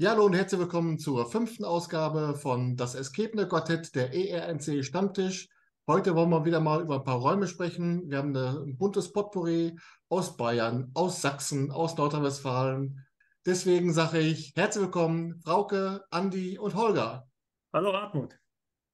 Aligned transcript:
Ja, 0.00 0.12
hallo 0.12 0.24
und 0.24 0.32
herzlich 0.32 0.58
willkommen 0.58 0.98
zur 0.98 1.30
fünften 1.30 1.62
Ausgabe 1.62 2.34
von 2.34 2.74
Das 2.74 2.94
Escape 2.94 3.46
Quartett, 3.46 3.94
der 3.94 4.14
ERNC 4.14 4.82
Stammtisch. 4.82 5.50
Heute 5.86 6.16
wollen 6.16 6.30
wir 6.30 6.46
wieder 6.46 6.58
mal 6.58 6.80
über 6.80 6.94
ein 6.94 7.04
paar 7.04 7.18
Räume 7.18 7.46
sprechen. 7.46 8.08
Wir 8.08 8.16
haben 8.16 8.34
ein 8.34 8.78
buntes 8.78 9.12
Potpourri 9.12 9.78
aus 10.08 10.38
Bayern, 10.38 10.90
aus 10.94 11.20
Sachsen, 11.20 11.70
aus 11.70 11.98
Nordrhein-Westfalen. 11.98 13.06
Deswegen 13.44 13.92
sage 13.92 14.20
ich 14.20 14.54
herzlich 14.56 14.84
willkommen, 14.84 15.38
Frauke, 15.42 16.02
Andi 16.10 16.56
und 16.56 16.76
Holger. 16.76 17.28
Hallo 17.74 17.92
Hartmut. 17.92 18.38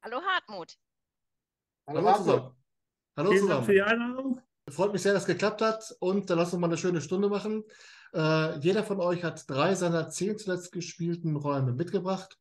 Hallo 0.03 0.21
Hartmut. 0.21 0.77
Hallo, 1.87 2.03
Hallo 2.05 2.17
zusammen. 2.17 2.57
Hallo 3.17 3.31
Vielen 3.31 3.43
zusammen. 3.43 3.59
Dank 3.59 3.67
für 3.67 3.73
die 3.75 3.83
Einladung. 3.83 4.41
Freut 4.69 4.93
mich 4.93 5.03
sehr, 5.03 5.13
dass 5.13 5.23
es 5.23 5.29
geklappt 5.29 5.63
hat 5.63 5.95
und 6.01 6.29
dann 6.29 6.39
lass 6.39 6.53
uns 6.53 6.61
mal 6.61 6.67
eine 6.67 6.77
schöne 6.77 7.01
Stunde 7.01 7.29
machen. 7.29 7.63
Äh, 8.15 8.59
jeder 8.59 8.85
von 8.85 9.01
euch 9.01 9.25
hat 9.25 9.49
drei 9.49 9.75
seiner 9.75 10.09
zehn 10.09 10.39
zuletzt 10.39 10.73
gespielten 10.73 11.37
Räume 11.37 11.73
mitgebracht, 11.73 12.39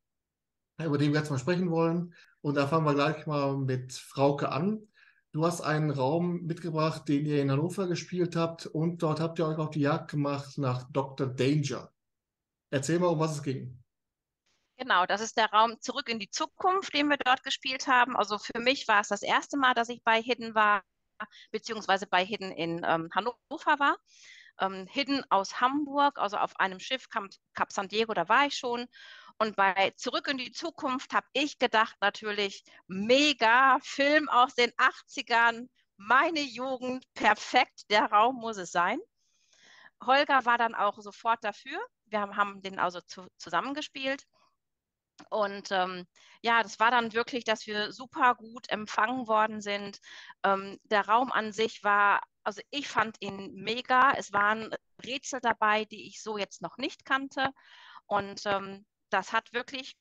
über 0.83 0.97
die 0.97 1.11
wir 1.11 1.19
jetzt 1.19 1.31
mal 1.31 1.39
sprechen 1.39 1.71
wollen. 1.71 2.13
Und 2.41 2.55
da 2.55 2.67
fangen 2.67 2.85
wir 2.85 2.93
gleich 2.93 3.25
mal 3.25 3.57
mit 3.57 3.93
Frauke 3.93 4.49
an. 4.51 4.87
Du 5.31 5.45
hast 5.45 5.61
einen 5.61 5.89
Raum 5.89 6.43
mitgebracht, 6.43 7.09
den 7.09 7.25
ihr 7.25 7.41
in 7.41 7.51
Hannover 7.51 7.87
gespielt 7.87 8.35
habt 8.35 8.67
und 8.67 9.03
dort 9.03 9.19
habt 9.19 9.37
ihr 9.39 9.47
euch 9.47 9.57
auf 9.57 9.71
die 9.71 9.81
Jagd 9.81 10.11
gemacht 10.11 10.57
nach 10.57 10.89
Dr. 10.91 11.27
Danger. 11.27 11.91
Erzähl 12.69 12.99
mal, 12.99 13.07
um 13.07 13.19
was 13.19 13.35
es 13.35 13.43
ging. 13.43 13.83
Genau, 14.77 15.05
das 15.05 15.21
ist 15.21 15.37
der 15.37 15.51
Raum 15.51 15.79
zurück 15.81 16.09
in 16.09 16.19
die 16.19 16.29
Zukunft, 16.29 16.93
den 16.93 17.09
wir 17.09 17.17
dort 17.17 17.43
gespielt 17.43 17.87
haben. 17.87 18.15
Also 18.15 18.37
für 18.37 18.59
mich 18.59 18.87
war 18.87 19.01
es 19.01 19.09
das 19.09 19.23
erste 19.23 19.57
Mal, 19.57 19.73
dass 19.73 19.89
ich 19.89 20.03
bei 20.03 20.21
Hidden 20.21 20.55
war, 20.55 20.83
beziehungsweise 21.51 22.07
bei 22.07 22.25
Hidden 22.25 22.51
in 22.51 22.85
ähm, 22.85 23.09
Hannover 23.13 23.79
war 23.79 23.97
ähm, 24.59 24.87
Hidden 24.87 25.23
aus 25.29 25.61
Hamburg, 25.61 26.17
also 26.19 26.37
auf 26.37 26.59
einem 26.59 26.79
Schiff 26.79 27.09
Cap, 27.09 27.25
Cap 27.53 27.71
San 27.71 27.87
Diego, 27.87 28.13
da 28.13 28.29
war 28.29 28.45
ich 28.45 28.57
schon. 28.57 28.87
Und 29.37 29.55
bei 29.55 29.91
Zurück 29.97 30.27
in 30.27 30.37
die 30.37 30.51
Zukunft 30.51 31.13
habe 31.13 31.27
ich 31.33 31.59
gedacht, 31.59 31.95
natürlich 32.01 32.63
mega 32.87 33.79
Film 33.81 34.29
aus 34.29 34.55
den 34.55 34.71
80ern, 34.71 35.67
meine 35.97 36.41
Jugend, 36.41 37.05
perfekt, 37.13 37.89
der 37.89 38.05
Raum 38.11 38.37
muss 38.37 38.57
es 38.57 38.71
sein. 38.71 38.99
Holger 40.03 40.45
war 40.45 40.57
dann 40.57 40.75
auch 40.75 40.99
sofort 40.99 41.43
dafür. 41.43 41.79
Wir 42.05 42.21
haben, 42.21 42.35
haben 42.35 42.61
den 42.61 42.79
also 42.79 43.01
zu, 43.01 43.27
zusammengespielt. 43.37 44.23
Und 45.29 45.71
ähm, 45.71 46.05
ja, 46.41 46.61
das 46.61 46.79
war 46.79 46.91
dann 46.91 47.13
wirklich, 47.13 47.43
dass 47.43 47.65
wir 47.67 47.91
super 47.91 48.35
gut 48.35 48.69
empfangen 48.69 49.27
worden 49.27 49.61
sind. 49.61 49.99
Ähm, 50.43 50.79
der 50.83 51.07
Raum 51.07 51.31
an 51.31 51.51
sich 51.51 51.83
war 51.83 52.21
also 52.45 52.61
ich 52.69 52.87
fand 52.87 53.17
ihn 53.19 53.53
mega. 53.55 54.13
Es 54.13 54.31
waren 54.31 54.73
Rätsel 55.03 55.41
dabei, 55.41 55.85
die 55.85 56.07
ich 56.07 56.21
so 56.21 56.37
jetzt 56.37 56.61
noch 56.61 56.77
nicht 56.77 57.03
kannte. 57.03 57.49
Und 58.05 58.43
ähm, 58.45 58.85
das 59.09 59.33
hat 59.33 59.51
wirklich 59.51 59.97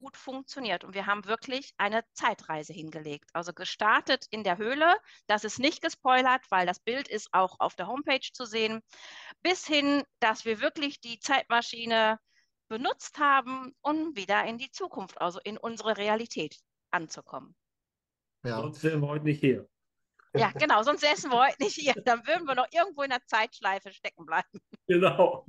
gut 0.00 0.16
funktioniert. 0.16 0.84
Und 0.84 0.94
wir 0.94 1.06
haben 1.06 1.24
wirklich 1.24 1.72
eine 1.78 2.04
Zeitreise 2.12 2.72
hingelegt. 2.72 3.30
Also 3.32 3.52
gestartet 3.52 4.26
in 4.30 4.44
der 4.44 4.58
Höhle. 4.58 4.96
Das 5.26 5.44
ist 5.44 5.58
nicht 5.58 5.80
gespoilert, 5.80 6.42
weil 6.50 6.66
das 6.66 6.80
Bild 6.80 7.08
ist 7.08 7.32
auch 7.32 7.56
auf 7.60 7.76
der 7.76 7.86
Homepage 7.86 8.28
zu 8.32 8.44
sehen. 8.44 8.82
Bis 9.42 9.64
hin, 9.64 10.02
dass 10.18 10.44
wir 10.44 10.60
wirklich 10.60 11.00
die 11.00 11.20
Zeitmaschine 11.20 12.18
benutzt 12.68 13.18
haben, 13.18 13.74
um 13.80 14.16
wieder 14.16 14.44
in 14.44 14.58
die 14.58 14.70
Zukunft, 14.70 15.20
also 15.20 15.40
in 15.44 15.56
unsere 15.56 15.96
Realität 15.96 16.58
anzukommen. 16.90 17.54
Ja. 18.44 18.60
Sonst 18.60 18.82
wären 18.82 19.00
wir 19.00 19.08
heute 19.08 19.24
nicht 19.24 19.40
hier. 19.40 19.68
Ja, 20.34 20.50
genau, 20.52 20.82
sonst 20.82 21.02
essen 21.02 21.30
wir 21.30 21.46
heute 21.46 21.62
nicht 21.62 21.74
hier. 21.74 21.94
Dann 22.04 22.26
würden 22.26 22.46
wir 22.46 22.54
noch 22.54 22.66
irgendwo 22.70 23.02
in 23.02 23.10
der 23.10 23.24
Zeitschleife 23.26 23.92
stecken 23.92 24.26
bleiben. 24.26 24.60
Genau. 24.86 25.46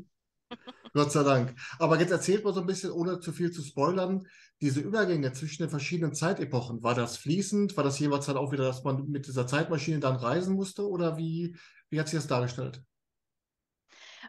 Gott 0.93 1.11
sei 1.11 1.23
Dank. 1.23 1.55
Aber 1.77 1.99
jetzt 1.99 2.11
erzählt 2.11 2.43
mal 2.43 2.53
so 2.53 2.61
ein 2.61 2.65
bisschen, 2.65 2.91
ohne 2.91 3.19
zu 3.19 3.31
viel 3.31 3.51
zu 3.51 3.61
spoilern, 3.61 4.25
diese 4.61 4.79
Übergänge 4.79 5.33
zwischen 5.33 5.63
den 5.63 5.69
verschiedenen 5.69 6.13
Zeitepochen. 6.13 6.81
War 6.83 6.95
das 6.95 7.17
fließend? 7.17 7.75
War 7.75 7.83
das 7.83 7.99
jeweils 7.99 8.25
dann 8.25 8.37
auch 8.37 8.51
wieder, 8.51 8.63
dass 8.63 8.83
man 8.83 9.07
mit 9.09 9.27
dieser 9.27 9.45
Zeitmaschine 9.45 9.99
dann 9.99 10.15
reisen 10.15 10.55
musste? 10.55 10.87
Oder 10.87 11.17
wie, 11.17 11.57
wie 11.89 11.99
hat 11.99 12.07
sich 12.07 12.17
das 12.17 12.27
dargestellt? 12.27 12.81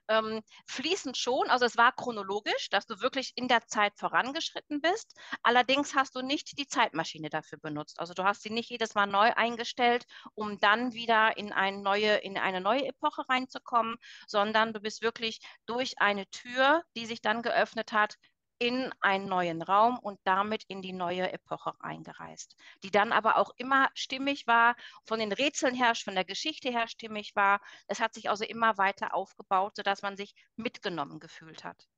Ähm, 0.09 0.43
fließend 0.67 1.17
schon. 1.17 1.49
Also 1.51 1.65
es 1.65 1.77
war 1.77 1.93
chronologisch, 1.93 2.69
dass 2.71 2.87
du 2.87 3.01
wirklich 3.01 3.33
in 3.37 3.49
der 3.49 3.67
Zeit 3.67 3.93
vorangeschritten 3.97 4.81
bist. 4.81 5.15
Allerdings 5.43 5.95
hast 5.95 6.17
du 6.17 6.23
nicht 6.23 6.59
die 6.59 6.67
Zeitmaschine 6.67 7.31
dafür 7.31 7.59
benutzt. 7.59 8.01
Also 8.01 8.15
du 8.15 8.25
hast 8.25 8.43
sie 8.43 8.51
nicht 8.51 8.71
jedes 8.71 8.95
Mal 8.95 9.07
neu 9.07 9.33
eingestellt, 9.35 10.05
um 10.35 10.59
dann 10.59 10.93
wieder 10.93 11.37
in 11.37 11.53
eine 11.53 11.81
neue, 11.83 12.17
in 12.17 12.39
eine 12.39 12.61
neue 12.61 12.87
Epoche 12.87 13.29
reinzukommen, 13.29 13.97
sondern 14.27 14.73
du 14.73 14.81
bist 14.81 15.03
wirklich 15.03 15.41
durch 15.67 16.01
eine 16.01 16.27
Tür, 16.31 16.83
die 16.97 17.07
sich 17.07 17.21
dann 17.21 17.43
geöffnet 17.43 17.93
hat, 17.93 18.15
in 18.59 18.91
einen 19.01 19.29
neuen 19.29 19.63
Raum 19.63 19.99
und 19.99 20.19
damit 20.25 20.65
in 20.69 20.83
die 20.83 20.93
neue 20.93 21.33
Epoche 21.33 21.73
eingereist, 21.81 22.57
die 22.83 22.91
dann 22.91 23.13
aber 23.13 23.39
auch 23.39 23.53
immer 23.57 23.89
stimmig 23.95 24.47
war, 24.47 24.75
von 25.05 25.21
den 25.21 25.33
Rätseln 25.33 25.75
her, 25.75 25.95
von 25.95 26.15
der 26.15 26.25
Geschichte 26.25 26.71
her 26.71 26.89
stimmig 26.89 27.37
war. 27.37 27.61
Es 27.87 28.01
hat 28.01 28.15
sich 28.15 28.31
also 28.31 28.45
immer 28.45 28.79
weiter 28.79 29.15
aufgebaut, 29.15 29.77
sodass 29.77 30.03
man 30.03 30.17
sich 30.17 30.35
mitgenommen 30.57 31.21
gefühlt 31.21 31.65
hat. 31.65 31.89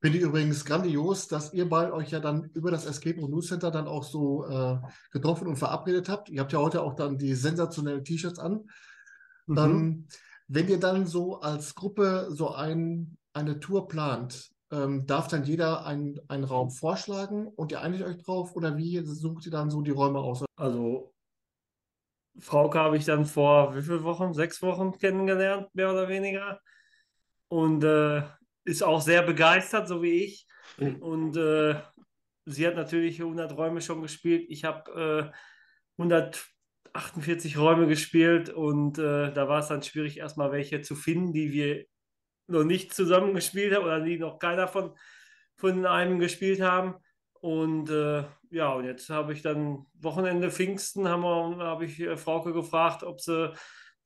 Finde 0.00 0.18
ich 0.18 0.24
übrigens 0.24 0.64
grandios, 0.66 1.28
dass 1.28 1.54
ihr 1.54 1.66
beide 1.68 1.94
euch 1.94 2.10
ja 2.10 2.20
dann 2.20 2.50
über 2.52 2.70
das 2.70 2.84
Escape 2.84 3.18
Room 3.20 3.30
News 3.30 3.46
Center 3.46 3.70
dann 3.70 3.88
auch 3.88 4.04
so 4.04 4.44
äh, 4.46 4.78
getroffen 5.12 5.46
und 5.46 5.56
verabredet 5.56 6.10
habt. 6.10 6.28
Ihr 6.28 6.40
habt 6.40 6.52
ja 6.52 6.58
heute 6.58 6.82
auch 6.82 6.94
dann 6.94 7.16
die 7.16 7.34
sensationellen 7.34 8.04
T-Shirts 8.04 8.38
an. 8.38 8.68
Mhm. 9.46 9.58
Ähm, 9.58 10.08
wenn 10.46 10.68
ihr 10.68 10.78
dann 10.78 11.06
so 11.06 11.40
als 11.40 11.74
Gruppe 11.74 12.28
so 12.30 12.52
ein, 12.52 13.16
eine 13.32 13.60
Tour 13.60 13.88
plant, 13.88 14.53
ähm, 14.74 15.06
darf 15.06 15.28
dann 15.28 15.44
jeder 15.44 15.86
einen, 15.86 16.20
einen 16.28 16.44
Raum 16.44 16.70
vorschlagen 16.70 17.46
und 17.46 17.70
ihr 17.72 17.80
einigt 17.80 18.02
euch 18.02 18.18
drauf 18.18 18.56
oder 18.56 18.76
wie 18.76 19.00
sucht 19.04 19.46
ihr 19.46 19.52
dann 19.52 19.70
so 19.70 19.82
die 19.82 19.92
Räume 19.92 20.18
aus? 20.18 20.44
Also 20.56 21.14
Frauke 22.38 22.78
habe 22.78 22.96
ich 22.96 23.04
dann 23.04 23.26
vor 23.26 23.76
wie 23.76 23.82
viele 23.82 24.02
Wochen? 24.02 24.34
Sechs 24.34 24.60
Wochen 24.62 24.98
kennengelernt, 24.98 25.72
mehr 25.74 25.90
oder 25.90 26.08
weniger. 26.08 26.60
Und 27.48 27.84
äh, 27.84 28.22
ist 28.64 28.82
auch 28.82 29.00
sehr 29.00 29.22
begeistert, 29.22 29.86
so 29.86 30.02
wie 30.02 30.24
ich. 30.24 30.46
Mhm. 30.78 30.96
Und 30.96 31.36
äh, 31.36 31.80
sie 32.44 32.66
hat 32.66 32.74
natürlich 32.74 33.20
100 33.20 33.56
Räume 33.56 33.80
schon 33.80 34.02
gespielt. 34.02 34.46
Ich 34.48 34.64
habe 34.64 35.32
äh, 35.98 36.02
148 36.02 37.58
Räume 37.58 37.86
gespielt 37.86 38.48
und 38.48 38.98
äh, 38.98 39.32
da 39.32 39.48
war 39.48 39.60
es 39.60 39.68
dann 39.68 39.82
schwierig, 39.82 40.18
erstmal 40.18 40.50
welche 40.50 40.80
zu 40.80 40.96
finden, 40.96 41.32
die 41.32 41.52
wir 41.52 41.84
noch 42.46 42.64
nicht 42.64 42.94
zusammengespielt 42.94 43.74
haben 43.74 43.84
oder 43.84 44.00
die 44.00 44.18
noch 44.18 44.38
keiner 44.38 44.68
von, 44.68 44.96
von 45.56 45.86
einem 45.86 46.18
gespielt 46.18 46.60
haben. 46.60 46.96
Und 47.40 47.90
äh, 47.90 48.24
ja, 48.50 48.72
und 48.72 48.84
jetzt 48.84 49.10
habe 49.10 49.32
ich 49.32 49.42
dann 49.42 49.86
Wochenende 49.94 50.50
Pfingsten, 50.50 51.08
habe 51.08 51.56
hab 51.58 51.82
ich 51.82 52.00
äh, 52.00 52.16
Frauke 52.16 52.52
gefragt, 52.52 53.02
ob 53.02 53.20
sie 53.20 53.52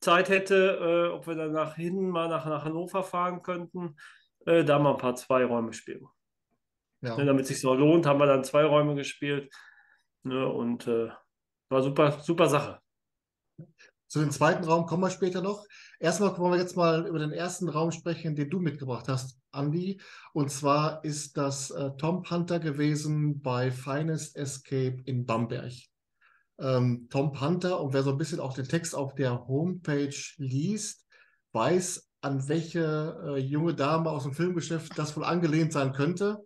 Zeit 0.01 0.29
hätte, 0.29 1.09
äh, 1.11 1.13
ob 1.13 1.27
wir 1.27 1.35
dann 1.35 1.51
nach 1.51 1.75
hinten 1.75 2.09
mal 2.09 2.27
nach, 2.27 2.45
nach 2.45 2.65
Hannover 2.65 3.03
fahren 3.03 3.41
könnten, 3.41 3.95
äh, 4.45 4.63
da 4.63 4.79
mal 4.79 4.91
ein 4.91 4.97
paar 4.97 5.15
zwei 5.15 5.45
Räume 5.45 5.73
spielen. 5.73 6.07
Ja. 7.01 7.15
Ne, 7.15 7.25
damit 7.25 7.43
es 7.43 7.49
sich 7.49 7.61
so 7.61 7.73
lohnt, 7.73 8.05
haben 8.05 8.19
wir 8.19 8.25
dann 8.25 8.43
zwei 8.43 8.65
Räume 8.65 8.95
gespielt. 8.95 9.53
Ne, 10.23 10.47
und 10.47 10.87
äh, 10.87 11.09
war 11.69 11.81
super, 11.81 12.19
super 12.19 12.49
Sache. 12.49 12.81
Zu 14.09 14.19
dem 14.19 14.31
zweiten 14.31 14.63
Raum 14.63 14.87
kommen 14.87 15.03
wir 15.03 15.11
später 15.11 15.43
noch. 15.43 15.63
Erstmal 15.99 16.35
wollen 16.39 16.53
wir 16.53 16.59
jetzt 16.59 16.75
mal 16.75 17.05
über 17.05 17.19
den 17.19 17.31
ersten 17.31 17.69
Raum 17.69 17.91
sprechen, 17.91 18.35
den 18.35 18.49
du 18.49 18.59
mitgebracht 18.59 19.07
hast, 19.07 19.37
Andy. 19.53 20.01
Und 20.33 20.49
zwar 20.49 21.03
ist 21.05 21.37
das 21.37 21.69
äh, 21.69 21.91
Tom 21.97 22.27
Hunter 22.27 22.59
gewesen 22.59 23.39
bei 23.39 23.69
Finest 23.69 24.35
Escape 24.35 24.97
in 25.05 25.27
Bamberg. 25.27 25.73
Ähm, 26.57 27.07
Tom 27.11 27.39
Hunter, 27.39 27.79
und 27.79 27.93
wer 27.93 28.01
so 28.01 28.09
ein 28.09 28.17
bisschen 28.17 28.39
auch 28.39 28.53
den 28.53 28.67
Text 28.67 28.95
auf 28.95 29.13
der 29.13 29.47
Homepage 29.47 30.15
liest, 30.37 31.05
weiß, 31.51 32.09
an 32.21 32.47
welche 32.49 33.15
äh, 33.27 33.37
junge 33.37 33.75
Dame 33.75 34.09
aus 34.09 34.23
dem 34.23 34.33
Filmgeschäft 34.33 34.97
das 34.97 35.15
wohl 35.15 35.23
angelehnt 35.23 35.71
sein 35.71 35.93
könnte. 35.93 36.39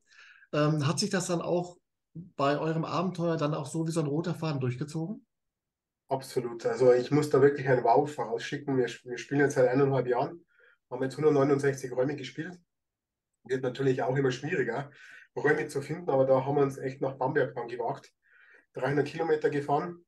Ähm, 0.52 0.86
hat 0.86 1.00
sich 1.00 1.10
das 1.10 1.28
dann 1.28 1.42
auch 1.42 1.78
bei 2.14 2.60
eurem 2.60 2.84
Abenteuer 2.84 3.38
dann 3.38 3.54
auch 3.54 3.68
so 3.68 3.88
wie 3.88 3.92
so 3.92 4.02
ein 4.02 4.08
roter 4.08 4.36
Faden 4.36 4.60
durchgezogen? 4.60 5.26
Absolut. 6.14 6.64
Also 6.68 6.94
ich 6.94 7.10
muss 7.10 7.32
da 7.32 7.42
wirklich 7.42 7.68
ein 7.68 7.84
Wow 7.84 8.08
vorausschicken. 8.08 8.78
Wir, 8.78 8.86
wir 8.86 9.18
spielen 9.18 9.40
jetzt 9.42 9.56
seit 9.56 9.68
eineinhalb 9.68 10.06
Jahren, 10.06 10.46
haben 10.92 11.02
jetzt 11.02 11.18
169 11.18 11.92
Räume 11.92 12.16
gespielt. 12.16 12.60
Wird 13.46 13.64
natürlich 13.64 14.04
auch 14.04 14.16
immer 14.16 14.30
schwieriger, 14.30 14.92
Räume 15.36 15.68
zu 15.68 15.82
finden, 15.82 16.12
aber 16.12 16.26
da 16.26 16.46
haben 16.46 16.56
wir 16.56 16.62
uns 16.62 16.78
echt 16.78 17.02
nach 17.02 17.16
Bamberg 17.16 17.56
dann 17.56 17.68
gewagt. 17.68 18.14
300 18.74 19.08
Kilometer 19.08 19.50
gefahren. 19.50 20.06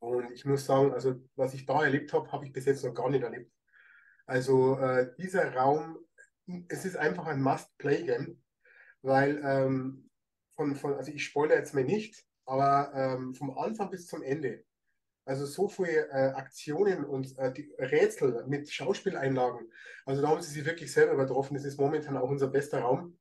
Und 0.00 0.32
ich 0.32 0.44
muss 0.44 0.66
sagen, 0.66 0.92
also 0.92 1.22
was 1.36 1.54
ich 1.54 1.66
da 1.66 1.84
erlebt 1.84 2.12
habe, 2.12 2.32
habe 2.32 2.44
ich 2.44 2.52
bis 2.52 2.64
jetzt 2.64 2.84
noch 2.84 2.92
gar 2.92 3.08
nicht 3.08 3.22
erlebt. 3.22 3.52
Also 4.26 4.76
äh, 4.80 5.14
dieser 5.18 5.54
Raum, 5.54 5.98
es 6.66 6.84
ist 6.84 6.96
einfach 6.96 7.26
ein 7.26 7.40
Must-Play-Game, 7.40 8.42
weil 9.02 9.40
ähm, 9.44 10.10
von, 10.56 10.74
von, 10.74 10.94
also 10.94 11.12
ich 11.12 11.24
spoilere 11.24 11.58
jetzt 11.58 11.74
mal 11.74 11.84
nicht, 11.84 12.24
aber 12.44 12.90
ähm, 12.92 13.34
vom 13.36 13.56
Anfang 13.56 13.88
bis 13.88 14.08
zum 14.08 14.24
Ende 14.24 14.64
also 15.24 15.46
so 15.46 15.68
viele 15.68 16.08
äh, 16.10 16.32
Aktionen 16.34 17.04
und 17.04 17.36
äh, 17.38 17.52
Rätsel 17.78 18.44
mit 18.46 18.70
Schauspieleinlagen. 18.70 19.70
Also 20.04 20.22
da 20.22 20.28
haben 20.28 20.42
sie 20.42 20.52
sich 20.52 20.64
wirklich 20.64 20.92
selber 20.92 21.12
übertroffen. 21.14 21.54
Das 21.54 21.64
ist 21.64 21.78
momentan 21.78 22.16
auch 22.16 22.28
unser 22.30 22.48
bester 22.48 22.80
Raum. 22.80 23.18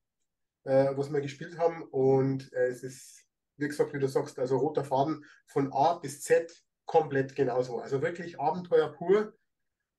äh, 0.63 0.95
was 0.95 1.11
wir 1.11 1.21
gespielt 1.21 1.57
haben. 1.57 1.83
Und 1.83 2.51
äh, 2.53 2.67
es 2.67 2.83
ist, 2.83 3.25
wie 3.57 3.67
gesagt, 3.67 3.93
wie 3.93 3.99
du 3.99 4.07
sagst, 4.07 4.39
also 4.39 4.57
roter 4.57 4.83
Faden 4.83 5.25
von 5.47 5.71
A 5.73 5.95
bis 5.95 6.21
Z 6.21 6.51
komplett 6.85 7.35
genauso. 7.35 7.79
Also 7.79 8.01
wirklich 8.01 8.39
Abenteuer 8.39 8.91
pur. 8.93 9.33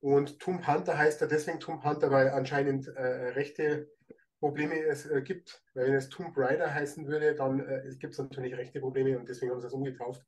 Und 0.00 0.40
Tomb 0.40 0.66
Hunter 0.66 0.98
heißt 0.98 1.20
ja 1.20 1.26
deswegen 1.26 1.60
Tomb 1.60 1.84
Hunter, 1.84 2.10
weil 2.10 2.30
anscheinend 2.30 2.88
äh, 2.88 3.02
rechte 3.30 3.88
Probleme 4.40 4.80
es 4.84 5.06
äh, 5.06 5.22
gibt. 5.22 5.62
Weil 5.74 5.86
wenn 5.86 5.94
es 5.94 6.08
Tomb 6.08 6.36
Raider 6.36 6.72
heißen 6.74 7.06
würde, 7.06 7.34
dann 7.34 7.64
gibt 7.98 8.14
es 8.14 8.18
natürlich 8.18 8.54
rechte 8.56 8.80
Probleme 8.80 9.18
und 9.18 9.28
deswegen 9.28 9.52
haben 9.52 9.60
sie 9.60 9.68
es 9.68 9.72
umgetauft. 9.72 10.22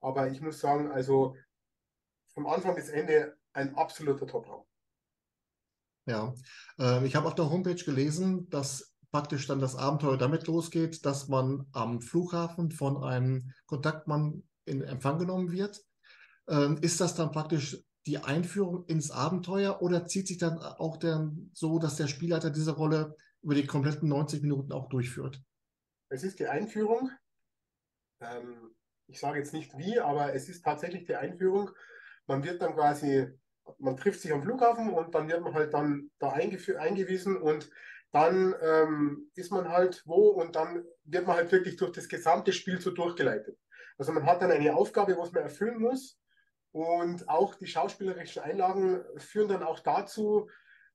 Aber 0.00 0.30
ich 0.30 0.40
muss 0.40 0.60
sagen, 0.60 0.90
also 0.90 1.36
vom 2.34 2.46
Anfang 2.46 2.74
bis 2.74 2.88
Ende 2.88 3.36
ein 3.52 3.74
absoluter 3.74 4.26
Top-Raum. 4.26 4.64
Ja, 6.06 6.34
ähm, 6.78 7.04
ich 7.04 7.16
habe 7.16 7.26
auf 7.26 7.34
der 7.34 7.50
Homepage 7.50 7.74
gelesen, 7.74 8.48
dass 8.48 8.94
praktisch 9.10 9.46
dann 9.46 9.60
das 9.60 9.76
Abenteuer 9.76 10.16
damit 10.16 10.46
losgeht, 10.46 11.04
dass 11.04 11.28
man 11.28 11.66
am 11.72 12.00
Flughafen 12.00 12.70
von 12.70 13.02
einem 13.02 13.52
Kontaktmann 13.66 14.42
in 14.64 14.82
Empfang 14.82 15.18
genommen 15.18 15.50
wird. 15.50 15.82
Ähm, 16.48 16.78
ist 16.80 17.00
das 17.00 17.14
dann 17.14 17.32
praktisch 17.32 17.82
die 18.06 18.18
Einführung 18.18 18.86
ins 18.86 19.10
Abenteuer 19.10 19.82
oder 19.82 20.06
zieht 20.06 20.28
sich 20.28 20.38
dann 20.38 20.58
auch 20.58 20.96
dann 20.96 21.50
so, 21.52 21.78
dass 21.78 21.96
der 21.96 22.06
Spielleiter 22.06 22.50
diese 22.50 22.72
Rolle 22.72 23.14
über 23.42 23.54
die 23.54 23.66
kompletten 23.66 24.08
90 24.08 24.42
Minuten 24.42 24.72
auch 24.72 24.88
durchführt? 24.88 25.42
Es 26.08 26.22
ist 26.22 26.38
die 26.38 26.46
Einführung. 26.46 27.10
Ähm, 28.20 28.74
ich 29.08 29.20
sage 29.20 29.38
jetzt 29.38 29.52
nicht 29.52 29.76
wie, 29.76 29.98
aber 29.98 30.34
es 30.34 30.48
ist 30.48 30.64
tatsächlich 30.64 31.04
die 31.06 31.16
Einführung. 31.16 31.70
Man 32.26 32.44
wird 32.44 32.62
dann 32.62 32.74
quasi, 32.74 33.26
man 33.78 33.96
trifft 33.96 34.20
sich 34.20 34.32
am 34.32 34.42
Flughafen 34.42 34.90
und 34.90 35.14
dann 35.14 35.28
wird 35.28 35.42
man 35.42 35.54
halt 35.54 35.74
dann 35.74 36.10
da 36.18 36.30
eingewiesen 36.32 37.36
und 37.36 37.70
dann 38.12 38.54
ähm, 38.62 39.30
ist 39.34 39.50
man 39.50 39.68
halt 39.68 40.02
wo 40.06 40.28
und 40.28 40.56
dann 40.56 40.84
wird 41.04 41.26
man 41.26 41.36
halt 41.36 41.52
wirklich 41.52 41.76
durch 41.76 41.92
das 41.92 42.08
gesamte 42.08 42.52
Spiel 42.52 42.80
so 42.80 42.90
durchgeleitet. 42.90 43.58
Also 43.98 44.12
man 44.12 44.24
hat 44.24 44.40
dann 44.40 44.50
eine 44.50 44.74
Aufgabe, 44.74 45.16
was 45.18 45.32
man 45.32 45.42
erfüllen 45.42 45.80
muss 45.80 46.18
und 46.72 47.28
auch 47.28 47.54
die 47.54 47.66
schauspielerischen 47.66 48.42
Einlagen 48.42 49.04
führen 49.16 49.48
dann 49.48 49.62
auch 49.62 49.80
dazu, 49.80 50.48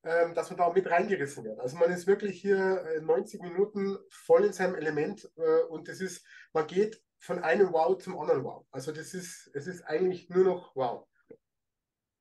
ähm, 0.03 0.33
dass 0.33 0.49
man 0.49 0.57
da 0.57 0.71
mit 0.71 0.89
reingerissen 0.89 1.43
wird. 1.43 1.59
Also 1.59 1.77
man 1.77 1.91
ist 1.91 2.07
wirklich 2.07 2.41
hier 2.41 3.01
90 3.01 3.39
äh, 3.39 3.43
Minuten 3.43 3.97
voll 4.09 4.45
in 4.45 4.53
seinem 4.53 4.75
Element 4.75 5.29
äh, 5.37 5.63
und 5.69 5.87
das 5.87 5.99
ist, 5.99 6.25
man 6.51 6.67
geht 6.67 7.01
von 7.23 7.39
einem 7.39 7.71
Wow 7.71 7.97
zum 7.97 8.19
anderen 8.19 8.43
Wow. 8.43 8.65
Also 8.71 8.91
das 8.91 9.13
ist, 9.13 9.49
es 9.53 9.65
ist 9.65 9.81
eigentlich 9.83 10.29
nur 10.29 10.43
noch 10.43 10.75
Wow. 10.75 11.07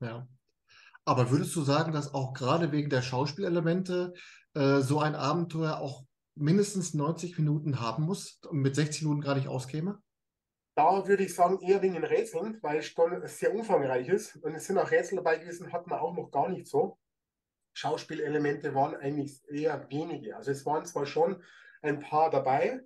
Ja. 0.00 0.28
Aber 1.04 1.30
würdest 1.30 1.54
du 1.56 1.62
sagen, 1.62 1.92
dass 1.92 2.14
auch 2.14 2.32
gerade 2.32 2.70
wegen 2.70 2.88
der 2.88 3.02
Schauspielelemente 3.02 4.14
äh, 4.54 4.78
so 4.80 5.00
ein 5.00 5.16
Abenteuer 5.16 5.78
auch 5.78 6.04
mindestens 6.36 6.94
90 6.94 7.36
Minuten 7.38 7.80
haben 7.80 8.04
muss 8.04 8.38
und 8.48 8.60
mit 8.60 8.76
60 8.76 9.02
Minuten 9.02 9.22
gar 9.22 9.34
nicht 9.34 9.48
auskäme? 9.48 10.00
Da 10.76 11.06
würde 11.06 11.24
ich 11.24 11.34
sagen, 11.34 11.60
eher 11.60 11.82
wegen 11.82 11.94
den 11.94 12.04
Rätseln, 12.04 12.58
weil 12.62 12.78
es 12.78 12.86
schon 12.86 13.26
sehr 13.26 13.52
umfangreich 13.52 14.08
ist. 14.08 14.36
Und 14.36 14.54
es 14.54 14.66
sind 14.66 14.78
auch 14.78 14.90
Rätsel 14.90 15.16
dabei 15.16 15.38
gewesen, 15.38 15.72
hat 15.72 15.88
man 15.88 15.98
auch 15.98 16.14
noch 16.14 16.30
gar 16.30 16.48
nicht 16.48 16.68
so. 16.68 16.96
Schauspielelemente 17.74 18.72
waren 18.72 18.94
eigentlich 18.94 19.42
eher 19.48 19.84
wenige. 19.90 20.36
Also 20.36 20.52
es 20.52 20.64
waren 20.64 20.86
zwar 20.86 21.06
schon 21.06 21.42
ein 21.82 21.98
paar 21.98 22.30
dabei, 22.30 22.80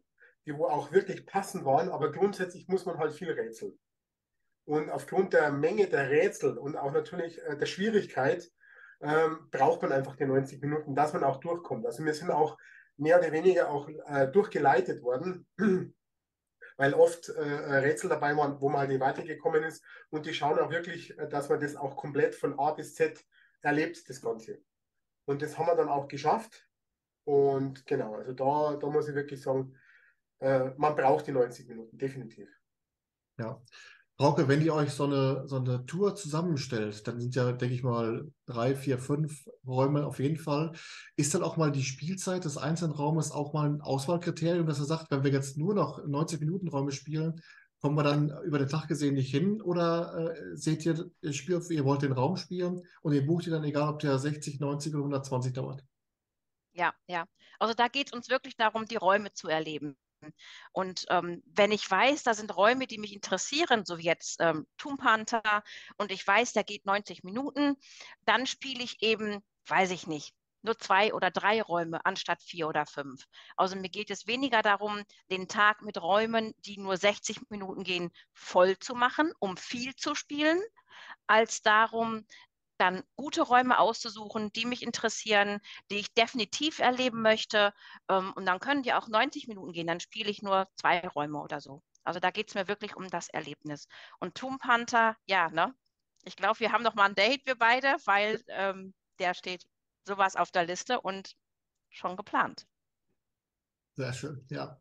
die 0.46 0.56
wo 0.56 0.66
auch 0.66 0.92
wirklich 0.92 1.26
passend 1.26 1.64
waren, 1.64 1.90
aber 1.90 2.12
grundsätzlich 2.12 2.68
muss 2.68 2.86
man 2.86 2.98
halt 2.98 3.12
viel 3.12 3.30
rätseln. 3.30 3.78
Und 4.64 4.90
aufgrund 4.90 5.32
der 5.32 5.50
Menge 5.50 5.88
der 5.88 6.10
Rätsel 6.10 6.56
und 6.58 6.76
auch 6.76 6.92
natürlich 6.92 7.40
äh, 7.42 7.56
der 7.56 7.66
Schwierigkeit 7.66 8.50
ähm, 9.00 9.48
braucht 9.50 9.82
man 9.82 9.92
einfach 9.92 10.16
die 10.16 10.24
90 10.24 10.60
Minuten, 10.62 10.94
dass 10.94 11.12
man 11.12 11.24
auch 11.24 11.38
durchkommt. 11.38 11.86
Also 11.86 12.04
wir 12.04 12.14
sind 12.14 12.30
auch 12.30 12.56
mehr 12.96 13.18
oder 13.18 13.30
weniger 13.32 13.70
auch 13.70 13.88
äh, 13.88 14.28
durchgeleitet 14.28 15.02
worden, 15.02 15.46
weil 16.76 16.94
oft 16.94 17.28
äh, 17.28 17.42
Rätsel 17.42 18.08
dabei 18.08 18.36
waren, 18.36 18.60
wo 18.60 18.68
man 18.68 18.80
halt 18.80 18.90
nicht 18.90 19.00
weitergekommen 19.00 19.62
ist. 19.64 19.84
Und 20.10 20.26
die 20.26 20.34
schauen 20.34 20.58
auch 20.58 20.70
wirklich, 20.70 21.16
äh, 21.18 21.28
dass 21.28 21.48
man 21.48 21.60
das 21.60 21.76
auch 21.76 21.96
komplett 21.96 22.34
von 22.34 22.58
A 22.58 22.72
bis 22.72 22.94
Z 22.94 23.24
erlebt, 23.62 24.08
das 24.08 24.22
Ganze. 24.22 24.60
Und 25.26 25.42
das 25.42 25.58
haben 25.58 25.66
wir 25.66 25.76
dann 25.76 25.88
auch 25.88 26.08
geschafft. 26.08 26.66
Und 27.24 27.86
genau, 27.86 28.14
also 28.14 28.32
da, 28.32 28.76
da 28.76 28.88
muss 28.88 29.08
ich 29.08 29.14
wirklich 29.14 29.42
sagen, 29.42 29.76
äh, 30.40 30.70
man 30.76 30.94
braucht 30.94 31.26
die 31.26 31.32
90 31.32 31.68
Minuten, 31.68 31.96
definitiv. 31.98 32.48
Ja. 33.38 33.62
Frauke, 34.18 34.48
wenn 34.48 34.62
ihr 34.62 34.72
euch 34.72 34.92
so 34.92 35.04
eine, 35.04 35.46
so 35.46 35.56
eine 35.56 35.84
Tour 35.84 36.14
zusammenstellt, 36.14 37.06
dann 37.06 37.20
sind 37.20 37.34
ja, 37.34 37.52
denke 37.52 37.74
ich 37.74 37.82
mal, 37.82 38.26
drei, 38.46 38.74
vier, 38.74 38.98
fünf 38.98 39.46
Räume 39.66 40.06
auf 40.06 40.20
jeden 40.20 40.38
Fall. 40.38 40.72
Ist 41.16 41.34
dann 41.34 41.42
auch 41.42 41.58
mal 41.58 41.70
die 41.70 41.82
Spielzeit 41.82 42.46
des 42.46 42.56
einzelnen 42.56 42.94
Raumes 42.94 43.30
auch 43.30 43.52
mal 43.52 43.68
ein 43.68 43.82
Auswahlkriterium, 43.82 44.66
dass 44.66 44.78
er 44.78 44.86
sagt, 44.86 45.10
wenn 45.10 45.22
wir 45.22 45.32
jetzt 45.32 45.58
nur 45.58 45.74
noch 45.74 46.02
90 46.06 46.40
Minuten 46.40 46.68
Räume 46.68 46.92
spielen, 46.92 47.42
kommen 47.82 47.96
wir 47.96 48.04
dann 48.04 48.32
über 48.44 48.58
den 48.58 48.68
Tag 48.68 48.88
gesehen 48.88 49.14
nicht 49.14 49.30
hin? 49.30 49.60
Oder 49.60 50.34
äh, 50.34 50.56
seht 50.56 50.86
ihr, 50.86 51.10
ihr 51.20 51.32
spielt, 51.34 51.68
ihr 51.68 51.84
wollt 51.84 52.00
den 52.00 52.12
Raum 52.12 52.36
spielen 52.36 52.86
und 53.02 53.12
ihr 53.12 53.26
bucht 53.26 53.46
ihr 53.46 53.52
dann 53.52 53.64
egal, 53.64 53.90
ob 53.90 53.98
der 53.98 54.18
60, 54.18 54.60
90 54.60 54.94
oder 54.94 55.02
120 55.02 55.52
dauert? 55.52 55.84
Ja, 56.72 56.94
ja. 57.06 57.26
Also 57.58 57.74
da 57.74 57.88
geht 57.88 58.06
es 58.06 58.12
uns 58.14 58.30
wirklich 58.30 58.56
darum, 58.56 58.86
die 58.86 58.96
Räume 58.96 59.32
zu 59.34 59.48
erleben. 59.48 59.94
Und 60.72 61.06
ähm, 61.10 61.42
wenn 61.46 61.72
ich 61.72 61.90
weiß, 61.90 62.22
da 62.22 62.34
sind 62.34 62.56
Räume, 62.56 62.86
die 62.86 62.98
mich 62.98 63.14
interessieren, 63.14 63.84
so 63.84 63.98
wie 63.98 64.04
jetzt 64.04 64.40
ähm, 64.40 64.66
Tomb 64.76 65.02
Hunter, 65.04 65.62
und 65.96 66.12
ich 66.12 66.26
weiß, 66.26 66.52
der 66.52 66.64
geht 66.64 66.86
90 66.86 67.22
Minuten, 67.24 67.76
dann 68.24 68.46
spiele 68.46 68.82
ich 68.82 69.02
eben, 69.02 69.42
weiß 69.66 69.90
ich 69.90 70.06
nicht, 70.06 70.34
nur 70.62 70.78
zwei 70.78 71.14
oder 71.14 71.30
drei 71.30 71.62
Räume 71.62 72.04
anstatt 72.04 72.42
vier 72.42 72.68
oder 72.68 72.86
fünf. 72.86 73.24
Also 73.56 73.76
mir 73.76 73.88
geht 73.88 74.10
es 74.10 74.26
weniger 74.26 74.62
darum, 74.62 75.02
den 75.30 75.48
Tag 75.48 75.80
mit 75.82 76.00
Räumen, 76.00 76.54
die 76.58 76.78
nur 76.78 76.96
60 76.96 77.50
Minuten 77.50 77.84
gehen, 77.84 78.10
voll 78.32 78.78
zu 78.78 78.94
machen, 78.94 79.32
um 79.38 79.56
viel 79.56 79.94
zu 79.94 80.14
spielen, 80.14 80.60
als 81.26 81.62
darum, 81.62 82.26
dann 82.78 83.02
gute 83.16 83.42
Räume 83.42 83.78
auszusuchen, 83.78 84.52
die 84.52 84.66
mich 84.66 84.82
interessieren, 84.82 85.60
die 85.90 85.96
ich 85.96 86.12
definitiv 86.14 86.78
erleben 86.78 87.22
möchte. 87.22 87.72
Ähm, 88.08 88.32
und 88.34 88.46
dann 88.46 88.60
können 88.60 88.82
die 88.82 88.92
auch 88.92 89.08
90 89.08 89.48
Minuten 89.48 89.72
gehen, 89.72 89.86
dann 89.86 90.00
spiele 90.00 90.30
ich 90.30 90.42
nur 90.42 90.68
zwei 90.76 91.00
Räume 91.08 91.40
oder 91.40 91.60
so. 91.60 91.82
Also 92.04 92.20
da 92.20 92.30
geht 92.30 92.48
es 92.48 92.54
mir 92.54 92.68
wirklich 92.68 92.96
um 92.96 93.08
das 93.08 93.28
Erlebnis. 93.28 93.88
Und 94.20 94.36
Tomb 94.36 94.62
Hunter, 94.64 95.16
ja, 95.26 95.50
ne? 95.50 95.74
Ich 96.24 96.36
glaube, 96.36 96.60
wir 96.60 96.72
haben 96.72 96.82
noch 96.82 96.94
mal 96.94 97.06
ein 97.06 97.14
Date, 97.14 97.46
wir 97.46 97.56
beide, 97.56 97.96
weil 98.04 98.42
ähm, 98.48 98.94
der 99.18 99.34
steht 99.34 99.64
sowas 100.04 100.36
auf 100.36 100.50
der 100.50 100.66
Liste 100.66 101.00
und 101.00 101.36
schon 101.90 102.16
geplant. 102.16 102.66
Sehr 103.96 104.12
schön, 104.12 104.44
ja. 104.50 104.80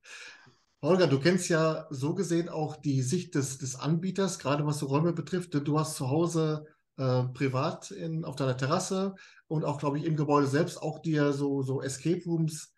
Holger, 0.82 1.08
du 1.08 1.20
kennst 1.20 1.50
ja 1.50 1.88
so 1.90 2.14
gesehen 2.14 2.50
auch 2.50 2.76
die 2.76 3.02
Sicht 3.02 3.34
des, 3.34 3.58
des 3.58 3.76
Anbieters, 3.76 4.38
gerade 4.38 4.66
was 4.68 4.80
so 4.80 4.86
Räume 4.88 5.14
betrifft. 5.14 5.54
Du 5.54 5.80
hast 5.80 5.96
zu 5.96 6.10
Hause 6.10 6.68
äh, 6.98 7.24
privat 7.34 7.92
in, 7.92 8.26
auf 8.26 8.36
deiner 8.36 8.58
Terrasse 8.58 9.16
und 9.48 9.66
auch, 9.66 9.80
glaube 9.80 9.98
ich, 9.98 10.06
im 10.06 10.16
Gebäude 10.16 10.48
selbst 10.48 10.82
auch 10.82 11.00
dir 11.00 11.34
so, 11.34 11.62
so 11.62 11.82
Escape 11.82 12.24
Rooms 12.26 12.74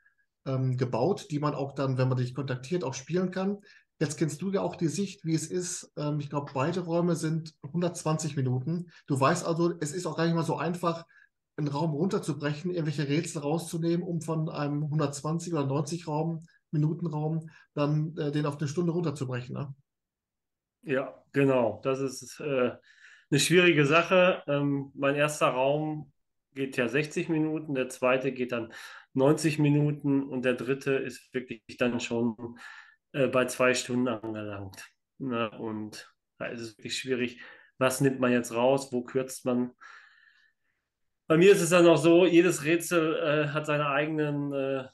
ähm, 0.45 0.77
gebaut, 0.77 1.27
die 1.31 1.39
man 1.39 1.53
auch 1.53 1.73
dann, 1.73 1.97
wenn 1.97 2.09
man 2.09 2.17
dich 2.17 2.33
kontaktiert, 2.33 2.83
auch 2.83 2.93
spielen 2.93 3.31
kann. 3.31 3.59
Jetzt 3.99 4.17
kennst 4.17 4.41
du 4.41 4.51
ja 4.51 4.61
auch 4.61 4.75
die 4.75 4.87
Sicht, 4.87 5.25
wie 5.25 5.33
es 5.33 5.47
ist. 5.47 5.91
Ähm, 5.97 6.19
ich 6.19 6.29
glaube, 6.29 6.51
beide 6.53 6.81
Räume 6.81 7.15
sind 7.15 7.53
120 7.63 8.35
Minuten. 8.35 8.91
Du 9.07 9.19
weißt 9.19 9.45
also, 9.45 9.73
es 9.79 9.91
ist 9.91 10.05
auch 10.05 10.17
gar 10.17 10.25
nicht 10.25 10.35
mal 10.35 10.43
so 10.43 10.57
einfach, 10.57 11.05
einen 11.57 11.67
Raum 11.67 11.91
runterzubrechen, 11.91 12.71
irgendwelche 12.71 13.07
Rätsel 13.07 13.41
rauszunehmen, 13.41 14.05
um 14.05 14.21
von 14.21 14.47
einem 14.49 14.83
120 14.83 15.53
oder 15.53 15.65
90 15.65 16.07
Raum, 16.07 16.45
Minutenraum, 16.71 17.49
dann 17.73 18.15
äh, 18.17 18.31
den 18.31 18.45
auf 18.45 18.59
eine 18.59 18.67
Stunde 18.67 18.91
runterzubrechen. 18.91 19.55
Ne? 19.55 19.73
Ja, 20.83 21.23
genau. 21.33 21.81
Das 21.83 21.99
ist 21.99 22.39
äh, 22.39 22.71
eine 23.29 23.39
schwierige 23.39 23.85
Sache. 23.85 24.43
Ähm, 24.47 24.91
mein 24.95 25.15
erster 25.15 25.47
Raum 25.47 26.11
geht 26.53 26.77
ja 26.77 26.87
60 26.87 27.29
Minuten, 27.29 27.75
der 27.75 27.89
zweite 27.89 28.31
geht 28.31 28.51
dann 28.51 28.73
90 29.13 29.59
Minuten 29.59 30.23
und 30.23 30.43
der 30.43 30.53
dritte 30.53 30.93
ist 30.93 31.33
wirklich 31.33 31.61
dann 31.77 31.99
schon 31.99 32.57
äh, 33.13 33.27
bei 33.27 33.45
zwei 33.45 33.73
Stunden 33.73 34.07
angelangt. 34.07 34.91
Ne? 35.19 35.49
Und 35.51 36.13
da 36.37 36.47
ist 36.47 36.61
es 36.61 36.77
wirklich 36.77 36.97
schwierig, 36.97 37.41
was 37.77 38.01
nimmt 38.01 38.19
man 38.19 38.31
jetzt 38.31 38.53
raus, 38.53 38.91
wo 38.91 39.03
kürzt 39.03 39.45
man. 39.45 39.71
Bei 41.27 41.37
mir 41.37 41.51
ist 41.51 41.61
es 41.61 41.69
dann 41.69 41.87
auch 41.87 41.97
so, 41.97 42.25
jedes 42.25 42.63
Rätsel 42.63 43.15
äh, 43.15 43.49
hat 43.49 43.65
seine 43.65 43.89
eigenen 43.89 44.53
äh, 44.53 44.87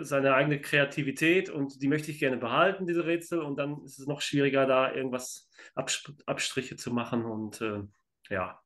seine 0.00 0.34
eigene 0.34 0.60
Kreativität 0.60 1.50
und 1.50 1.82
die 1.82 1.88
möchte 1.88 2.10
ich 2.10 2.18
gerne 2.18 2.36
behalten, 2.36 2.86
diese 2.86 3.06
Rätsel. 3.06 3.40
Und 3.40 3.56
dann 3.56 3.82
ist 3.84 3.98
es 3.98 4.06
noch 4.06 4.20
schwieriger, 4.20 4.66
da 4.66 4.92
irgendwas 4.92 5.50
Abstriche 5.74 6.76
zu 6.76 6.92
machen. 6.92 7.24
Und 7.24 7.60
äh, 7.60 7.82
ja, 8.28 8.60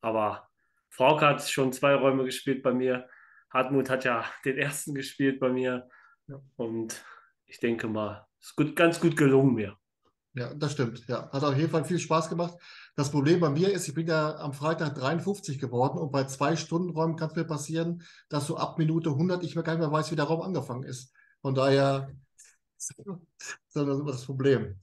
aber 0.00 0.48
Frauke 0.88 1.26
hat 1.26 1.48
schon 1.48 1.72
zwei 1.72 1.94
Räume 1.94 2.24
gespielt 2.24 2.62
bei 2.62 2.72
mir. 2.72 3.08
Hartmut 3.50 3.90
hat 3.90 4.04
ja 4.04 4.24
den 4.44 4.58
ersten 4.58 4.94
gespielt 4.94 5.40
bei 5.40 5.50
mir. 5.50 5.88
Ja. 6.26 6.40
Und 6.56 7.04
ich 7.46 7.58
denke 7.60 7.88
mal, 7.88 8.26
es 8.40 8.48
ist 8.48 8.56
gut, 8.56 8.76
ganz 8.76 9.00
gut 9.00 9.16
gelungen 9.16 9.54
mir. 9.54 9.78
Ja, 10.34 10.54
das 10.54 10.72
stimmt. 10.72 11.06
Ja, 11.08 11.30
hat 11.30 11.44
auf 11.44 11.56
jeden 11.56 11.70
Fall 11.70 11.84
viel 11.84 11.98
Spaß 11.98 12.30
gemacht. 12.30 12.54
Das 12.96 13.10
Problem 13.10 13.40
bei 13.40 13.50
mir 13.50 13.70
ist, 13.70 13.86
ich 13.86 13.94
bin 13.94 14.06
ja 14.06 14.36
am 14.36 14.54
Freitag 14.54 14.94
53 14.94 15.58
geworden 15.58 15.98
und 15.98 16.10
bei 16.10 16.24
zwei 16.24 16.56
Stundenräumen 16.56 17.16
kann 17.16 17.28
es 17.28 17.36
mir 17.36 17.44
passieren, 17.44 18.02
dass 18.30 18.46
so 18.46 18.56
ab 18.56 18.78
Minute 18.78 19.10
100 19.10 19.42
ich 19.44 19.56
mir 19.56 19.62
gar 19.62 19.74
nicht 19.74 19.80
mehr 19.80 19.92
weiß, 19.92 20.10
wie 20.10 20.16
der 20.16 20.24
Raum 20.24 20.40
angefangen 20.40 20.84
ist. 20.84 21.12
Von 21.42 21.54
daher 21.54 22.10
ist 22.78 22.94
das 23.74 23.98
immer 23.98 24.12
das 24.12 24.24
Problem. 24.24 24.80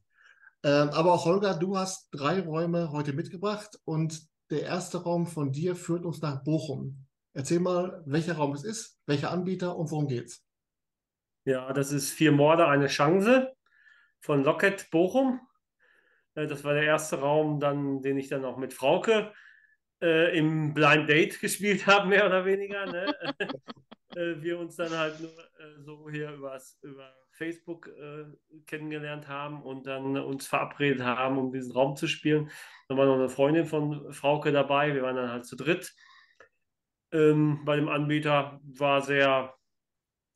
Ähm, 0.61 0.89
aber 0.89 1.13
auch 1.13 1.25
Holger, 1.25 1.55
du 1.55 1.77
hast 1.77 2.09
drei 2.11 2.41
Räume 2.41 2.91
heute 2.91 3.13
mitgebracht 3.13 3.79
und 3.85 4.21
der 4.51 4.63
erste 4.63 5.01
Raum 5.01 5.25
von 5.25 5.51
dir 5.51 5.75
führt 5.75 6.05
uns 6.05 6.21
nach 6.21 6.43
Bochum. 6.43 7.05
Erzähl 7.33 7.59
mal, 7.59 8.03
welcher 8.05 8.35
Raum 8.35 8.53
es 8.53 8.63
ist, 8.63 8.99
welcher 9.05 9.31
Anbieter 9.31 9.77
und 9.77 9.89
worum 9.89 10.07
geht's? 10.07 10.43
Ja, 11.45 11.71
das 11.73 11.91
ist 11.91 12.11
Vier 12.11 12.31
Morde, 12.31 12.67
eine 12.67 12.87
Chance 12.87 13.51
von 14.21 14.43
Locket 14.43 14.89
Bochum. 14.91 15.41
Äh, 16.35 16.47
das 16.47 16.63
war 16.63 16.73
der 16.73 16.83
erste 16.83 17.19
Raum, 17.19 17.59
dann, 17.59 18.01
den 18.01 18.17
ich 18.17 18.27
dann 18.27 18.45
auch 18.45 18.57
mit 18.57 18.73
Frauke 18.73 19.33
äh, 20.01 20.37
im 20.37 20.73
Blind 20.73 21.09
Date 21.09 21.39
gespielt 21.41 21.87
habe, 21.87 22.07
mehr 22.07 22.25
oder 22.25 22.45
weniger. 22.45 22.85
Ne? 22.85 23.15
äh, 24.15 24.41
wir 24.41 24.59
uns 24.59 24.75
dann 24.75 24.91
halt 24.91 25.19
nur 25.19 25.31
äh, 25.31 25.81
so 25.81 26.09
hier 26.09 26.31
übers, 26.31 26.79
über 26.81 27.13
Facebook 27.31 27.89
kennengelernt 28.65 29.29
haben 29.29 29.63
und 29.63 29.87
dann 29.87 30.17
uns 30.17 30.45
verabredet 30.45 31.01
haben, 31.01 31.37
um 31.37 31.53
diesen 31.53 31.71
Raum 31.71 31.95
zu 31.95 32.05
spielen. 32.05 32.51
Dann 32.89 32.97
war 32.97 33.05
noch 33.05 33.13
eine 33.13 33.29
Freundin 33.29 33.65
von 33.65 34.11
Frauke 34.11 34.51
dabei. 34.51 34.93
Wir 34.93 35.03
waren 35.03 35.15
dann 35.15 35.31
halt 35.31 35.45
zu 35.45 35.55
dritt. 35.55 35.95
Ähm, 37.13 37.63
bei 37.63 37.77
dem 37.77 37.87
Anbieter 37.87 38.59
war 38.63 39.01
sehr 39.01 39.55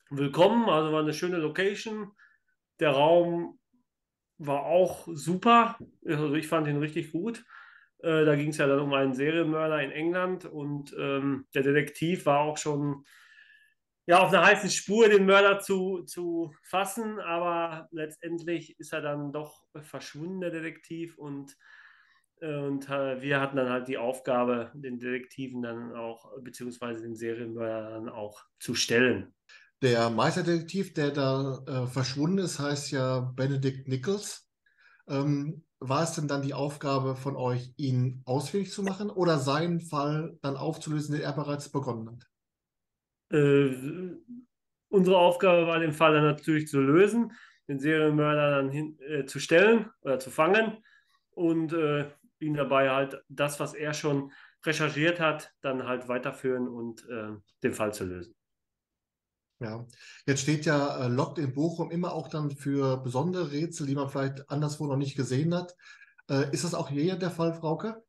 willkommen, 0.10 0.70
also 0.70 0.94
war 0.94 1.02
eine 1.02 1.14
schöne 1.14 1.38
Location. 1.38 2.14
Der 2.80 2.92
Raum 2.92 3.60
war 4.46 4.66
auch 4.66 5.08
super. 5.12 5.78
Also 6.06 6.34
ich 6.36 6.48
fand 6.48 6.68
ihn 6.68 6.78
richtig 6.78 7.12
gut. 7.12 7.46
Äh, 8.00 8.26
da 8.26 8.36
ging 8.36 8.50
es 8.50 8.58
ja 8.58 8.68
dann 8.68 8.80
um 8.80 8.94
einen 8.94 9.14
Serienmörder 9.14 9.82
in 9.82 9.92
England 9.92 10.46
und 10.46 10.96
ähm, 11.00 11.46
der 11.54 11.64
Detektiv 11.64 12.26
war 12.26 12.40
auch 12.40 12.58
schon 12.58 13.06
ja, 14.06 14.20
auf 14.20 14.34
einer 14.34 14.46
heißen 14.46 14.70
Spur, 14.70 15.08
den 15.08 15.26
Mörder 15.26 15.60
zu, 15.60 16.04
zu 16.04 16.54
fassen, 16.62 17.20
aber 17.20 17.88
letztendlich 17.92 18.78
ist 18.80 18.92
er 18.92 19.02
dann 19.02 19.32
doch 19.32 19.64
verschwunden, 19.82 20.42
der 20.42 20.52
Detektiv, 20.52 21.18
und, 21.18 21.56
äh, 22.42 22.54
und 22.54 22.90
äh, 22.90 23.22
wir 23.22 23.40
hatten 23.40 23.56
dann 23.56 23.70
halt 23.70 23.88
die 23.88 23.98
Aufgabe, 23.98 24.72
den 24.74 25.00
Detektiven 25.00 25.62
dann 25.62 25.94
auch, 25.94 26.38
beziehungsweise 26.42 27.04
den 27.04 27.16
Serienmörder 27.16 27.92
dann 27.92 28.10
auch 28.10 28.44
zu 28.60 28.76
stellen. 28.76 29.34
Der 29.84 30.10
Meisterdetektiv, 30.10 30.94
der 30.94 31.12
da 31.12 31.62
äh, 31.68 31.88
verschwunden 31.88 32.38
ist, 32.38 32.58
heißt 32.58 32.92
ja 32.92 33.20
Benedict 33.20 33.90
Nichols. 33.90 34.50
Ähm, 35.10 35.66
war 35.80 36.04
es 36.04 36.14
denn 36.14 36.30
dann 36.30 36.42
die 36.42 36.54
Aufgabe 36.54 37.18
von 37.18 37.36
euch, 37.36 37.74
ihn 37.76 38.22
ausfindig 38.24 38.72
zu 38.72 38.82
machen 38.82 39.10
oder 39.10 39.40
seinen 39.40 39.82
Fall 39.82 40.38
dann 40.42 40.56
aufzulösen, 40.56 41.16
den 41.16 41.24
er 41.26 41.34
bereits 41.34 41.70
begonnen 41.70 42.10
hat? 42.10 43.38
Äh, 43.38 44.16
unsere 44.88 45.18
Aufgabe 45.18 45.68
war, 45.68 45.80
den 45.80 45.92
Fall 45.92 46.14
dann 46.14 46.24
natürlich 46.24 46.70
zu 46.70 46.80
lösen, 46.80 47.34
den 47.68 47.80
Serienmörder 47.80 48.52
dann 48.52 48.70
hin, 48.70 48.98
äh, 49.02 49.26
zu 49.26 49.40
stellen 49.40 49.90
oder 50.00 50.18
zu 50.18 50.30
fangen 50.30 50.78
und 51.32 51.74
äh, 51.74 52.10
ihn 52.40 52.54
dabei 52.54 52.90
halt 52.90 53.22
das, 53.28 53.60
was 53.60 53.74
er 53.74 53.94
schon 53.94 54.32
recherchiert 54.66 55.20
hat, 55.20 55.52
dann 55.60 55.86
halt 55.86 56.08
weiterführen 56.08 56.70
und 56.70 57.06
äh, 57.10 57.34
den 57.64 57.74
Fall 57.74 57.94
zu 57.94 58.06
lösen. 58.06 58.34
Ja, 59.64 59.86
jetzt 60.26 60.42
steht 60.42 60.66
ja 60.66 61.06
äh, 61.06 61.08
Locked 61.08 61.38
in 61.38 61.54
Bochum 61.54 61.90
immer 61.90 62.12
auch 62.12 62.28
dann 62.28 62.52
für 62.52 62.98
besondere 62.98 63.52
Rätsel, 63.52 63.88
die 63.88 63.96
man 63.96 64.10
vielleicht 64.10 64.50
anderswo 64.50 64.88
noch 64.88 64.98
nicht 64.98 65.16
gesehen 65.16 65.56
hat. 65.56 65.74
Äh, 66.30 66.52
ist 66.52 66.66
das 66.66 66.74
auch 66.74 66.90
hier 66.90 67.16
der 67.16 67.32
Fall, 67.32 67.54
Frauke? 67.54 68.04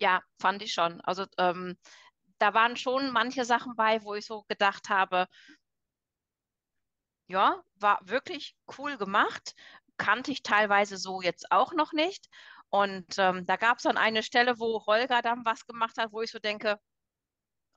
Ja, 0.00 0.22
fand 0.40 0.62
ich 0.62 0.72
schon. 0.72 1.02
Also 1.02 1.26
ähm, 1.36 1.76
da 2.38 2.54
waren 2.54 2.76
schon 2.76 3.10
manche 3.10 3.44
Sachen 3.44 3.76
bei, 3.76 4.02
wo 4.02 4.14
ich 4.14 4.24
so 4.24 4.44
gedacht 4.48 4.88
habe, 4.88 5.26
ja, 7.26 7.62
war 7.74 8.00
wirklich 8.04 8.56
cool 8.78 8.96
gemacht, 8.96 9.54
kannte 9.98 10.30
ich 10.32 10.42
teilweise 10.42 10.96
so 10.96 11.20
jetzt 11.20 11.52
auch 11.52 11.74
noch 11.74 11.92
nicht. 11.92 12.26
Und 12.70 13.18
ähm, 13.18 13.44
da 13.44 13.56
gab 13.56 13.78
es 13.78 13.82
dann 13.82 13.98
eine 13.98 14.22
Stelle, 14.22 14.58
wo 14.58 14.86
Holger 14.86 15.20
dann 15.20 15.44
was 15.44 15.66
gemacht 15.66 15.98
hat, 15.98 16.10
wo 16.12 16.22
ich 16.22 16.30
so 16.30 16.38
denke, 16.38 16.78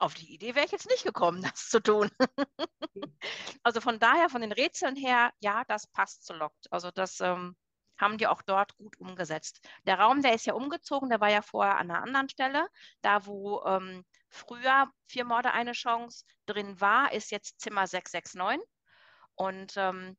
auf 0.01 0.15
die 0.15 0.33
Idee 0.33 0.55
wäre 0.55 0.65
ich 0.65 0.71
jetzt 0.71 0.89
nicht 0.89 1.03
gekommen, 1.03 1.41
das 1.53 1.69
zu 1.69 1.79
tun. 1.81 2.09
also 3.63 3.81
von 3.81 3.99
daher, 3.99 4.29
von 4.29 4.41
den 4.41 4.51
Rätseln 4.51 4.95
her, 4.95 5.31
ja, 5.39 5.63
das 5.67 5.87
passt 5.87 6.25
zu 6.25 6.33
Lockt. 6.33 6.71
Also 6.71 6.91
das 6.91 7.19
ähm, 7.19 7.55
haben 7.97 8.17
die 8.17 8.27
auch 8.27 8.41
dort 8.41 8.75
gut 8.77 8.99
umgesetzt. 8.99 9.65
Der 9.85 9.99
Raum, 9.99 10.21
der 10.21 10.33
ist 10.33 10.45
ja 10.45 10.53
umgezogen, 10.53 11.09
der 11.09 11.21
war 11.21 11.29
ja 11.29 11.41
vorher 11.41 11.77
an 11.77 11.91
einer 11.91 12.01
anderen 12.01 12.29
Stelle. 12.29 12.67
Da, 13.01 13.25
wo 13.25 13.63
ähm, 13.65 14.03
früher 14.29 14.91
vier 15.07 15.25
Morde 15.25 15.51
eine 15.51 15.73
Chance 15.73 16.25
drin 16.47 16.81
war, 16.81 17.13
ist 17.13 17.31
jetzt 17.31 17.61
Zimmer 17.61 17.85
669. 17.85 18.67
Und 19.35 19.73
ähm, 19.77 20.17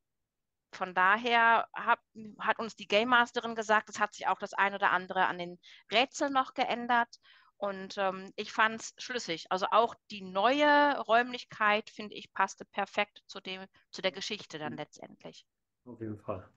von 0.72 0.94
daher 0.94 1.68
hab, 1.74 2.00
hat 2.38 2.58
uns 2.58 2.76
die 2.76 2.86
Game 2.86 3.10
Masterin 3.10 3.54
gesagt, 3.54 3.90
es 3.90 3.98
hat 3.98 4.14
sich 4.14 4.26
auch 4.28 4.38
das 4.38 4.54
ein 4.54 4.74
oder 4.74 4.90
andere 4.90 5.26
an 5.26 5.38
den 5.38 5.58
Rätseln 5.90 6.32
noch 6.32 6.54
geändert. 6.54 7.18
Und 7.62 7.94
ähm, 7.96 8.32
ich 8.34 8.50
fand 8.50 8.80
es 8.80 8.92
schlüssig. 8.98 9.46
Also 9.50 9.66
auch 9.70 9.94
die 10.10 10.20
neue 10.20 10.98
Räumlichkeit, 10.98 11.90
finde 11.90 12.16
ich, 12.16 12.32
passte 12.32 12.64
perfekt 12.64 13.22
zu, 13.28 13.40
dem, 13.40 13.66
zu 13.92 14.02
der 14.02 14.10
Geschichte 14.10 14.58
dann 14.58 14.76
letztendlich. 14.76 15.46
Auf 15.84 16.00
jeden 16.00 16.18
Fall. 16.18 16.48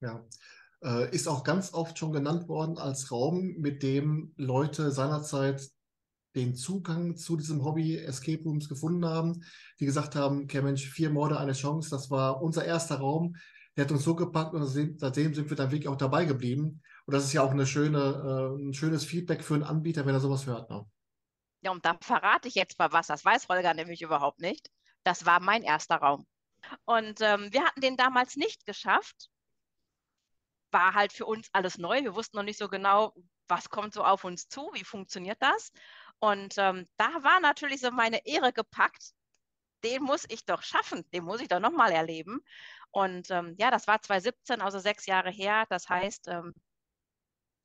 Ja. 0.00 0.22
Äh, 0.82 1.14
ist 1.14 1.28
auch 1.28 1.44
ganz 1.44 1.72
oft 1.72 1.98
schon 1.98 2.12
genannt 2.12 2.46
worden 2.46 2.76
als 2.76 3.10
Raum, 3.10 3.54
mit 3.56 3.82
dem 3.82 4.34
Leute 4.36 4.90
seinerzeit 4.90 5.66
den 6.34 6.56
Zugang 6.56 7.16
zu 7.16 7.38
diesem 7.38 7.64
Hobby 7.64 7.96
Escape 7.96 8.42
Rooms 8.42 8.68
gefunden 8.68 9.06
haben, 9.06 9.42
die 9.80 9.86
gesagt 9.86 10.14
haben, 10.14 10.42
okay 10.42 10.60
Mensch, 10.60 10.86
vier 10.90 11.08
Morde, 11.08 11.40
eine 11.40 11.54
Chance, 11.54 11.88
das 11.88 12.10
war 12.10 12.42
unser 12.42 12.66
erster 12.66 12.96
Raum. 12.96 13.36
Der 13.78 13.86
hat 13.86 13.92
uns 13.92 14.04
so 14.04 14.14
gepackt 14.14 14.52
und 14.52 14.66
seitdem 14.66 15.32
sind 15.32 15.48
wir 15.48 15.56
dann 15.56 15.70
wirklich 15.70 15.88
auch 15.88 15.96
dabei 15.96 16.26
geblieben. 16.26 16.82
Und 17.06 17.14
das 17.14 17.24
ist 17.24 17.32
ja 17.32 17.42
auch 17.42 17.50
eine 17.50 17.66
schöne, 17.66 17.98
äh, 17.98 18.62
ein 18.62 18.74
schönes 18.74 19.04
Feedback 19.04 19.42
für 19.42 19.54
einen 19.54 19.64
Anbieter, 19.64 20.06
wenn 20.06 20.14
er 20.14 20.20
sowas 20.20 20.46
hört. 20.46 20.70
Ne? 20.70 20.86
Ja, 21.62 21.70
und 21.70 21.84
da 21.84 21.96
verrate 22.00 22.48
ich 22.48 22.54
jetzt 22.54 22.78
mal 22.78 22.92
was, 22.92 23.06
das 23.06 23.24
weiß 23.24 23.48
Holger 23.48 23.74
nämlich 23.74 24.02
überhaupt 24.02 24.40
nicht. 24.40 24.70
Das 25.04 25.26
war 25.26 25.40
mein 25.40 25.62
erster 25.62 25.96
Raum. 25.96 26.26
Und 26.84 27.20
ähm, 27.20 27.52
wir 27.52 27.64
hatten 27.64 27.80
den 27.80 27.96
damals 27.96 28.36
nicht 28.36 28.66
geschafft. 28.66 29.28
War 30.70 30.94
halt 30.94 31.12
für 31.12 31.26
uns 31.26 31.48
alles 31.52 31.78
neu. 31.78 32.02
Wir 32.02 32.14
wussten 32.14 32.36
noch 32.36 32.44
nicht 32.44 32.58
so 32.58 32.68
genau, 32.68 33.14
was 33.48 33.68
kommt 33.68 33.94
so 33.94 34.04
auf 34.04 34.24
uns 34.24 34.48
zu, 34.48 34.70
wie 34.72 34.84
funktioniert 34.84 35.38
das. 35.40 35.72
Und 36.18 36.54
ähm, 36.56 36.86
da 36.96 37.22
war 37.22 37.40
natürlich 37.40 37.80
so 37.80 37.90
meine 37.90 38.24
Ehre 38.26 38.52
gepackt. 38.52 39.12
Den 39.84 40.02
muss 40.04 40.24
ich 40.28 40.44
doch 40.44 40.62
schaffen, 40.62 41.04
den 41.12 41.24
muss 41.24 41.40
ich 41.40 41.48
doch 41.48 41.58
nochmal 41.58 41.90
erleben. 41.90 42.40
Und 42.92 43.30
ähm, 43.30 43.56
ja, 43.58 43.70
das 43.70 43.88
war 43.88 44.00
2017, 44.00 44.60
also 44.60 44.78
sechs 44.78 45.06
Jahre 45.06 45.30
her. 45.30 45.66
Das 45.68 45.88
heißt, 45.88 46.28
ähm, 46.28 46.54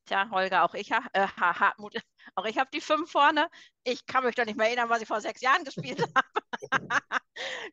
tja, 0.08 0.28
Holger, 0.30 0.64
auch 0.64 0.74
ich, 0.74 0.90
äh, 0.90 1.26
Hartmut, 1.36 1.94
auch 2.34 2.44
ich 2.44 2.58
habe 2.58 2.70
die 2.72 2.80
fünf 2.80 3.10
vorne. 3.10 3.48
Ich 3.84 4.06
kann 4.06 4.24
mich 4.24 4.34
doch 4.34 4.44
nicht 4.44 4.56
mehr 4.56 4.66
erinnern, 4.66 4.88
was 4.88 5.02
ich 5.02 5.08
vor 5.08 5.20
sechs 5.20 5.40
Jahren 5.40 5.64
gespielt 5.64 6.00
habe. 6.14 6.28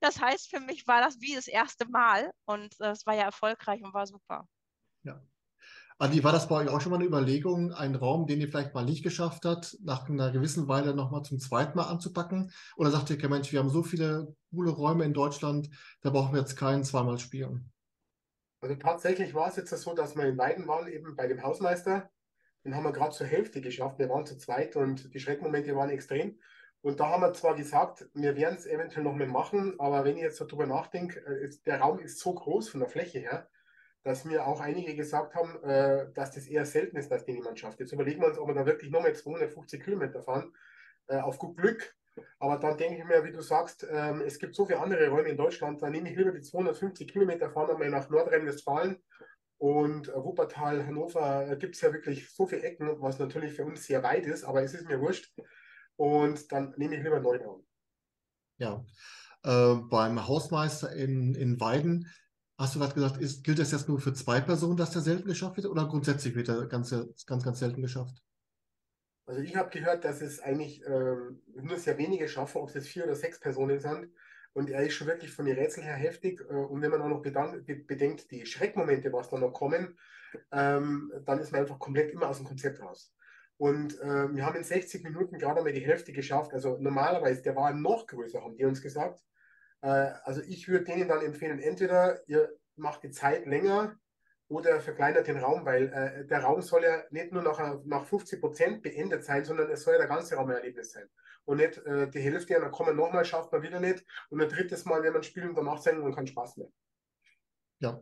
das 0.01 0.19
heißt, 0.21 0.49
für 0.49 0.59
mich 0.59 0.87
war 0.87 1.01
das 1.01 1.19
wie 1.19 1.35
das 1.35 1.47
erste 1.47 1.87
Mal 1.87 2.31
und 2.45 2.79
äh, 2.79 2.91
es 2.91 3.05
war 3.05 3.15
ja 3.15 3.23
erfolgreich 3.23 3.81
und 3.83 3.93
war 3.93 4.05
super. 4.05 4.47
Ja. 5.03 5.21
Andi, 5.97 6.25
war 6.25 6.33
das 6.33 6.49
bei 6.49 6.57
euch 6.57 6.67
auch 6.67 6.81
schon 6.81 6.89
mal 6.89 6.97
eine 6.97 7.05
Überlegung, 7.05 7.71
einen 7.71 7.95
Raum, 7.95 8.27
den 8.27 8.41
ihr 8.41 8.49
vielleicht 8.49 8.73
mal 8.73 8.83
nicht 8.83 9.01
geschafft 9.01 9.45
habt, 9.45 9.77
nach 9.81 10.09
einer 10.09 10.29
gewissen 10.29 10.67
Weile 10.67 10.93
nochmal 10.93 11.23
zum 11.23 11.39
zweiten 11.39 11.77
Mal 11.77 11.85
anzupacken? 11.85 12.51
Oder 12.75 12.91
sagt 12.91 13.09
ihr, 13.09 13.29
Mensch, 13.29 13.53
wir 13.53 13.59
haben 13.59 13.69
so 13.69 13.81
viele 13.81 14.35
coole 14.51 14.71
Räume 14.71 15.05
in 15.05 15.13
Deutschland, 15.13 15.69
da 16.01 16.09
brauchen 16.09 16.33
wir 16.33 16.41
jetzt 16.41 16.57
keinen 16.57 16.83
zweimal 16.83 17.17
spielen? 17.17 17.71
Also 18.59 18.75
tatsächlich 18.75 19.33
war 19.33 19.47
es 19.47 19.55
jetzt 19.55 19.69
so, 19.69 19.93
dass 19.93 20.17
wir 20.17 20.25
in 20.25 20.37
Weiden 20.37 20.67
waren, 20.67 20.87
eben 20.89 21.15
bei 21.15 21.27
dem 21.27 21.41
Hausmeister. 21.41 22.09
Den 22.65 22.75
haben 22.75 22.84
wir 22.84 22.91
gerade 22.91 23.15
zur 23.15 23.27
Hälfte 23.27 23.62
geschafft. 23.62 24.00
Wir 24.00 24.10
waren 24.10 24.25
zu 24.25 24.38
zweit 24.38 24.75
und 24.75 25.13
die 25.13 25.19
Schreckmomente 25.19 25.75
waren 25.75 25.91
extrem. 25.91 26.39
Und 26.81 27.00
da 27.00 27.10
haben 27.10 27.22
wir 27.22 27.34
zwar 27.34 27.55
gesagt, 27.55 28.07
wir 28.13 28.36
werden 28.36 28.57
es 28.57 28.65
eventuell 28.65 29.03
noch 29.03 29.15
mehr 29.15 29.27
machen, 29.27 29.79
aber 29.79 30.03
wenn 30.03 30.17
ich 30.17 30.24
jetzt 30.24 30.38
so 30.38 30.45
drüber 30.45 30.65
nachdenke, 30.65 31.19
äh, 31.25 31.50
der 31.65 31.79
Raum 31.79 32.00
ist 32.00 32.19
so 32.19 32.34
groß 32.34 32.69
von 32.69 32.79
der 32.79 32.89
Fläche 32.89 33.19
her, 33.19 33.48
dass 34.03 34.25
mir 34.25 34.45
auch 34.45 34.62
einige 34.62 34.95
gesagt 34.95 35.34
haben, 35.36 35.63
äh, 35.63 36.12
dass 36.13 36.31
das 36.31 36.48
eher 36.48 36.65
selten 36.65 36.98
ist, 36.98 37.10
dass 37.10 37.25
die 37.25 37.34
niemand 37.34 37.60
schafft. 37.60 37.79
Jetzt 37.79 37.91
überlegen 37.91 38.22
wir 38.22 38.27
uns, 38.27 38.38
ob 38.38 38.48
wir 38.48 38.53
da 38.55 38.65
wirklich 38.65 38.91
nochmal 38.91 39.15
250 39.15 39.84
Kilometer 39.84 40.22
fahren, 40.22 40.53
äh, 41.07 41.17
auf 41.17 41.39
gut 41.39 41.57
Glück. 41.57 41.95
Aber 42.39 42.57
dann 42.57 42.77
denke 42.77 43.00
ich 43.00 43.03
mir, 43.03 43.24
wie 43.24 43.31
du 43.31 43.41
sagst, 43.41 43.86
ähm, 43.89 44.22
es 44.22 44.39
gibt 44.39 44.55
so 44.55 44.65
viele 44.65 44.79
andere 44.79 45.10
Räume 45.10 45.29
in 45.29 45.38
Deutschland, 45.38 45.81
da 45.81 45.89
nehme 45.89 46.10
ich 46.10 46.15
lieber 46.15 46.31
die 46.31 46.41
250 46.41 47.12
Kilometer, 47.12 47.50
fahren 47.50 47.67
wir 47.67 47.77
mal 47.77 47.89
nach 47.89 48.10
Nordrhein-Westfalen 48.10 49.01
und 49.57 50.09
äh, 50.09 50.15
Wuppertal, 50.15 50.85
Hannover, 50.85 51.45
da 51.47 51.55
gibt 51.55 51.75
es 51.75 51.81
ja 51.81 51.93
wirklich 51.93 52.29
so 52.33 52.45
viele 52.45 52.63
Ecken, 52.63 53.01
was 53.01 53.19
natürlich 53.19 53.53
für 53.53 53.65
uns 53.65 53.85
sehr 53.85 54.03
weit 54.03 54.25
ist, 54.25 54.43
aber 54.43 54.63
es 54.63 54.74
ist 54.74 54.88
mir 54.88 55.00
wurscht. 55.00 55.33
Und 55.95 56.51
dann 56.51 56.74
nehme 56.77 56.95
ich 56.95 57.03
lieber 57.03 57.19
Neuraum. 57.19 57.65
Ja, 58.57 58.85
äh, 59.43 59.75
beim 59.75 60.27
Hausmeister 60.27 60.91
in, 60.93 61.35
in 61.35 61.59
Weiden 61.59 62.12
Hast 62.57 62.74
du 62.74 62.79
gerade 62.79 62.93
gesagt, 62.93 63.17
ist, 63.17 63.43
gilt 63.43 63.59
das 63.59 63.71
jetzt 63.71 63.89
nur 63.89 64.00
für 64.00 64.13
zwei 64.13 64.39
Personen, 64.39 64.77
dass 64.77 64.91
der 64.91 65.01
selten 65.01 65.27
geschafft 65.27 65.57
wird 65.57 65.65
oder 65.65 65.88
grundsätzlich 65.88 66.35
wird 66.35 66.47
er 66.47 66.67
ganz, 66.67 66.95
ganz, 67.25 67.43
ganz 67.43 67.59
selten 67.59 67.81
geschafft? 67.81 68.24
Also 69.25 69.41
ich 69.41 69.55
habe 69.57 69.71
gehört, 69.71 70.05
dass 70.05 70.21
es 70.21 70.39
eigentlich 70.39 70.81
ähm, 70.85 71.41
nur 71.53 71.77
sehr 71.77 71.97
wenige 71.97 72.29
schaffen, 72.29 72.62
ob 72.62 72.69
es 72.69 72.75
jetzt 72.75 72.88
vier 72.88 73.03
oder 73.03 73.15
sechs 73.15 73.39
Personen 73.39 73.79
sind. 73.79 74.09
Und 74.55 74.69
er 74.69 74.83
ist 74.83 74.93
schon 74.93 75.07
wirklich 75.07 75.33
von 75.33 75.45
den 75.45 75.57
Rätseln 75.57 75.85
her 75.85 75.95
heftig. 75.95 76.39
Äh, 76.50 76.53
und 76.53 76.81
wenn 76.81 76.89
man 76.89 77.01
auch 77.01 77.09
noch 77.09 77.21
bedenkt, 77.21 78.31
die 78.31 78.45
Schreckmomente, 78.45 79.12
was 79.12 79.29
da 79.29 79.38
noch 79.38 79.51
kommen, 79.51 79.97
ähm, 80.51 81.12
dann 81.25 81.39
ist 81.39 81.51
man 81.51 81.62
einfach 81.62 81.77
komplett 81.77 82.12
immer 82.12 82.29
aus 82.29 82.38
dem 82.38 82.45
Konzept 82.45 82.81
raus. 82.81 83.13
Und 83.57 84.00
äh, 84.00 84.33
wir 84.33 84.45
haben 84.45 84.55
in 84.55 84.63
60 84.63 85.03
Minuten 85.03 85.38
gerade 85.39 85.57
einmal 85.59 85.74
die 85.74 85.85
Hälfte 85.85 86.13
geschafft. 86.13 86.53
Also 86.53 86.77
normalerweise, 86.79 87.41
der 87.41 87.55
war 87.57 87.74
noch 87.74 88.07
größer, 88.07 88.41
haben 88.41 88.55
die 88.55 88.63
uns 88.63 88.81
gesagt. 88.81 89.21
Äh, 89.81 89.88
also 90.24 90.41
ich 90.41 90.69
würde 90.69 90.85
denen 90.85 91.09
dann 91.09 91.21
empfehlen, 91.21 91.59
entweder 91.59 92.25
ihr 92.27 92.50
macht 92.77 93.03
die 93.03 93.12
Zeit 93.12 93.45
länger 93.45 93.97
oder 94.47 94.79
verkleinert 94.79 95.27
den 95.27 95.38
Raum, 95.38 95.65
weil 95.65 95.91
äh, 95.91 96.25
der 96.27 96.43
Raum 96.43 96.62
soll 96.62 96.83
ja 96.83 97.03
nicht 97.09 97.33
nur 97.33 97.41
nach, 97.41 97.83
nach 97.83 98.05
50 98.05 98.39
Prozent 98.39 98.81
beendet 98.83 99.25
sein, 99.25 99.43
sondern 99.43 99.69
es 99.69 99.83
soll 99.83 99.95
ja 99.95 100.00
der 100.00 100.07
ganze 100.07 100.35
Raum 100.35 100.50
ein 100.50 100.55
Erlebnis 100.55 100.91
sein. 100.91 101.09
Und 101.45 101.57
nicht 101.57 101.77
äh, 101.85 102.09
die 102.09 102.19
Hälfte, 102.19 102.55
und 102.55 102.63
dann 102.63 102.71
kommen 102.71 102.95
nochmal, 102.95 103.23
schafft 103.23 103.51
man 103.51 103.61
wieder 103.61 103.79
nicht. 103.79 104.03
Und 104.29 104.41
ein 104.41 104.49
drittes 104.49 104.85
Mal, 104.85 105.03
wenn 105.03 105.13
man 105.13 105.23
spielt, 105.23 105.55
dann 105.55 105.65
macht 105.65 105.79
es 105.79 105.87
einen 105.87 106.13
keinen 106.13 106.27
Spaß 106.27 106.57
mehr. 106.57 106.67
Ja. 107.79 108.01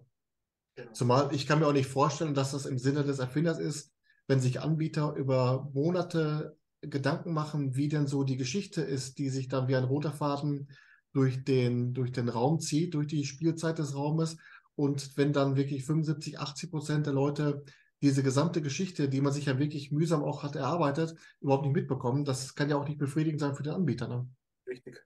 Genau. 0.75 0.91
Zumal 0.91 1.33
ich 1.33 1.45
kann 1.45 1.59
mir 1.59 1.67
auch 1.67 1.73
nicht 1.73 1.89
vorstellen, 1.89 2.33
dass 2.33 2.51
das 2.51 2.65
im 2.65 2.79
Sinne 2.79 3.03
des 3.03 3.19
Erfinders 3.19 3.59
ist, 3.59 3.93
wenn 4.27 4.39
sich 4.39 4.61
Anbieter 4.61 5.13
über 5.13 5.69
Monate 5.73 6.57
Gedanken 6.81 7.33
machen, 7.33 7.75
wie 7.75 7.87
denn 7.87 8.07
so 8.07 8.23
die 8.23 8.37
Geschichte 8.37 8.81
ist, 8.81 9.17
die 9.17 9.29
sich 9.29 9.47
dann 9.47 9.67
wie 9.67 9.75
ein 9.75 9.83
roter 9.83 10.11
Faden 10.11 10.69
durch 11.13 11.43
den, 11.43 11.93
durch 11.93 12.11
den 12.11 12.27
Raum 12.27 12.59
zieht, 12.59 12.93
durch 12.93 13.07
die 13.07 13.25
Spielzeit 13.25 13.77
des 13.77 13.95
Raumes. 13.95 14.37
Und 14.75 15.15
wenn 15.17 15.31
dann 15.31 15.55
wirklich 15.55 15.85
75, 15.85 16.39
80 16.39 16.71
Prozent 16.71 17.05
der 17.05 17.13
Leute 17.13 17.63
diese 18.03 18.21
gesamte 18.21 18.61
Geschichte, 18.61 19.07
die 19.07 19.21
man 19.21 19.31
sich 19.31 19.45
ja 19.45 19.57
wirklich 19.57 19.91
mühsam 19.91 20.23
auch 20.23 20.43
hat 20.43 20.57
erarbeitet, 20.57 21.15
überhaupt 21.39 21.63
nicht 21.63 21.73
mitbekommen, 21.73 22.25
das 22.25 22.53
kann 22.53 22.69
ja 22.69 22.75
auch 22.75 22.85
nicht 22.85 22.99
befriedigend 22.99 23.39
sein 23.39 23.55
für 23.55 23.63
den 23.63 23.73
Anbieter. 23.73 24.09
Ne? 24.09 24.27
Richtig. 24.67 25.01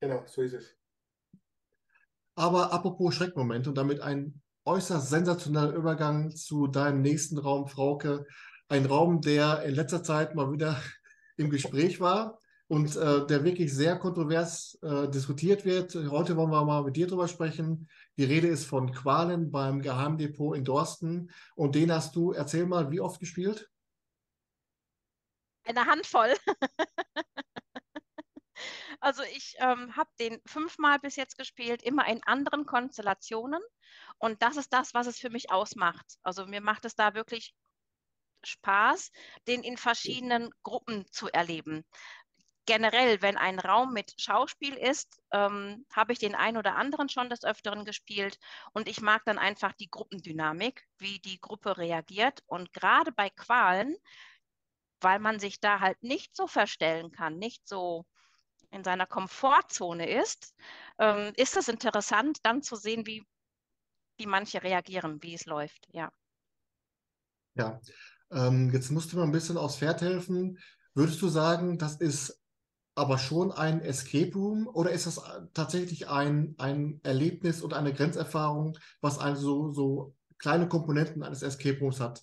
Genau, 0.00 0.22
so 0.26 0.42
ist 0.42 0.52
es. 0.52 0.76
Aber 2.36 2.72
apropos 2.72 3.14
Schreckmoment 3.14 3.66
und 3.66 3.76
damit 3.76 4.00
ein 4.00 4.40
äußerst 4.64 5.10
sensationeller 5.10 5.74
Übergang 5.74 6.30
zu 6.30 6.68
deinem 6.68 7.02
nächsten 7.02 7.38
Raum, 7.38 7.66
Frauke. 7.66 8.24
Ein 8.68 8.86
Raum, 8.86 9.20
der 9.20 9.64
in 9.64 9.74
letzter 9.74 10.04
Zeit 10.04 10.36
mal 10.36 10.52
wieder 10.52 10.80
im 11.36 11.50
Gespräch 11.50 12.00
war 12.00 12.38
und 12.72 12.96
äh, 12.96 13.26
der 13.26 13.44
wirklich 13.44 13.74
sehr 13.74 13.98
kontrovers 13.98 14.78
äh, 14.80 15.06
diskutiert 15.06 15.66
wird. 15.66 15.94
Heute 15.94 16.38
wollen 16.38 16.50
wir 16.50 16.64
mal 16.64 16.82
mit 16.82 16.96
dir 16.96 17.06
drüber 17.06 17.28
sprechen. 17.28 17.90
Die 18.16 18.24
Rede 18.24 18.48
ist 18.48 18.64
von 18.64 18.92
Qualen 18.92 19.50
beim 19.50 19.82
Geheimdepot 19.82 20.56
in 20.56 20.64
Dorsten 20.64 21.30
und 21.54 21.74
den 21.74 21.92
hast 21.92 22.16
du, 22.16 22.32
erzähl 22.32 22.64
mal, 22.64 22.90
wie 22.90 23.02
oft 23.02 23.20
gespielt? 23.20 23.68
Eine 25.64 25.84
Handvoll. 25.84 26.34
also 29.00 29.22
ich 29.24 29.54
ähm, 29.58 29.94
habe 29.94 30.08
den 30.18 30.40
fünfmal 30.46 30.98
bis 30.98 31.16
jetzt 31.16 31.36
gespielt, 31.36 31.82
immer 31.82 32.08
in 32.08 32.22
anderen 32.22 32.64
Konstellationen. 32.64 33.60
Und 34.16 34.40
das 34.40 34.56
ist 34.56 34.72
das, 34.72 34.94
was 34.94 35.06
es 35.06 35.18
für 35.18 35.28
mich 35.28 35.50
ausmacht. 35.50 36.06
Also 36.22 36.46
mir 36.46 36.62
macht 36.62 36.86
es 36.86 36.94
da 36.94 37.12
wirklich 37.12 37.54
Spaß, 38.44 39.12
den 39.46 39.62
in 39.62 39.76
verschiedenen 39.76 40.50
Gruppen 40.64 41.04
zu 41.12 41.28
erleben 41.28 41.84
generell, 42.66 43.22
wenn 43.22 43.36
ein 43.36 43.58
Raum 43.58 43.92
mit 43.92 44.14
Schauspiel 44.20 44.74
ist, 44.74 45.20
ähm, 45.32 45.84
habe 45.92 46.12
ich 46.12 46.18
den 46.18 46.34
einen 46.34 46.56
oder 46.56 46.76
anderen 46.76 47.08
schon 47.08 47.28
des 47.28 47.44
Öfteren 47.44 47.84
gespielt 47.84 48.38
und 48.72 48.88
ich 48.88 49.00
mag 49.00 49.24
dann 49.24 49.38
einfach 49.38 49.72
die 49.72 49.90
Gruppendynamik, 49.90 50.86
wie 50.98 51.18
die 51.18 51.40
Gruppe 51.40 51.76
reagiert 51.76 52.42
und 52.46 52.72
gerade 52.72 53.12
bei 53.12 53.30
Qualen, 53.30 53.96
weil 55.00 55.18
man 55.18 55.40
sich 55.40 55.60
da 55.60 55.80
halt 55.80 56.02
nicht 56.02 56.36
so 56.36 56.46
verstellen 56.46 57.10
kann, 57.10 57.38
nicht 57.38 57.66
so 57.66 58.06
in 58.70 58.84
seiner 58.84 59.06
Komfortzone 59.06 60.08
ist, 60.08 60.54
ähm, 60.98 61.32
ist 61.36 61.56
es 61.56 61.68
interessant, 61.68 62.38
dann 62.42 62.62
zu 62.62 62.76
sehen, 62.76 63.06
wie, 63.06 63.26
wie 64.16 64.26
manche 64.26 64.62
reagieren, 64.62 65.22
wie 65.22 65.34
es 65.34 65.46
läuft, 65.46 65.88
ja. 65.92 66.10
Ja, 67.54 67.80
ähm, 68.30 68.70
jetzt 68.72 68.90
musst 68.90 69.12
du 69.12 69.16
mal 69.18 69.24
ein 69.24 69.32
bisschen 69.32 69.58
aufs 69.58 69.76
Pferd 69.76 70.00
helfen. 70.00 70.58
Würdest 70.94 71.20
du 71.20 71.28
sagen, 71.28 71.78
das 71.78 71.96
ist 71.96 72.41
aber 72.94 73.18
schon 73.18 73.52
ein 73.52 73.80
Escape 73.80 74.32
Room 74.34 74.66
oder 74.66 74.90
ist 74.90 75.06
das 75.06 75.18
äh, 75.18 75.46
tatsächlich 75.54 76.08
ein, 76.08 76.54
ein 76.58 77.00
Erlebnis 77.02 77.62
und 77.62 77.74
eine 77.74 77.92
Grenzerfahrung, 77.94 78.78
was 79.00 79.18
also 79.18 79.72
so 79.72 80.14
kleine 80.38 80.68
Komponenten 80.68 81.22
eines 81.22 81.42
Escape 81.42 81.78
Rooms 81.78 82.00
hat? 82.00 82.22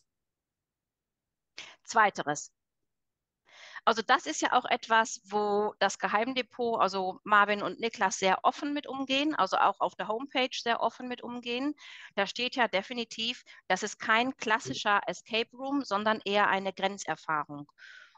Zweiteres. 1.83 2.51
Also 3.85 4.01
das 4.05 4.25
ist 4.25 4.41
ja 4.41 4.53
auch 4.53 4.65
etwas, 4.65 5.21
wo 5.23 5.73
das 5.79 5.97
Geheimdepot, 5.97 6.79
also 6.79 7.19
Marvin 7.23 7.63
und 7.63 7.79
Niklas 7.79 8.19
sehr 8.19 8.39
offen 8.43 8.73
mit 8.73 8.85
umgehen, 8.85 9.33
also 9.35 9.57
auch 9.57 9.79
auf 9.79 9.95
der 9.95 10.07
Homepage 10.07 10.49
sehr 10.51 10.81
offen 10.81 11.07
mit 11.07 11.23
umgehen. 11.23 11.73
Da 12.15 12.27
steht 12.27 12.55
ja 12.55 12.67
definitiv, 12.67 13.43
das 13.67 13.81
ist 13.81 13.97
kein 13.97 14.35
klassischer 14.37 15.01
Escape 15.07 15.49
Room, 15.57 15.83
sondern 15.83 16.19
eher 16.25 16.49
eine 16.49 16.73
Grenzerfahrung. 16.73 17.71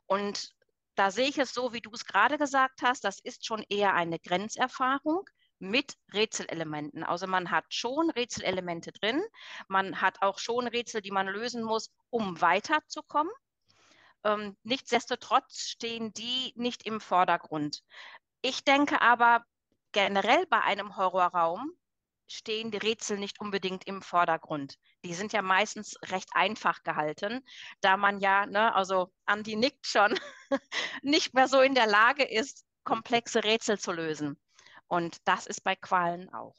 Und 0.08 0.52
da 0.96 1.12
sehe 1.12 1.28
ich 1.28 1.38
es 1.38 1.54
so, 1.54 1.74
wie 1.74 1.82
du 1.82 1.92
es 1.92 2.06
gerade 2.06 2.38
gesagt 2.38 2.82
hast, 2.82 3.04
das 3.04 3.20
ist 3.20 3.46
schon 3.46 3.64
eher 3.70 3.94
eine 3.94 4.20
Grenzerfahrung 4.20 5.30
mit 5.60 5.96
Rätselelementen. 6.14 7.04
Also 7.04 7.28
man 7.28 7.52
hat 7.52 7.66
schon 7.70 8.10
Rätselelemente 8.10 8.92
drin, 8.92 9.22
man 9.68 10.02
hat 10.02 10.22
auch 10.22 10.40
schon 10.40 10.68
Rätsel, 10.68 11.02
die 11.02 11.12
man 11.12 11.28
lösen 11.28 11.64
muss, 11.64 11.92
um 12.10 12.42
weiterzukommen. 12.42 13.32
Ähm, 14.24 14.58
nichtsdestotrotz 14.64 15.68
stehen 15.70 16.14
die 16.14 16.54
nicht 16.56 16.86
im 16.86 17.00
Vordergrund. 17.00 17.84
Ich 18.42 18.64
denke 18.64 19.02
aber 19.02 19.46
generell 19.92 20.46
bei 20.48 20.62
einem 20.62 20.98
Horrorraum 20.98 21.72
stehen 22.32 22.72
die 22.72 22.78
Rätsel 22.78 23.18
nicht 23.18 23.40
unbedingt 23.40 23.86
im 23.86 24.02
Vordergrund. 24.02 24.78
Die 25.04 25.14
sind 25.14 25.34
ja 25.34 25.42
meistens 25.42 25.96
recht 26.06 26.30
einfach 26.34 26.84
gehalten, 26.84 27.42
da 27.82 27.98
man 27.98 28.20
ja, 28.20 28.46
ne, 28.46 28.74
also 28.76 29.12
Andi 29.26 29.56
nickt 29.56 29.86
schon, 29.86 30.18
nicht 31.02 31.34
mehr 31.34 31.48
so 31.48 31.62
in 31.62 31.76
der 31.76 31.88
Lage 31.88 32.24
ist, 32.24 32.66
komplexe 32.84 33.44
Rätsel 33.44 33.80
zu 33.80 33.92
lösen. 33.92 34.38
Und 34.88 35.18
das 35.26 35.48
ist 35.48 35.64
bei 35.64 35.76
Qualen 35.76 36.30
auch. 36.34 36.56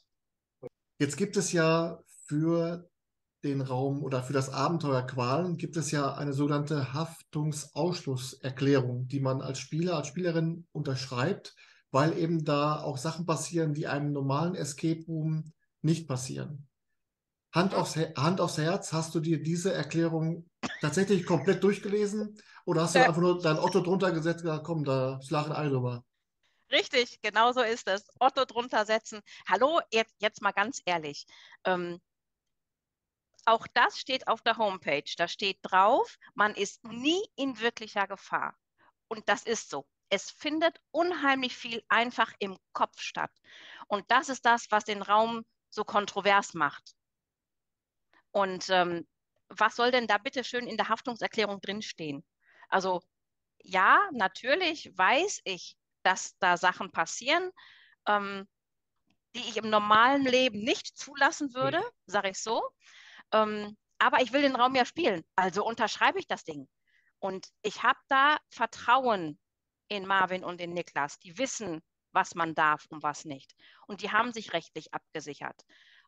Jetzt 0.98 1.16
gibt 1.16 1.36
es 1.36 1.52
ja 1.52 2.00
für 2.26 2.88
den 3.44 3.60
Raum 3.60 4.02
oder 4.02 4.22
für 4.22 4.32
das 4.32 4.48
Abenteuer 4.50 5.02
Qualen 5.02 5.56
gibt 5.56 5.76
es 5.76 5.90
ja 5.90 6.14
eine 6.14 6.32
sogenannte 6.32 6.94
Haftungsausschlusserklärung, 6.94 9.08
die 9.08 9.20
man 9.20 9.42
als 9.42 9.58
Spieler, 9.58 9.96
als 9.96 10.06
Spielerin 10.08 10.66
unterschreibt, 10.72 11.54
weil 11.90 12.16
eben 12.16 12.44
da 12.44 12.80
auch 12.80 12.98
Sachen 12.98 13.26
passieren, 13.26 13.74
die 13.74 13.88
einem 13.88 14.12
normalen 14.12 14.54
Escape 14.54 15.04
Room 15.06 15.52
nicht 15.82 16.08
passieren. 16.08 16.68
Hand 17.52 17.74
aufs, 17.74 17.96
Hand 17.96 18.40
aufs 18.40 18.58
Herz, 18.58 18.92
hast 18.92 19.14
du 19.14 19.20
dir 19.20 19.42
diese 19.42 19.72
Erklärung 19.74 20.48
tatsächlich 20.80 21.26
komplett 21.26 21.62
durchgelesen 21.62 22.38
oder 22.64 22.82
hast 22.82 22.94
du 22.94 23.04
einfach 23.04 23.20
nur 23.20 23.42
dein 23.42 23.58
Otto 23.58 23.80
drunter 23.80 24.10
gesetzt 24.12 24.40
und 24.40 24.50
gesagt, 24.50 24.64
komm, 24.64 24.84
da 24.84 25.20
schlagen 25.22 25.52
alle 25.52 25.70
drüber? 25.70 26.04
Richtig, 26.70 27.20
genau 27.20 27.52
so 27.52 27.60
ist 27.60 27.86
es. 27.88 28.08
Otto 28.18 28.46
drunter 28.46 28.86
setzen. 28.86 29.20
Hallo, 29.46 29.80
jetzt, 29.92 30.14
jetzt 30.20 30.40
mal 30.40 30.52
ganz 30.52 30.80
ehrlich. 30.86 31.26
Ähm, 31.64 32.00
auch 33.44 33.66
das 33.74 33.98
steht 33.98 34.26
auf 34.28 34.40
der 34.40 34.56
Homepage. 34.56 35.12
Da 35.18 35.28
steht 35.28 35.58
drauf, 35.62 36.16
man 36.34 36.54
ist 36.54 36.82
nie 36.84 37.22
in 37.36 37.60
wirklicher 37.60 38.06
Gefahr. 38.06 38.56
Und 39.08 39.28
das 39.28 39.42
ist 39.42 39.68
so. 39.68 39.86
Es 40.08 40.30
findet 40.30 40.80
unheimlich 40.90 41.54
viel 41.56 41.82
einfach 41.88 42.32
im 42.38 42.56
Kopf 42.72 43.00
statt. 43.00 43.32
Und 43.88 44.10
das 44.10 44.30
ist 44.30 44.46
das, 44.46 44.70
was 44.70 44.84
den 44.84 45.02
Raum 45.02 45.44
so 45.72 45.84
kontrovers 45.84 46.54
macht. 46.54 46.94
Und 48.30 48.68
ähm, 48.70 49.06
was 49.48 49.76
soll 49.76 49.90
denn 49.90 50.06
da 50.06 50.18
bitte 50.18 50.44
schön 50.44 50.66
in 50.66 50.76
der 50.76 50.88
Haftungserklärung 50.88 51.60
drinstehen? 51.60 52.24
Also 52.68 53.02
ja, 53.62 54.08
natürlich 54.12 54.96
weiß 54.96 55.40
ich, 55.44 55.76
dass 56.02 56.36
da 56.38 56.56
Sachen 56.56 56.90
passieren, 56.90 57.50
ähm, 58.06 58.46
die 59.34 59.40
ich 59.40 59.56
im 59.56 59.70
normalen 59.70 60.24
Leben 60.24 60.60
nicht 60.60 60.96
zulassen 60.96 61.54
würde, 61.54 61.82
sage 62.06 62.30
ich 62.30 62.38
so. 62.38 62.62
Ähm, 63.32 63.76
aber 63.98 64.20
ich 64.20 64.32
will 64.32 64.42
den 64.42 64.56
Raum 64.56 64.74
ja 64.74 64.84
spielen, 64.84 65.24
also 65.36 65.64
unterschreibe 65.64 66.18
ich 66.18 66.26
das 66.26 66.44
Ding. 66.44 66.68
Und 67.18 67.48
ich 67.62 67.82
habe 67.82 67.98
da 68.08 68.38
Vertrauen 68.50 69.38
in 69.88 70.06
Marvin 70.06 70.44
und 70.44 70.60
in 70.60 70.72
Niklas. 70.72 71.18
Die 71.20 71.38
wissen, 71.38 71.82
was 72.12 72.34
man 72.34 72.54
darf 72.54 72.86
und 72.90 73.02
was 73.02 73.24
nicht. 73.24 73.54
Und 73.86 74.02
die 74.02 74.10
haben 74.10 74.32
sich 74.32 74.52
rechtlich 74.52 74.92
abgesichert. 74.94 75.64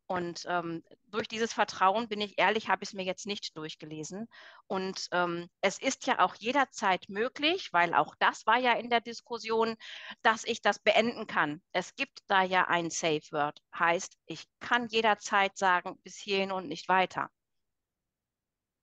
Und 0.06 0.42
ähm, 0.46 0.82
durch 1.06 1.28
dieses 1.28 1.52
Vertrauen, 1.54 2.08
bin 2.08 2.20
ich 2.20 2.38
ehrlich, 2.38 2.68
habe 2.68 2.82
ich 2.82 2.90
es 2.90 2.94
mir 2.94 3.04
jetzt 3.04 3.26
nicht 3.26 3.56
durchgelesen. 3.56 4.28
Und 4.66 5.08
ähm, 5.12 5.48
es 5.62 5.80
ist 5.80 6.06
ja 6.06 6.20
auch 6.20 6.34
jederzeit 6.34 7.08
möglich, 7.08 7.70
weil 7.72 7.94
auch 7.94 8.14
das 8.18 8.44
war 8.46 8.58
ja 8.58 8.74
in 8.74 8.90
der 8.90 9.00
Diskussion, 9.00 9.76
dass 10.22 10.44
ich 10.44 10.60
das 10.60 10.78
beenden 10.78 11.26
kann. 11.26 11.62
Es 11.72 11.94
gibt 11.94 12.20
da 12.26 12.42
ja 12.42 12.68
ein 12.68 12.90
Safe 12.90 13.22
Word. 13.30 13.58
Heißt, 13.78 14.18
ich 14.26 14.44
kann 14.60 14.88
jederzeit 14.88 15.56
sagen, 15.56 15.98
bis 16.02 16.16
hierhin 16.16 16.52
und 16.52 16.68
nicht 16.68 16.88
weiter. 16.88 17.30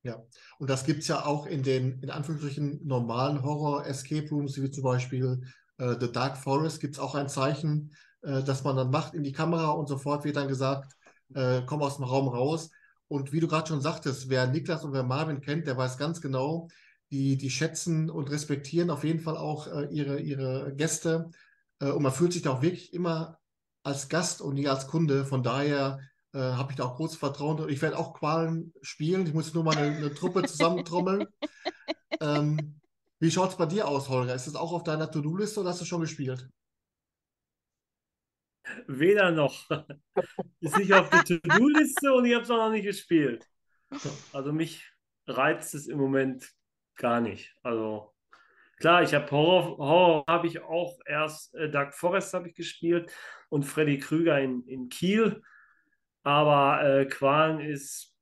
Ja, 0.03 0.25
und 0.57 0.67
das 0.67 0.83
gibt 0.83 1.01
es 1.01 1.07
ja 1.07 1.25
auch 1.25 1.45
in 1.45 1.61
den, 1.61 2.01
in 2.01 2.09
Anführungsstrichen, 2.09 2.87
normalen 2.87 3.43
Horror-Escape 3.43 4.29
Rooms, 4.29 4.59
wie 4.59 4.71
zum 4.71 4.83
Beispiel 4.83 5.43
äh, 5.81 5.97
The 5.99 6.11
Dark 6.11 6.37
Forest, 6.37 6.79
gibt 6.79 6.95
es 6.95 6.99
auch 6.99 7.15
ein 7.15 7.27
Zeichen, 7.27 7.91
äh, 8.21 8.43
das 8.43 8.63
man 8.63 8.75
dann 8.75 8.91
macht 8.91 9.13
in 9.13 9.23
die 9.23 9.31
Kamera 9.31 9.71
und 9.71 9.87
sofort 9.87 10.23
wird 10.23 10.35
dann 10.35 10.47
gesagt, 10.47 10.95
äh, 11.33 11.61
komm 11.65 11.81
aus 11.81 11.97
dem 11.97 12.05
Raum 12.05 12.27
raus. 12.27 12.69
Und 13.07 13.33
wie 13.33 13.39
du 13.39 13.47
gerade 13.47 13.67
schon 13.67 13.81
sagtest, 13.81 14.29
wer 14.29 14.47
Niklas 14.47 14.85
und 14.85 14.93
wer 14.93 15.03
Marvin 15.03 15.41
kennt, 15.41 15.67
der 15.67 15.75
weiß 15.75 15.97
ganz 15.97 16.21
genau, 16.21 16.69
die, 17.09 17.35
die 17.35 17.49
schätzen 17.49 18.09
und 18.09 18.29
respektieren 18.29 18.89
auf 18.89 19.03
jeden 19.03 19.19
Fall 19.19 19.35
auch 19.35 19.67
äh, 19.67 19.87
ihre, 19.91 20.19
ihre 20.19 20.73
Gäste. 20.75 21.29
Äh, 21.79 21.91
und 21.91 22.03
man 22.03 22.13
fühlt 22.13 22.31
sich 22.31 22.43
da 22.43 22.51
auch 22.51 22.61
wirklich 22.61 22.93
immer 22.93 23.39
als 23.83 24.07
Gast 24.07 24.41
und 24.41 24.53
nie 24.53 24.67
als 24.67 24.87
Kunde. 24.87 25.25
Von 25.25 25.43
daher 25.43 25.99
äh, 26.33 26.39
habe 26.39 26.71
ich 26.71 26.77
da 26.77 26.85
auch 26.85 26.95
großes 26.95 27.17
Vertrauen. 27.17 27.67
Ich 27.69 27.81
werde 27.81 27.97
auch 27.97 28.13
Qualen 28.13 28.73
spielen. 28.81 29.25
Ich 29.25 29.33
muss 29.33 29.53
nur 29.53 29.63
mal 29.63 29.75
eine, 29.75 29.97
eine 29.97 30.13
Truppe 30.13 30.43
zusammentrommeln. 30.43 31.25
ähm, 32.21 32.80
wie 33.21 33.29
schaut 33.29 33.51
es 33.51 33.57
bei 33.57 33.67
dir 33.67 33.87
aus, 33.87 34.09
Holger? 34.09 34.33
Ist 34.33 34.47
es 34.47 34.55
auch 34.55 34.73
auf 34.73 34.83
deiner 34.83 35.09
To-Do-Liste 35.09 35.59
oder 35.59 35.69
hast 35.69 35.81
du 35.81 35.85
schon 35.85 36.01
gespielt? 36.01 36.49
Weder 38.87 39.29
noch. 39.29 39.69
Ist 40.59 40.77
nicht 40.77 40.91
auf 40.91 41.07
der 41.11 41.23
To-Do-Liste 41.25 42.13
und 42.13 42.25
ich 42.25 42.33
habe 42.33 42.43
es 42.43 42.49
auch 42.49 42.57
noch 42.57 42.71
nicht 42.71 42.85
gespielt. 42.85 43.47
Also 44.33 44.51
mich 44.51 44.91
reizt 45.27 45.75
es 45.75 45.87
im 45.87 45.99
Moment 45.99 46.51
gar 46.95 47.21
nicht. 47.21 47.55
Also 47.61 48.11
klar, 48.77 49.03
ich 49.03 49.13
habe 49.13 49.29
Horror, 49.29 49.77
Horror 49.77 50.23
habe 50.27 50.47
ich 50.47 50.59
auch 50.63 50.99
erst 51.05 51.53
äh, 51.53 51.69
Dark 51.69 51.93
Forest 51.93 52.33
habe 52.33 52.49
ich 52.49 52.55
gespielt 52.55 53.11
und 53.49 53.65
Freddy 53.65 53.99
Krüger 53.99 54.39
in, 54.39 54.63
in 54.65 54.89
Kiel. 54.89 55.43
Aber 56.23 56.83
äh, 56.83 57.05
Qualen 57.05 57.59
ist, 57.59 58.15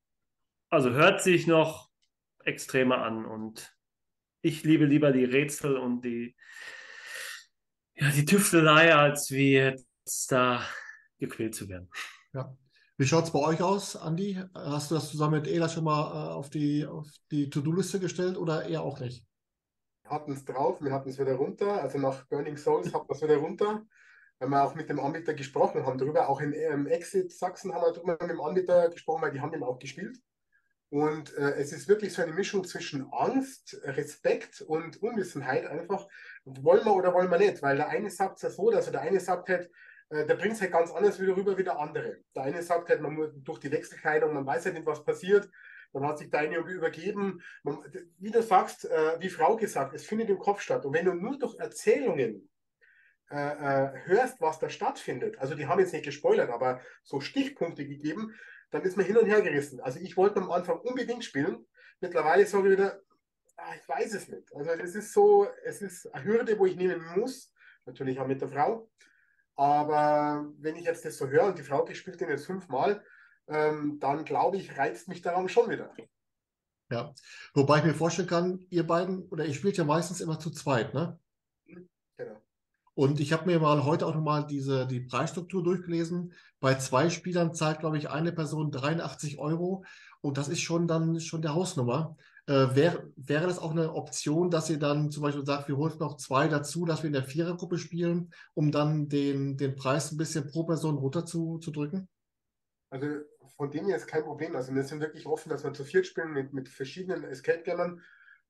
also 0.70 0.90
hört 0.92 1.22
sich 1.22 1.48
noch 1.48 1.90
extremer 2.44 3.02
an 3.02 3.26
und 3.26 3.79
ich 4.42 4.64
liebe 4.64 4.86
lieber 4.86 5.12
die 5.12 5.26
Rätsel 5.26 5.78
und 5.78 6.02
die, 6.02 6.36
ja, 7.96 8.10
die 8.10 8.26
Tüftelei, 8.26 8.94
als 8.96 9.32
wie 9.32 9.54
jetzt 9.54 10.32
da 10.32 10.64
gequält 11.18 11.56
zu 11.56 11.68
werden. 11.68 11.90
Ja. 12.34 12.56
Wie 12.98 13.08
schaut 13.08 13.26
es 13.26 13.32
bei 13.32 13.40
euch 13.40 13.62
aus, 13.62 13.96
Andi? 13.96 14.42
Hast 14.54 14.92
du 14.92 14.96
das 14.96 15.10
zusammen 15.10 15.42
mit 15.42 15.48
Ela 15.48 15.70
schon 15.70 15.86
mal 15.86 16.12
äh, 16.12 16.34
auf 16.34 16.50
die, 16.50 16.86
auf 16.86 17.08
die 17.32 17.50
To-Do-Liste 17.50 18.00
gestellt 18.00 18.38
oder 18.38 18.66
eher 18.68 18.82
auch 18.84 19.00
nicht? 19.00 19.26
Wir 20.04 20.12
hatten 20.12 20.34
es 20.34 20.44
drauf, 20.44 20.82
wir 20.82 20.92
hatten 20.92 21.10
es 21.10 21.18
wieder 21.18 21.36
runter. 21.36 21.82
Also 21.82 21.98
nach 21.98 22.26
Burning 22.28 22.58
Souls 22.58 22.94
hatten 22.94 23.08
wir 23.08 23.16
es 23.16 23.22
wieder 23.22 23.38
runter 23.38 23.86
wenn 24.40 24.50
wir 24.50 24.64
auch 24.64 24.74
mit 24.74 24.90
dem 24.90 25.00
Anbieter 25.00 25.34
gesprochen 25.34 25.86
haben 25.86 25.98
darüber, 25.98 26.30
auch 26.30 26.40
in 26.40 26.54
ähm, 26.54 26.88
Exit 26.88 27.32
Sachsen 27.32 27.74
haben 27.74 27.82
wir 27.82 27.92
darüber 27.94 28.18
mit 28.22 28.32
dem 28.32 28.42
Anbieter 28.42 28.90
gesprochen, 28.90 29.22
weil 29.22 29.32
die 29.32 29.42
haben 29.42 29.54
ihn 29.54 29.64
auch 29.64 29.80
gespielt. 29.80 30.18
Und 30.90 31.36
äh, 31.38 31.52
es 31.58 31.72
ist 31.72 31.88
wirklich 31.88 32.14
so 32.14 32.24
eine 32.24 32.34
Mischung 32.34 32.64
zwischen 32.64 33.12
Angst, 33.14 33.80
Respekt 33.84 34.62
und 34.62 35.02
Unwissenheit 35.02 35.68
einfach. 35.68 36.08
Wollen 36.46 36.84
wir 36.84 36.96
oder 36.96 37.14
wollen 37.14 37.30
wir 37.30 37.38
nicht? 37.38 37.62
Weil 37.62 37.78
der 37.78 37.90
eine 37.90 38.10
sagt 38.10 38.38
es 38.38 38.42
ja 38.42 38.50
so, 38.50 38.70
also 38.70 38.92
der 38.92 39.02
eine 39.02 39.20
sagt 39.20 39.50
halt, 39.50 39.70
äh, 40.10 40.26
der 40.26 40.36
bringt 40.36 40.56
es 40.56 40.62
halt 40.62 40.72
ganz 40.72 40.92
anders 40.92 41.20
wieder 41.20 41.36
rüber 41.36 41.58
wie 41.58 41.64
der 41.64 41.78
andere. 41.78 42.18
Der 42.36 42.44
eine 42.44 42.64
sagt 42.64 42.90
halt, 42.90 43.02
man 43.02 43.14
muss 43.14 43.30
durch 43.36 43.60
die 43.60 43.72
Wechselkleidung, 43.72 44.34
man 44.34 44.46
weiß 44.46 44.66
halt 44.66 44.76
nicht, 44.76 44.88
was 44.88 45.04
passiert. 45.04 45.50
Dann 45.94 46.08
hat 46.08 46.18
sich 46.20 46.30
der 46.30 46.42
eine 46.42 46.58
übergeben. 46.58 47.42
Man, 47.64 47.80
wie 48.18 48.32
du 48.32 48.42
sagst, 48.42 48.86
äh, 48.86 49.20
wie 49.20 49.30
Frau 49.30 49.56
gesagt, 49.56 49.94
es 49.94 50.06
findet 50.06 50.30
im 50.30 50.40
Kopf 50.40 50.62
statt. 50.62 50.86
Und 50.86 50.94
wenn 50.94 51.06
du 51.06 51.14
nur 51.14 51.38
durch 51.38 51.56
Erzählungen 51.60 52.50
äh, 53.30 53.36
äh, 53.36 53.92
hörst, 54.06 54.42
was 54.42 54.58
da 54.58 54.70
stattfindet, 54.70 55.38
also 55.38 55.54
die 55.54 55.68
haben 55.68 55.80
jetzt 55.80 55.94
nicht 55.94 56.06
gespoilert, 56.06 56.50
aber 56.50 56.82
so 57.04 57.20
Stichpunkte 57.20 57.88
gegeben, 57.88 58.34
dann 58.72 58.84
ist 58.84 58.98
man 58.98 59.06
hin 59.06 59.18
und 59.18 59.26
her 59.26 59.42
gerissen. 59.42 59.80
Also 59.80 60.00
ich 60.00 60.16
wollte 60.18 60.40
am 60.40 60.52
Anfang 60.52 60.80
unbedingt 60.82 61.24
spielen. 61.24 61.66
Mittlerweile 62.00 62.46
sage 62.46 62.68
ich 62.68 62.78
wieder, 62.78 63.02
ah, 63.58 63.74
ich 63.76 63.88
weiß 63.88 64.14
es 64.14 64.28
nicht. 64.28 64.54
Also 64.56 64.72
es 64.72 64.96
ist 64.96 65.14
so, 65.14 65.48
es 65.64 65.82
ist 65.82 66.14
eine 66.14 66.24
Hürde, 66.24 66.58
wo 66.58 66.66
ich 66.66 66.76
nehmen 66.76 67.04
muss. 67.16 67.54
Natürlich 67.86 68.20
auch 68.20 68.28
mit 68.28 68.42
der 68.42 68.50
Frau. 68.50 68.90
Aber 69.56 70.48
wenn 70.60 70.76
ich 70.76 70.86
jetzt 70.86 71.04
das 71.04 71.18
so 71.18 71.28
höre 71.28 71.46
und 71.46 71.58
die 71.58 71.64
Frau 71.64 71.84
gespielt 71.84 72.22
den 72.22 72.30
jetzt 72.30 72.46
fünfmal, 72.46 73.04
ähm, 73.48 73.98
dann 74.00 74.24
glaube 74.24 74.58
ich, 74.58 74.78
reizt 74.78 75.08
mich 75.08 75.22
daran 75.22 75.50
schon 75.50 75.70
wieder. 75.70 75.94
Ja, 76.92 77.14
wobei 77.54 77.80
ich 77.80 77.84
mir 77.84 77.94
vorstellen 77.94 78.28
kann, 78.28 78.66
ihr 78.70 78.86
beiden, 78.86 79.28
oder 79.30 79.46
ihr 79.46 79.54
spielt 79.54 79.78
ja 79.78 79.84
meistens 79.84 80.22
immer 80.22 80.40
zu 80.40 80.50
zweit, 80.50 80.94
ne? 80.94 81.20
Genau. 81.66 82.42
Und 83.00 83.22
ich 83.22 83.32
habe 83.32 83.46
mir 83.46 83.62
mal 83.62 83.86
heute 83.86 84.06
auch 84.06 84.14
nochmal 84.14 84.46
diese, 84.46 84.86
die 84.86 85.00
Preisstruktur 85.00 85.64
durchgelesen. 85.64 86.34
Bei 86.60 86.76
zwei 86.76 87.10
Spielern 87.10 87.54
zahlt, 87.54 87.80
glaube 87.80 87.98
ich, 87.98 88.10
eine 88.10 88.34
Person 88.34 88.72
83 88.72 89.40
Euro. 89.40 89.86
Und 90.20 90.38
das 90.38 90.50
ist 90.50 90.60
schon 90.60 90.86
dann 90.86 91.22
schon 91.22 91.42
der 91.42 91.56
Hausnummer. 91.56 92.18
Äh, 92.46 92.76
wär, 92.76 93.08
wäre 93.16 93.48
das 93.48 93.58
auch 93.58 93.72
eine 93.72 93.94
Option, 93.94 94.52
dass 94.52 94.70
ihr 94.70 94.80
dann 94.80 95.12
zum 95.12 95.24
Beispiel 95.24 95.46
sagt, 95.46 95.70
wir 95.70 95.78
holen 95.78 95.98
noch 95.98 96.18
zwei 96.18 96.50
dazu, 96.50 96.84
dass 96.84 97.02
wir 97.02 97.08
in 97.08 97.14
der 97.14 97.24
Vierergruppe 97.24 97.78
spielen, 97.78 98.34
um 98.54 98.70
dann 98.70 99.08
den, 99.08 99.56
den 99.56 99.78
Preis 99.78 100.12
ein 100.12 100.18
bisschen 100.18 100.52
pro 100.52 100.66
Person 100.66 100.98
runter 100.98 101.26
zu? 101.26 101.58
Also 102.90 103.08
von 103.56 103.72
dem 103.72 103.86
her 103.86 103.96
ist 103.96 104.08
kein 104.08 104.26
Problem. 104.26 104.58
Also 104.58 104.76
wir 104.76 104.84
sind 104.84 105.00
wirklich 105.00 105.26
offen, 105.26 105.48
dass 105.48 105.64
wir 105.64 105.72
zu 105.72 105.86
viert 105.86 106.06
spielen 106.06 106.34
mit, 106.34 106.52
mit 106.52 106.68
verschiedenen 106.68 107.24
Escape-Gamern. 107.24 108.02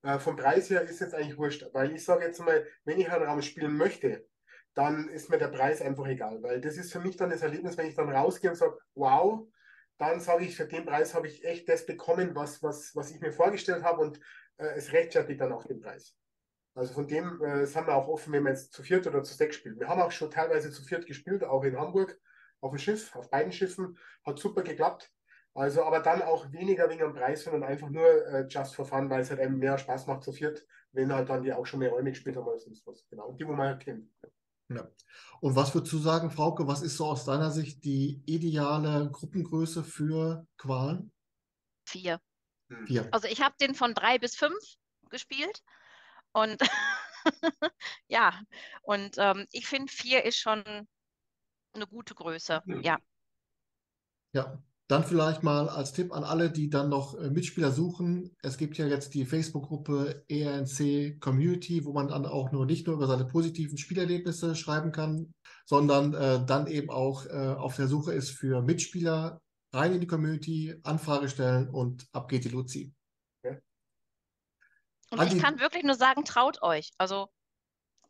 Äh, 0.01 0.17
vom 0.17 0.37
Preis 0.37 0.71
her 0.71 0.81
ist 0.81 1.01
jetzt 1.01 1.13
eigentlich 1.13 1.37
wurscht, 1.37 1.63
weil 1.73 1.91
ich 1.91 2.03
sage 2.03 2.25
jetzt 2.25 2.39
mal, 2.39 2.65
wenn 2.85 2.99
ich 2.99 3.11
einen 3.11 3.25
Raum 3.25 3.43
spielen 3.43 3.77
möchte, 3.77 4.25
dann 4.79 5.09
ist 5.09 5.29
mir 5.29 5.37
der 5.37 5.49
Preis 5.49 5.81
einfach 5.81 6.07
egal, 6.07 6.41
weil 6.41 6.61
das 6.61 6.77
ist 6.77 6.93
für 6.93 7.01
mich 7.01 7.17
dann 7.17 7.29
das 7.29 7.41
Erlebnis, 7.41 7.77
wenn 7.77 7.87
ich 7.87 7.95
dann 7.95 8.09
rausgehe 8.09 8.49
und 8.49 8.55
sage, 8.55 8.77
wow, 8.95 9.45
dann 9.97 10.21
sage 10.21 10.45
ich, 10.45 10.55
für 10.55 10.67
den 10.67 10.85
Preis 10.85 11.13
habe 11.13 11.27
ich 11.27 11.43
echt 11.43 11.67
das 11.67 11.85
bekommen, 11.85 12.33
was, 12.33 12.63
was, 12.63 12.95
was 12.95 13.11
ich 13.11 13.19
mir 13.19 13.33
vorgestellt 13.33 13.83
habe 13.83 14.01
und 14.01 14.21
äh, 14.55 14.67
es 14.77 14.93
rechtfertigt 14.93 15.41
dann 15.41 15.51
auch 15.51 15.65
den 15.65 15.81
Preis. 15.81 16.15
Also 16.75 16.93
von 16.93 17.09
dem 17.09 17.43
äh, 17.43 17.65
sind 17.65 17.87
wir 17.87 17.93
auch 17.93 18.07
offen, 18.07 18.31
wenn 18.31 18.43
wir 18.43 18.51
jetzt 18.51 18.71
zu 18.71 18.81
viert 18.81 19.05
oder 19.05 19.21
zu 19.21 19.33
sechs 19.33 19.57
spielen. 19.57 19.77
Wir 19.81 19.89
haben 19.89 19.99
auch 19.99 20.11
schon 20.11 20.31
teilweise 20.31 20.71
zu 20.71 20.81
viert 20.81 21.05
gespielt, 21.05 21.43
auch 21.43 21.65
in 21.65 21.77
Hamburg, 21.77 22.17
auf 22.61 22.71
dem 22.71 22.79
Schiff, 22.79 23.13
auf 23.17 23.29
beiden 23.29 23.51
Schiffen, 23.51 23.97
hat 24.25 24.39
super 24.39 24.61
geklappt. 24.63 25.11
Also, 25.53 25.83
aber 25.83 25.99
dann 25.99 26.21
auch 26.21 26.53
weniger 26.53 26.89
wegen 26.89 27.01
dem 27.01 27.13
Preis, 27.13 27.43
sondern 27.43 27.63
einfach 27.63 27.89
nur 27.89 28.07
äh, 28.27 28.45
just 28.47 28.75
for 28.75 28.85
fun, 28.85 29.09
weil 29.09 29.23
es 29.23 29.29
halt 29.29 29.41
eben 29.41 29.57
mehr 29.57 29.77
Spaß 29.77 30.07
macht 30.07 30.23
zu 30.23 30.31
viert, 30.31 30.65
wenn 30.93 31.13
halt 31.13 31.27
dann 31.27 31.43
die 31.43 31.51
auch 31.51 31.65
schon 31.65 31.81
mehr 31.81 31.89
Räume 31.89 32.11
gespielt 32.11 32.37
haben 32.37 32.47
als 32.47 32.63
sonst 32.63 32.87
was. 32.87 33.05
Genau. 33.09 33.27
Und 33.27 33.41
die, 33.41 33.45
wo 33.45 33.51
man 33.51 33.67
halt 33.67 33.81
kennt. 33.81 34.09
Ja. 34.69 34.87
Und 35.41 35.55
was 35.55 35.73
würdest 35.73 35.93
du 35.93 35.97
sagen, 35.97 36.31
Frauke, 36.31 36.67
was 36.67 36.81
ist 36.81 36.97
so 36.97 37.05
aus 37.05 37.25
deiner 37.25 37.51
Sicht 37.51 37.83
die 37.83 38.21
ideale 38.25 39.09
Gruppengröße 39.11 39.83
für 39.83 40.45
Qualen? 40.57 41.11
Vier. 41.85 42.21
Hm. 42.69 42.87
Vier. 42.87 43.07
Also 43.11 43.27
ich 43.27 43.41
habe 43.41 43.55
den 43.59 43.73
von 43.73 43.93
drei 43.93 44.19
bis 44.19 44.35
fünf 44.35 44.57
gespielt. 45.09 45.63
Und 46.31 46.61
ja, 48.07 48.39
und 48.83 49.15
ähm, 49.17 49.47
ich 49.51 49.67
finde, 49.67 49.91
vier 49.91 50.23
ist 50.23 50.37
schon 50.37 50.63
eine 51.73 51.87
gute 51.87 52.13
Größe. 52.13 52.61
Hm. 52.65 52.81
Ja. 52.81 52.97
Ja, 54.33 54.61
dann 54.89 55.03
vielleicht 55.03 55.43
mal 55.43 55.69
als 55.69 55.93
Tipp 55.93 56.11
an 56.11 56.23
alle, 56.23 56.49
die 56.49 56.67
dann 56.67 56.89
noch 56.89 57.13
äh, 57.13 57.29
Mitspieler 57.29 57.71
suchen. 57.71 58.35
Es 58.41 58.57
gibt 58.57 58.75
ja 58.79 58.87
jetzt 58.87 59.13
die 59.13 59.23
Facebook-Gruppe 59.23 60.25
ERNC 60.27 61.21
Community, 61.21 61.85
wo 61.85 61.93
man 61.93 62.07
dann 62.07 62.25
auch 62.25 62.51
nur 62.51 62.65
nicht 62.65 62.87
nur 62.87 62.95
über 62.95 63.05
seine 63.05 63.25
positiven 63.25 63.77
Spielerlebnisse 63.77 64.55
schreiben 64.55 64.91
kann, 64.91 65.31
sondern 65.65 66.15
äh, 66.15 66.43
dann 66.43 66.65
eben 66.65 66.89
auch 66.89 67.27
äh, 67.27 67.53
auf 67.55 67.75
der 67.75 67.87
Suche 67.87 68.13
ist 68.13 68.31
für 68.31 68.63
Mitspieler 68.63 69.39
rein 69.71 69.93
in 69.93 70.01
die 70.01 70.07
Community, 70.07 70.75
Anfrage 70.81 71.29
stellen 71.29 71.69
und 71.69 72.07
ab 72.11 72.27
geht 72.27 72.45
die 72.45 72.49
Luzi. 72.49 72.91
Okay. 73.43 73.59
Und 75.11 75.19
Andi, 75.19 75.35
ich 75.35 75.41
kann 75.41 75.59
wirklich 75.59 75.83
nur 75.83 75.95
sagen, 75.95 76.25
traut 76.25 76.63
euch. 76.63 76.89
Also 76.97 77.29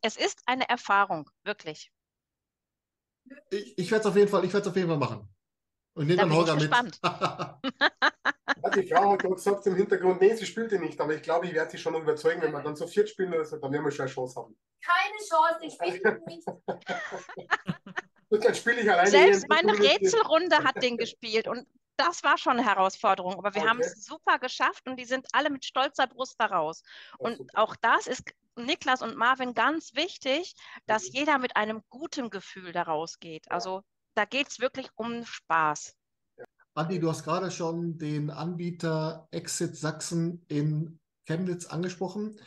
es 0.01 0.15
ist 0.15 0.43
eine 0.45 0.69
Erfahrung, 0.69 1.29
wirklich. 1.43 1.91
Ich, 3.51 3.77
ich 3.77 3.91
werde 3.91 4.03
es 4.03 4.05
auf 4.07 4.15
jeden 4.15 4.29
Fall, 4.29 4.45
auf 4.45 4.75
jeden 4.77 4.87
Fall 4.87 4.97
machen. 4.97 5.27
Und 5.99 6.07
nimm 6.07 6.15
dann 6.15 6.33
Holger 6.33 6.55
mit. 6.55 6.71
die 8.75 8.88
Frau 8.88 9.12
hat 9.12 9.21
gesagt 9.21 9.67
im 9.67 9.75
Hintergrund, 9.75 10.21
nee, 10.21 10.33
sie 10.33 10.45
spielte 10.45 10.79
nicht, 10.79 11.01
aber 11.01 11.13
ich 11.13 11.21
glaube, 11.21 11.45
ich 11.45 11.53
werde 11.53 11.71
sie 11.71 11.77
schon 11.77 11.93
überzeugen, 11.93 12.41
wenn 12.41 12.53
wir 12.53 12.62
dann 12.62 12.77
so 12.77 12.88
viert 12.88 13.09
spielen, 13.09 13.31
dann 13.31 13.43
werden 13.43 13.83
wir 13.83 13.91
schon 13.91 14.05
eine 14.05 14.13
Chance 14.13 14.39
haben. 14.39 14.57
Keine 14.81 15.17
Chance, 15.27 15.59
ich 15.65 15.73
spiele 15.73 16.21
nicht. 16.25 16.47
dann 18.45 18.55
spiele 18.55 18.79
ich 18.79 18.89
alleine. 18.89 19.09
Selbst 19.09 19.49
meine 19.49 19.77
Rätselrunde 19.77 20.59
hat 20.59 20.81
den 20.81 20.95
gespielt 20.95 21.49
und 21.49 21.67
das 21.97 22.23
war 22.23 22.38
schon 22.38 22.53
eine 22.53 22.65
Herausforderung, 22.65 23.33
aber 23.33 23.53
wir 23.53 23.63
okay. 23.63 23.69
haben 23.69 23.81
es 23.81 24.05
super 24.05 24.39
geschafft 24.39 24.88
und 24.88 24.95
die 24.95 25.03
sind 25.03 25.27
alle 25.33 25.49
mit 25.49 25.65
stolzer 25.65 26.07
Brust 26.07 26.39
daraus. 26.39 26.81
Und 27.17 27.39
super. 27.39 27.62
auch 27.62 27.75
das 27.75 28.07
ist 28.07 28.23
Niklas 28.55 29.01
und 29.01 29.17
Marvin 29.17 29.53
ganz 29.53 29.95
wichtig, 29.95 30.55
dass 30.85 31.09
mhm. 31.09 31.15
jeder 31.15 31.39
mit 31.39 31.57
einem 31.57 31.83
guten 31.89 32.29
Gefühl 32.29 32.71
daraus 32.71 33.19
geht. 33.19 33.51
Also 33.51 33.83
da 34.19 34.25
geht 34.25 34.49
es 34.49 34.60
wirklich 34.60 34.89
um 34.97 35.23
Spaß. 35.23 35.95
Andi, 36.73 36.99
du 36.99 37.10
hast 37.10 37.23
gerade 37.23 37.51
schon 37.51 37.97
den 37.97 38.29
Anbieter 38.29 39.29
Exit 39.32 39.77
Sachsen 39.77 40.43
in 40.49 40.99
Chemnitz 41.25 41.67
angesprochen. 41.67 42.38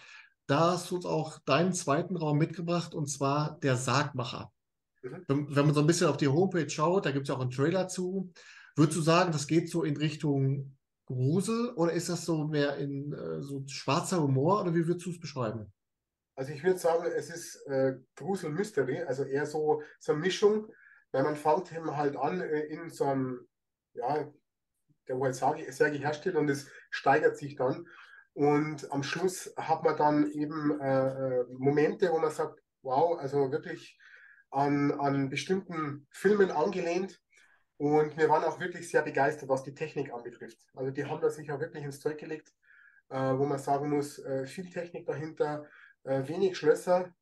Da 0.47 0.73
hast 0.73 0.91
du 0.91 0.97
uns 0.97 1.07
auch 1.07 1.39
deinen 1.47 1.73
zweiten 1.73 2.17
Raum 2.17 2.37
mitgebracht, 2.37 2.95
und 2.95 3.07
zwar 3.07 3.59
der 3.61 3.77
Sargmacher. 3.77 4.53
Mhm. 5.03 5.25
Wenn, 5.29 5.57
wenn 5.57 5.65
man 5.65 5.75
so 5.75 5.81
ein 5.81 5.87
bisschen 5.87 6.09
auf 6.09 6.19
die 6.19 6.29
Homepage 6.29 6.69
schaut, 6.69 7.07
da 7.07 7.11
gibt 7.11 7.23
es 7.23 7.29
ja 7.31 7.37
auch 7.37 7.41
einen 7.41 7.51
Trailer 7.51 7.89
zu. 7.89 8.31
Würdest 8.77 8.99
du 8.99 9.03
sagen, 9.03 9.33
das 9.33 9.47
geht 9.47 9.71
so 9.71 9.83
in 9.83 9.97
Richtung 9.97 10.77
Grusel 11.07 11.71
oder 11.71 11.93
ist 11.93 12.11
das 12.11 12.27
so 12.27 12.47
mehr 12.49 12.77
in 12.77 13.15
äh, 13.15 13.41
so 13.41 13.65
schwarzer 13.67 14.21
Humor 14.21 14.61
oder 14.61 14.75
wie 14.75 14.87
würdest 14.87 15.07
du 15.07 15.11
es 15.11 15.21
beschreiben? 15.21 15.73
Also 16.35 16.53
ich 16.53 16.63
würde 16.63 16.79
sagen, 16.79 17.05
es 17.17 17.31
ist 17.31 17.67
äh, 17.67 17.95
Grusel 18.15 18.51
Mystery, 18.51 19.03
also 19.03 19.25
eher 19.25 19.47
so, 19.47 19.83
so 20.01 20.13
eine 20.13 20.21
Mischung, 20.21 20.71
weil 21.13 21.23
man 21.23 21.37
fängt 21.37 21.73
eben 21.73 21.97
halt 21.97 22.17
an 22.17 22.41
äh, 22.41 22.61
in 22.61 22.91
so 22.91 23.05
einem, 23.05 23.47
ja, 23.95 24.29
der 25.09 25.17
herstellt 25.17 26.37
und 26.37 26.49
es 26.49 26.69
steigert 26.91 27.37
sich 27.37 27.57
dann. 27.57 27.87
Und 28.35 28.91
am 28.91 29.03
Schluss 29.03 29.53
hat 29.57 29.83
man 29.83 29.97
dann 29.97 30.31
eben 30.31 30.81
äh, 30.81 31.09
äh, 31.09 31.45
Momente, 31.51 32.11
wo 32.11 32.19
man 32.19 32.31
sagt, 32.31 32.61
wow, 32.83 33.19
also 33.19 33.53
wirklich 33.53 33.99
an, 34.51 34.93
an 34.93 35.29
bestimmten 35.29 36.07
Filmen 36.11 36.51
angelehnt. 36.51 37.21
Und 37.77 38.17
wir 38.17 38.29
waren 38.29 38.45
auch 38.45 38.61
wirklich 38.61 38.89
sehr 38.89 39.03
begeistert, 39.03 39.49
was 39.49 39.65
die 39.65 39.75
Technik 39.75 40.13
anbetrifft. 40.13 40.59
Also 40.75 40.91
die 40.91 41.05
haben 41.05 41.21
da 41.21 41.31
sich 41.31 41.51
auch 41.51 41.61
wirklich 41.61 41.85
ins 41.85 42.01
Zeug 42.01 42.17
gelegt, 42.17 42.55
äh, 43.11 43.17
wo 43.17 43.45
man 43.45 43.59
sagen 43.59 43.91
muss, 43.91 44.19
äh, 44.21 44.47
viel 44.47 44.71
Technik 44.71 45.07
dahinter, 45.07 45.67
äh, 46.05 46.27
wenig 46.27 46.57
Schlösser, 46.57 47.13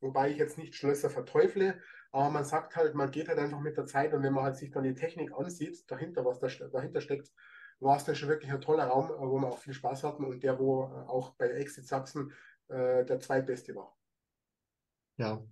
wobei 0.00 0.30
ich 0.30 0.38
jetzt 0.38 0.56
nicht 0.56 0.74
Schlösser 0.74 1.10
verteufle, 1.10 1.80
aber 2.10 2.30
man 2.30 2.44
sagt 2.44 2.76
halt, 2.76 2.94
man 2.94 3.10
geht 3.10 3.28
halt 3.28 3.38
einfach 3.38 3.60
mit 3.60 3.76
der 3.76 3.86
Zeit 3.86 4.14
und 4.14 4.22
wenn 4.22 4.32
man 4.32 4.44
halt 4.44 4.56
sich 4.56 4.70
dann 4.70 4.84
die 4.84 4.94
Technik 4.94 5.32
ansieht, 5.32 5.90
dahinter, 5.90 6.24
was 6.24 6.40
da 6.40 6.48
dahinter 6.68 7.00
steckt, 7.00 7.32
war 7.80 7.96
es 7.96 8.04
dann 8.04 8.14
schon 8.14 8.28
wirklich 8.28 8.50
ein 8.50 8.60
toller 8.60 8.86
Raum, 8.86 9.08
wo 9.08 9.38
wir 9.38 9.48
auch 9.48 9.58
viel 9.58 9.74
Spaß 9.74 10.04
hatten 10.04 10.24
und 10.24 10.42
der, 10.42 10.58
wo 10.58 10.84
auch 10.84 11.34
bei 11.36 11.48
Exit 11.48 11.86
Sachsen 11.86 12.32
äh, 12.68 13.04
der 13.04 13.20
zweitbeste 13.20 13.74
war. 13.74 13.96
Ja, 15.16 15.42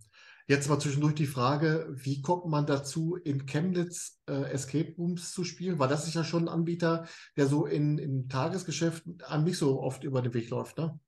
Jetzt 0.49 0.69
mal 0.69 0.79
zwischendurch 0.79 1.17
die 1.17 1.27
Frage, 1.27 1.89
wie 1.91 2.23
kommt 2.23 2.47
man 2.47 2.67
dazu, 2.67 3.17
in 3.17 3.47
Chemnitz 3.47 4.21
äh, 4.29 4.53
Escape 4.53 4.95
Rooms 4.97 5.33
zu 5.33 5.43
spielen? 5.43 5.81
Weil 5.81 5.89
das 5.89 6.07
ist 6.07 6.15
ja 6.15 6.23
schon 6.23 6.45
ein 6.45 6.49
Anbieter, 6.49 7.09
der 7.37 7.49
so 7.49 7.67
in, 7.67 7.99
im 7.99 8.29
Tagesgeschäft 8.29 9.03
an 9.25 9.43
nicht 9.43 9.59
so 9.59 9.83
oft 9.83 10.05
über 10.05 10.23
den 10.23 10.35
Weg 10.35 10.49
läuft, 10.51 10.79
ne? 10.79 11.01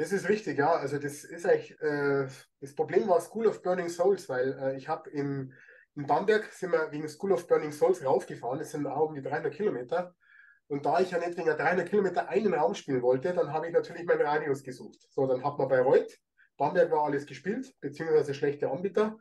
Das 0.00 0.12
ist 0.12 0.30
richtig, 0.30 0.56
ja. 0.56 0.72
Also 0.72 0.98
das 0.98 1.24
ist 1.24 1.44
eigentlich, 1.44 1.78
äh, 1.82 2.26
das 2.62 2.74
Problem 2.74 3.06
war 3.06 3.20
School 3.20 3.46
of 3.46 3.60
Burning 3.60 3.90
Souls, 3.90 4.30
weil 4.30 4.58
äh, 4.58 4.76
ich 4.78 4.88
habe 4.88 5.10
in, 5.10 5.52
in 5.94 6.06
Bamberg 6.06 6.50
sind 6.54 6.72
wir 6.72 6.90
wegen 6.90 7.06
School 7.06 7.32
of 7.32 7.46
Burning 7.46 7.70
Souls 7.70 8.02
raufgefahren, 8.02 8.60
das 8.60 8.70
sind 8.70 8.86
auch 8.86 9.10
um 9.10 9.14
die 9.14 9.20
300 9.20 9.52
Kilometer. 9.52 10.14
Und 10.68 10.86
da 10.86 11.00
ich 11.00 11.10
ja 11.10 11.18
nicht 11.18 11.36
wegen 11.36 11.48
der 11.48 11.58
300 11.58 11.86
Kilometer 11.86 12.30
einen 12.30 12.54
Raum 12.54 12.74
spielen 12.74 13.02
wollte, 13.02 13.34
dann 13.34 13.52
habe 13.52 13.66
ich 13.66 13.74
natürlich 13.74 14.06
meinen 14.06 14.22
Radius 14.22 14.62
gesucht. 14.62 15.06
So, 15.10 15.26
dann 15.26 15.44
hat 15.44 15.58
man 15.58 15.68
bei 15.68 15.82
Reut 15.82 16.10
Bamberg 16.56 16.90
war 16.90 17.04
alles 17.04 17.26
gespielt, 17.26 17.74
beziehungsweise 17.82 18.32
schlechte 18.32 18.70
Anbieter. 18.70 19.18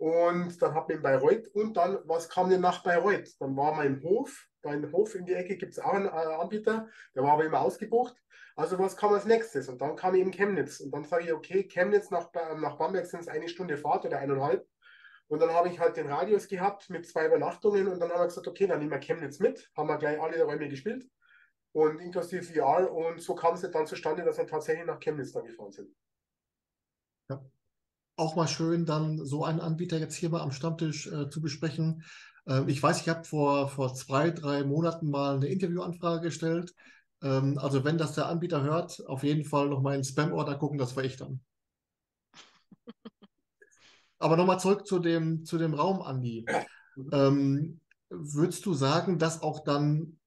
Und 0.00 0.62
dann 0.62 0.74
hat 0.74 0.88
man 0.88 0.96
in 0.96 1.02
Bayreuth 1.02 1.48
und 1.48 1.76
dann, 1.76 1.98
was 2.04 2.30
kam 2.30 2.48
denn 2.48 2.62
nach 2.62 2.82
Bayreuth? 2.82 3.38
Dann 3.38 3.54
war 3.54 3.74
man 3.74 3.86
im 3.86 4.02
Hof, 4.02 4.48
da 4.62 4.72
im 4.72 4.90
Hof 4.90 5.14
in 5.14 5.26
die 5.26 5.34
Ecke 5.34 5.58
gibt 5.58 5.72
es 5.72 5.78
auch 5.78 5.92
einen 5.92 6.06
äh, 6.06 6.08
Anbieter, 6.08 6.88
der 7.14 7.22
war 7.22 7.32
aber 7.32 7.44
immer 7.44 7.60
ausgebucht. 7.60 8.16
Also 8.56 8.78
was 8.78 8.96
kam 8.96 9.12
als 9.12 9.26
nächstes? 9.26 9.68
Und 9.68 9.82
dann 9.82 9.96
kam 9.96 10.14
eben 10.14 10.30
Chemnitz. 10.30 10.80
Und 10.80 10.94
dann 10.94 11.04
sage 11.04 11.24
ich, 11.24 11.32
okay, 11.34 11.64
Chemnitz 11.64 12.10
nach, 12.10 12.32
nach 12.56 12.78
Bamberg 12.78 13.04
sind 13.04 13.20
es 13.20 13.28
eine 13.28 13.46
Stunde 13.46 13.76
Fahrt 13.76 14.06
oder 14.06 14.18
eineinhalb. 14.20 14.66
Und 15.28 15.42
dann 15.42 15.52
habe 15.52 15.68
ich 15.68 15.78
halt 15.78 15.98
den 15.98 16.06
Radius 16.06 16.48
gehabt 16.48 16.88
mit 16.88 17.06
zwei 17.06 17.26
Übernachtungen 17.26 17.86
und 17.86 18.00
dann 18.00 18.10
haben 18.10 18.20
wir 18.20 18.26
gesagt, 18.26 18.48
okay, 18.48 18.66
dann 18.66 18.78
nehmen 18.78 18.92
wir 18.92 19.00
Chemnitz 19.00 19.38
mit. 19.38 19.70
Haben 19.76 19.90
wir 19.90 19.98
gleich 19.98 20.18
alle 20.18 20.42
Räume 20.42 20.70
gespielt 20.70 21.06
und 21.72 22.00
inklusive 22.00 22.42
VR. 22.42 22.90
Und 22.90 23.20
so 23.20 23.34
kam 23.34 23.52
es 23.52 23.70
dann 23.70 23.86
zustande, 23.86 24.24
dass 24.24 24.38
wir 24.38 24.46
tatsächlich 24.46 24.86
nach 24.86 24.98
Chemnitz 24.98 25.32
dann 25.32 25.44
gefahren 25.44 25.72
sind. 25.72 25.94
Auch 28.20 28.36
mal 28.36 28.48
schön, 28.48 28.84
dann 28.84 29.24
so 29.24 29.46
einen 29.46 29.60
Anbieter 29.60 29.98
jetzt 29.98 30.14
hier 30.14 30.28
mal 30.28 30.42
am 30.42 30.52
Stammtisch 30.52 31.06
äh, 31.06 31.30
zu 31.30 31.40
besprechen. 31.40 32.04
Ähm, 32.46 32.68
ich 32.68 32.82
weiß, 32.82 33.00
ich 33.00 33.08
habe 33.08 33.24
vor, 33.24 33.70
vor 33.70 33.94
zwei, 33.94 34.30
drei 34.30 34.62
Monaten 34.62 35.08
mal 35.08 35.36
eine 35.36 35.46
Interviewanfrage 35.46 36.20
gestellt. 36.20 36.74
Ähm, 37.22 37.56
also 37.56 37.82
wenn 37.82 37.96
das 37.96 38.14
der 38.14 38.26
Anbieter 38.26 38.62
hört, 38.62 39.02
auf 39.06 39.22
jeden 39.22 39.46
Fall 39.46 39.70
noch 39.70 39.80
mal 39.80 39.96
in 39.96 40.04
Spam-Order 40.04 40.56
gucken, 40.56 40.76
das 40.76 40.96
war 40.96 41.04
ich 41.04 41.16
dann. 41.16 41.40
Aber 44.18 44.36
nochmal 44.36 44.60
zurück 44.60 44.86
zu 44.86 44.98
dem, 44.98 45.46
zu 45.46 45.56
dem 45.56 45.72
Raum, 45.72 46.02
Andi. 46.02 46.44
Ähm, 47.12 47.80
würdest 48.10 48.66
du 48.66 48.74
sagen, 48.74 49.18
dass 49.18 49.40
auch 49.40 49.64
dann 49.64 50.18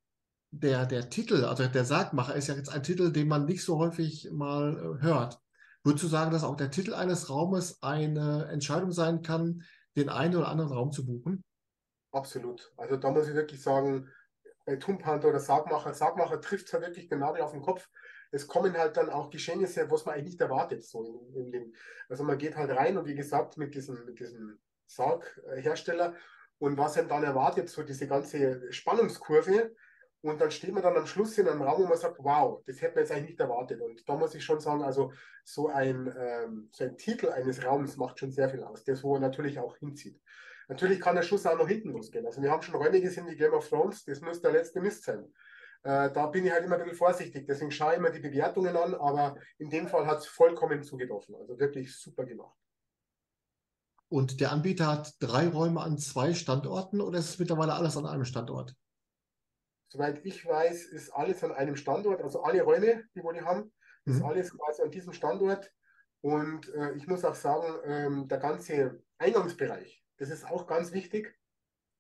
der, 0.49 0.88
der 0.88 1.12
Titel, 1.12 1.45
also 1.45 1.67
der 1.67 1.86
Sargmacher 1.86 2.34
ist 2.34 2.47
ja 2.47 2.56
jetzt 2.56 2.69
ein 2.69 2.82
Titel, 2.82 3.12
den 3.12 3.27
man 3.27 3.45
nicht 3.45 3.63
so 3.63 3.77
häufig 3.77 4.32
mal 4.32 4.97
äh, 4.99 5.03
hört. 5.03 5.42
Würdest 5.84 6.04
du 6.04 6.08
sagen, 6.08 6.32
dass 6.32 6.43
auch 6.43 6.56
der 6.56 6.72
Titel 6.72 6.93
eines 6.93 7.30
Raumes 7.30 7.84
eine 7.84 8.48
Entscheidung 8.52 8.91
sein 8.91 9.22
kann, 9.22 9.63
den 9.98 10.10
einen 10.10 10.36
oder 10.36 10.48
anderen 10.48 10.72
Raum 10.72 10.91
zu 10.91 11.06
buchen? 11.06 11.43
Absolut. 12.12 12.72
Also 12.78 12.96
da 12.96 13.12
muss 13.12 13.28
ich 13.28 13.36
wirklich 13.36 13.62
sagen, 13.62 14.10
bei 14.65 14.78
Tumpanther 14.78 15.30
oder 15.30 15.39
Sargmacher, 15.39 15.93
Sargmacher 15.93 16.39
trifft 16.39 16.72
ja 16.72 16.80
wirklich 16.80 17.10
den 17.10 17.19
Nagel 17.19 17.41
auf 17.41 17.52
den 17.52 17.62
Kopf. 17.62 17.89
Es 18.32 18.48
kommen 18.48 18.78
halt 18.78 18.96
dann 18.98 19.10
auch 19.10 19.30
Geschehnisse, 19.30 19.91
was 19.91 20.06
man 20.06 20.15
eigentlich 20.15 20.32
nicht 20.32 20.41
erwartet. 20.41 20.84
So 20.84 21.04
in, 21.04 21.36
in 21.36 21.52
dem. 21.52 21.74
Also 22.08 22.24
man 22.24 22.38
geht 22.38 22.56
halt 22.56 22.72
rein 22.72 22.98
und 22.98 23.06
wie 23.06 23.15
gesagt, 23.15 23.58
mit 23.58 23.76
diesem, 23.76 24.06
mit 24.06 24.19
diesem 24.19 24.60
Sarghersteller 24.86 26.15
und 26.60 26.78
was 26.78 26.98
einem 26.98 27.10
dann 27.10 27.24
erwartet, 27.24 27.69
so 27.69 27.84
diese 27.84 28.08
ganze 28.08 28.72
Spannungskurve, 28.72 29.76
und 30.24 30.40
dann 30.40 30.52
steht 30.52 30.74
man 30.74 30.82
dann 30.82 30.96
am 30.96 31.06
Schluss 31.06 31.38
in 31.38 31.50
einem 31.50 31.62
Raum, 31.62 31.84
wo 31.84 31.88
man 31.88 31.98
sagt, 31.98 32.18
wow, 32.20 32.64
das 32.66 32.82
hätte 32.82 32.96
man 32.96 33.04
jetzt 33.04 33.12
eigentlich 33.12 33.32
nicht 33.32 33.40
erwartet. 33.42 33.82
Und 33.82 34.08
da 34.08 34.16
muss 34.16 34.34
ich 34.34 34.44
schon 34.44 34.62
sagen, 34.62 34.82
also 34.82 35.12
so 35.44 35.68
ein, 35.68 36.14
ähm, 36.18 36.70
so 36.72 36.86
ein 36.86 36.98
Titel 36.98 37.28
eines 37.28 37.64
Raums 37.66 37.98
macht 37.98 38.20
schon 38.20 38.32
sehr 38.32 38.50
viel 38.50 38.64
aus, 38.64 38.86
das 38.86 39.04
wo 39.04 39.16
er 39.16 39.20
natürlich 39.20 39.60
auch 39.60 39.76
hinzieht. 39.76 40.18
Natürlich 40.70 41.02
kann 41.02 41.18
der 41.18 41.24
Schuss 41.24 41.46
auch 41.46 41.58
noch 41.58 41.68
hinten 41.68 41.90
losgehen. 41.90 42.26
Also 42.26 42.42
wir 42.42 42.50
haben 42.50 42.62
schon 42.62 42.76
Räume 42.76 43.02
gesehen 43.02 43.28
wie 43.28 43.36
Game 43.36 43.52
of 43.52 43.68
Thrones, 43.68 44.06
das 44.06 44.22
muss 44.22 44.42
der 44.42 44.54
letzte 44.54 44.80
Mist 44.80 45.04
sein. 45.04 45.26
Äh, 45.84 46.10
da 46.14 46.28
bin 46.28 46.46
ich 46.46 46.54
halt 46.54 46.64
immer 46.64 46.76
ein 46.76 46.84
bisschen 46.84 46.98
vorsichtig, 46.98 47.46
deswegen 47.46 47.72
schaue 47.72 47.92
ich 47.92 47.98
immer 47.98 48.10
die 48.10 48.22
Bewertungen 48.22 48.78
an, 48.78 48.96
aber 48.96 49.36
in 49.58 49.70
dem 49.70 49.90
Fall 49.90 50.08
hat 50.08 50.20
es 50.20 50.28
vollkommen 50.28 50.84
zugetroffen. 50.84 51.36
Also 51.36 51.60
wirklich 51.60 51.98
super 51.98 52.24
gemacht. 52.24 52.58
Und 54.08 54.40
der 54.40 54.54
Anbieter 54.54 54.88
hat 54.88 55.16
drei 55.20 55.50
Räume 55.50 55.82
an 55.82 55.98
zwei 55.98 56.34
Standorten 56.34 57.02
oder 57.02 57.20
ist 57.20 57.32
es 57.32 57.40
mittlerweile 57.40 57.74
alles 57.74 57.98
an 57.98 58.06
einem 58.06 58.24
Standort? 58.24 58.74
Soweit 59.93 60.25
ich 60.25 60.43
weiß, 60.43 60.86
ist 60.86 61.12
alles 61.12 61.43
an 61.43 61.51
einem 61.51 61.75
Standort, 61.75 62.19
also 62.23 62.41
alle 62.41 62.63
Räume, 62.63 63.03
die 63.13 63.21
wir 63.21 63.45
haben, 63.45 63.71
ist 64.06 64.21
Mhm. 64.21 64.25
alles 64.25 64.58
quasi 64.58 64.82
an 64.82 64.89
diesem 64.89 65.13
Standort. 65.13 65.71
Und 66.21 66.67
äh, 66.73 66.93
ich 66.93 67.06
muss 67.06 67.23
auch 67.23 67.36
sagen, 67.36 67.79
ähm, 67.86 68.27
der 68.27 68.39
ganze 68.39 69.03
Eingangsbereich, 69.19 70.03
das 70.17 70.32
ist 70.32 70.45
auch 70.49 70.65
ganz 70.65 70.93
wichtig, 70.93 71.39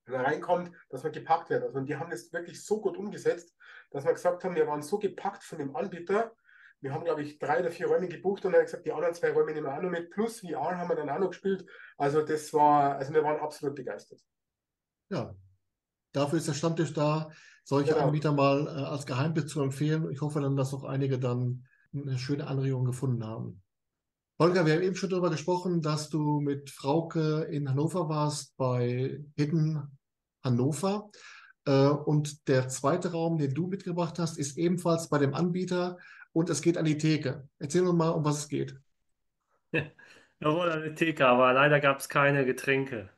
wenn 0.05 0.15
man 0.15 0.25
reinkommt, 0.25 0.75
dass 0.89 1.03
man 1.03 1.11
gepackt 1.11 1.51
wird. 1.51 1.61
Also 1.61 1.77
und 1.77 1.85
die 1.85 1.95
haben 1.95 2.09
das 2.09 2.33
wirklich 2.33 2.65
so 2.65 2.81
gut 2.81 2.97
umgesetzt, 2.97 3.55
dass 3.91 4.05
wir 4.05 4.13
gesagt 4.13 4.43
haben, 4.43 4.55
wir 4.55 4.65
waren 4.65 4.81
so 4.81 4.97
gepackt 4.97 5.43
von 5.43 5.59
dem 5.59 5.75
Anbieter. 5.75 6.35
Wir 6.79 6.93
haben, 6.95 7.03
glaube 7.05 7.21
ich, 7.21 7.37
drei 7.37 7.59
oder 7.59 7.69
vier 7.69 7.85
Räume 7.85 8.07
gebucht 8.07 8.43
und 8.43 8.53
dann 8.53 8.63
gesagt, 8.63 8.87
die 8.87 8.91
anderen 8.91 9.13
zwei 9.13 9.31
Räume 9.33 9.53
nehmen 9.53 9.67
wir 9.67 9.77
auch 9.77 9.81
noch 9.83 9.91
mit. 9.91 10.09
Plus 10.09 10.39
VR 10.39 10.79
haben 10.79 10.89
wir 10.89 10.95
dann 10.95 11.11
auch 11.11 11.19
noch 11.19 11.29
gespielt. 11.29 11.69
Also 11.95 12.23
das 12.23 12.51
war, 12.53 12.95
also 12.95 13.13
wir 13.13 13.23
waren 13.23 13.39
absolut 13.39 13.75
begeistert. 13.75 14.19
Ja, 15.09 15.35
dafür 16.11 16.39
ist 16.39 16.47
der 16.47 16.53
Stammtisch 16.53 16.91
da, 16.93 17.29
solche 17.63 17.93
Genau. 17.93 18.07
Anbieter 18.07 18.31
mal 18.31 18.67
äh, 18.67 18.69
als 18.83 19.05
Geheimtipp 19.05 19.49
zu 19.49 19.61
empfehlen. 19.61 20.09
Ich 20.11 20.21
hoffe 20.21 20.41
dann, 20.41 20.55
dass 20.55 20.73
auch 20.73 20.83
einige 20.83 21.19
dann 21.19 21.65
eine 21.93 22.17
schöne 22.17 22.47
Anregung 22.47 22.85
gefunden 22.85 23.25
haben. 23.25 23.61
Holger, 24.39 24.65
wir 24.65 24.73
haben 24.73 24.81
eben 24.81 24.95
schon 24.95 25.09
darüber 25.09 25.29
gesprochen, 25.29 25.81
dass 25.81 26.09
du 26.09 26.41
mit 26.41 26.71
Frauke 26.71 27.43
in 27.43 27.69
Hannover 27.69 28.09
warst 28.09 28.57
bei 28.57 29.23
Hidden 29.37 29.97
Hannover. 30.43 31.11
Äh, 31.65 31.87
und 31.87 32.47
der 32.47 32.67
zweite 32.67 33.11
Raum, 33.11 33.37
den 33.37 33.53
du 33.53 33.67
mitgebracht 33.67 34.19
hast, 34.19 34.37
ist 34.37 34.57
ebenfalls 34.57 35.07
bei 35.09 35.17
dem 35.17 35.33
Anbieter 35.33 35.97
und 36.33 36.49
es 36.49 36.61
geht 36.61 36.77
an 36.77 36.85
die 36.85 36.97
Theke. 36.97 37.47
Erzähl 37.59 37.83
uns 37.85 37.97
mal, 37.97 38.09
um 38.09 38.25
was 38.25 38.39
es 38.39 38.47
geht. 38.49 38.75
Jawohl, 40.39 40.71
eine 40.71 40.93
Theke, 40.95 41.25
aber 41.25 41.53
leider 41.53 41.79
gab 41.79 41.99
es 41.99 42.09
keine 42.09 42.45
Getränke. 42.45 43.09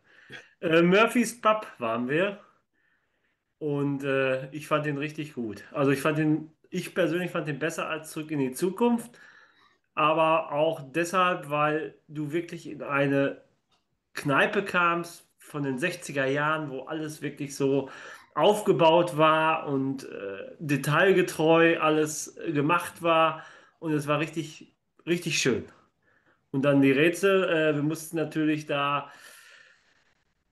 Äh, 0.59 0.81
Murphy's 0.81 1.41
Pub 1.41 1.65
waren 1.79 2.07
wir 2.07 2.39
und 3.65 4.03
äh, 4.03 4.47
ich 4.51 4.67
fand 4.67 4.85
den 4.85 4.99
richtig 4.99 5.33
gut. 5.33 5.63
Also 5.71 5.89
ich 5.89 5.99
fand 5.99 6.19
den, 6.19 6.51
ich 6.69 6.93
persönlich 6.93 7.31
fand 7.31 7.47
den 7.47 7.57
besser 7.57 7.89
als 7.89 8.11
Zurück 8.11 8.29
in 8.29 8.37
die 8.37 8.51
Zukunft, 8.51 9.19
aber 9.95 10.51
auch 10.51 10.83
deshalb, 10.93 11.49
weil 11.49 11.95
du 12.07 12.31
wirklich 12.31 12.69
in 12.69 12.83
eine 12.83 13.41
Kneipe 14.13 14.63
kamst 14.63 15.27
von 15.39 15.63
den 15.63 15.79
60er 15.79 16.25
Jahren, 16.25 16.69
wo 16.69 16.81
alles 16.83 17.23
wirklich 17.23 17.55
so 17.55 17.89
aufgebaut 18.35 19.17
war 19.17 19.67
und 19.67 20.03
äh, 20.03 20.53
detailgetreu 20.59 21.79
alles 21.79 22.37
gemacht 22.45 23.01
war 23.01 23.43
und 23.79 23.93
es 23.93 24.05
war 24.05 24.19
richtig, 24.19 24.75
richtig 25.07 25.39
schön. 25.39 25.65
Und 26.51 26.61
dann 26.65 26.83
die 26.83 26.91
Rätsel, 26.91 27.43
äh, 27.45 27.73
wir 27.73 27.81
mussten 27.81 28.15
natürlich 28.15 28.67
da 28.67 29.09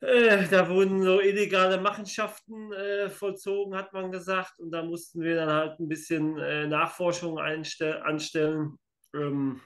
Äh, 0.03 0.49
da 0.49 0.67
wurden 0.67 1.01
so 1.01 1.21
illegale 1.21 1.79
Machenschaften 1.79 2.73
äh, 2.73 3.09
vollzogen, 3.09 3.73
hat 3.73 3.93
man 3.93 4.11
gesagt. 4.11 4.59
Und 4.59 4.71
da 4.71 4.83
mussten 4.83 5.21
wir 5.21 5.35
dann 5.35 5.49
halt 5.49 5.79
ein 5.79 5.87
bisschen 5.87 6.37
äh, 6.39 6.67
Nachforschung 6.67 7.39
anstellen, 7.39 8.77
ähm, 9.15 9.61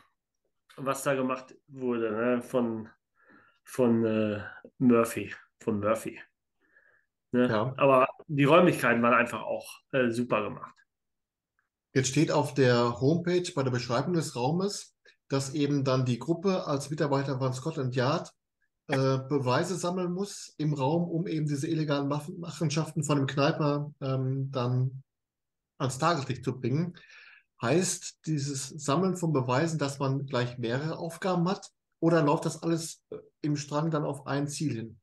was 0.76 1.02
da 1.02 1.16
gemacht 1.16 1.56
wurde 1.68 2.12
ne? 2.12 2.42
von, 2.44 2.88
von 3.64 4.06
äh, 4.06 4.44
Murphy. 4.78 5.34
Von 5.60 5.80
Murphy. 5.80 6.20
Ne? 7.32 7.48
Ja. 7.48 7.74
Aber 7.78 8.08
die 8.28 8.44
Räumlichkeiten 8.44 9.02
waren 9.02 9.16
einfach 9.16 9.42
auch 9.42 9.80
äh, 9.92 10.12
super 10.12 10.44
gemacht. 10.44 10.76
Jetzt 11.94 12.10
steht 12.10 12.32
auf 12.32 12.54
der 12.54 13.02
Homepage 13.02 13.52
bei 13.56 13.64
der 13.64 13.72
Beschreibung 13.72 14.14
des 14.14 14.36
Raumes, 14.36 14.96
dass 15.30 15.56
eben 15.56 15.84
dann 15.84 16.06
die 16.06 16.20
Gruppe 16.20 16.68
als 16.68 16.92
Mitarbeiter 16.92 17.40
von 17.40 17.54
Scotland 17.54 17.96
Yard 17.96 18.32
äh, 18.88 19.18
Beweise 19.18 19.76
sammeln 19.76 20.14
muss 20.14 20.54
im 20.58 20.74
Raum, 20.74 21.10
um 21.10 21.28
eben 21.28 21.46
diese 21.46 21.68
illegalen 21.68 22.08
Machenschaften 22.08 23.04
von 23.04 23.18
dem 23.18 23.28
Kneiper 23.28 23.94
ähm, 24.02 24.50
dann 24.52 25.04
ans 25.78 25.98
Tageslicht 25.98 26.44
zu 26.44 26.60
bringen. 26.60 26.98
Heißt 27.62 28.26
dieses 28.26 28.70
Sammeln 28.70 29.18
von 29.18 29.34
Beweisen, 29.34 29.80
dass 29.80 30.00
man 30.00 30.26
gleich 30.26 30.58
mehrere 30.58 30.98
Aufgaben 30.98 31.48
hat? 31.50 31.70
Oder 32.00 32.22
läuft 32.22 32.46
das 32.46 32.64
alles 32.64 33.04
äh, 33.10 33.18
im 33.42 33.58
Strang 33.58 33.92
dann 33.92 34.06
auf 34.06 34.28
ein 34.28 34.48
Ziel 34.48 34.74
hin? 34.74 35.00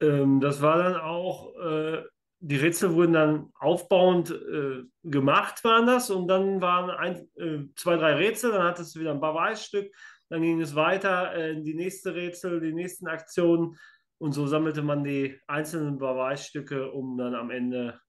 Ähm, 0.00 0.40
das 0.40 0.60
war 0.60 0.78
dann 0.78 0.96
auch, 0.96 1.54
äh, 1.56 2.02
die 2.46 2.56
Rätsel 2.56 2.94
wurden 2.94 3.12
dann 3.14 3.52
aufbauend 3.58 4.30
äh, 4.30 4.82
gemacht, 5.02 5.64
waren 5.64 5.86
das. 5.86 6.10
Und 6.10 6.28
dann 6.28 6.60
waren 6.60 6.90
ein, 6.90 7.28
äh, 7.36 7.64
zwei, 7.76 7.96
drei 7.96 8.14
Rätsel, 8.14 8.52
dann 8.52 8.64
hattest 8.64 8.94
du 8.94 9.00
wieder 9.00 9.12
ein 9.12 9.20
Beweisstück 9.20 9.90
dann 10.28 10.42
ging 10.42 10.60
es 10.60 10.74
weiter 10.74 11.32
äh, 11.34 11.52
in 11.52 11.64
die 11.64 11.74
nächste 11.74 12.14
Rätsel, 12.14 12.60
die 12.60 12.72
nächsten 12.72 13.06
Aktionen. 13.06 13.78
Und 14.18 14.32
so 14.32 14.46
sammelte 14.46 14.82
man 14.82 15.04
die 15.04 15.38
einzelnen 15.46 15.98
Beweisstücke, 15.98 16.90
um 16.90 17.18
dann 17.18 17.34
am 17.34 17.50
Ende 17.50 18.00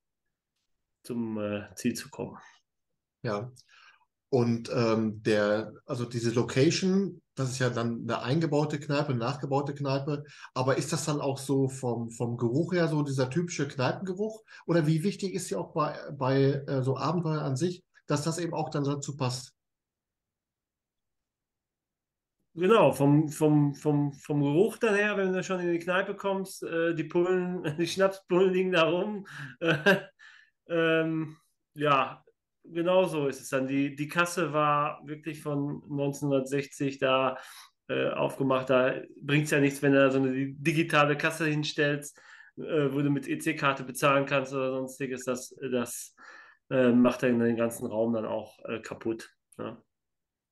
zum 1.04 1.38
äh, 1.39 1.74
Ziel 1.76 1.93
zu 1.93 2.10
kommen. 2.10 2.38
Ja. 3.21 3.52
Und 4.36 4.69
ähm, 4.76 5.24
der, 5.24 5.71
also 5.86 6.04
diese 6.04 6.32
Location, 6.32 7.21
das 7.36 7.52
ist 7.52 7.60
ja 7.60 7.69
dann 7.69 8.02
eine 8.02 8.21
eingebaute 8.21 8.82
Kneipe, 8.82 9.12
eine 9.12 9.19
nachgebaute 9.19 9.74
Kneipe. 9.74 10.26
Aber 10.54 10.78
ist 10.78 10.91
das 10.91 11.06
dann 11.06 11.21
auch 11.21 11.38
so 11.38 11.69
vom, 11.69 12.12
vom 12.12 12.36
Geruch 12.36 12.74
her 12.74 12.89
so 12.89 13.02
dieser 13.02 13.30
typische 13.30 13.65
Kneipengeruch? 13.65 14.43
Oder 14.67 14.88
wie 14.88 15.04
wichtig 15.04 15.34
ist 15.34 15.50
ja 15.52 15.60
auch 15.60 15.71
bei, 15.71 15.98
bei 16.12 16.65
äh, 16.67 16.84
so 16.84 16.98
Abenteuer 16.98 17.43
an 17.43 17.56
sich, 17.56 17.82
dass 18.08 18.24
das 18.24 18.38
eben 18.38 18.54
auch 18.54 18.69
dann 18.69 18.84
dazu 18.84 19.15
passt? 19.15 19.54
Genau, 22.56 22.91
vom, 22.91 23.30
vom, 23.30 23.74
vom, 23.74 24.12
vom 24.12 24.41
Geruch 24.41 24.76
dann 24.80 24.95
her, 24.95 25.15
wenn 25.15 25.32
du 25.32 25.41
schon 25.45 25.62
in 25.62 25.71
die 25.71 25.80
Kneipe 25.80 26.13
kommst, 26.13 26.62
äh, 26.63 26.93
die 26.93 27.06
Pullen, 27.06 27.63
die 27.80 27.88
Schnapspullen 27.88 28.52
liegen 28.52 28.74
da 28.74 28.84
rum. 28.84 29.26
Äh, 29.62 30.02
ähm, 30.67 31.38
ja, 31.74 32.24
genau 32.71 33.06
so 33.06 33.28
ist 33.28 33.41
es 33.41 33.49
dann. 33.49 33.67
Die, 33.67 33.95
die 33.95 34.08
Kasse 34.08 34.54
war 34.54 35.01
wirklich 35.06 35.41
von 35.41 35.84
1960 35.84 36.97
da 36.97 37.38
äh, 37.88 38.10
aufgemacht. 38.10 38.69
Da 38.69 38.95
bringt 39.21 39.45
es 39.45 39.51
ja 39.51 39.60
nichts, 39.60 39.82
wenn 39.82 39.93
du 39.93 39.99
da 39.99 40.12
so 40.12 40.19
eine 40.19 40.54
digitale 40.54 41.17
Kasse 41.17 41.45
hinstellst, 41.45 42.19
äh, 42.58 42.91
wo 42.91 43.01
du 43.01 43.10
mit 43.10 43.28
EC-Karte 43.28 43.84
bezahlen 43.84 44.25
kannst 44.25 44.54
oder 44.54 44.71
sonstiges. 44.71 45.25
Das, 45.25 45.56
das 45.71 46.15
äh, 46.69 46.91
macht 46.91 47.23
dann 47.23 47.39
den 47.39 47.58
ganzen 47.58 47.86
Raum 47.86 48.13
dann 48.13 48.25
auch 48.25 48.58
äh, 48.65 48.80
kaputt. 48.80 49.30
Ja. 49.58 49.82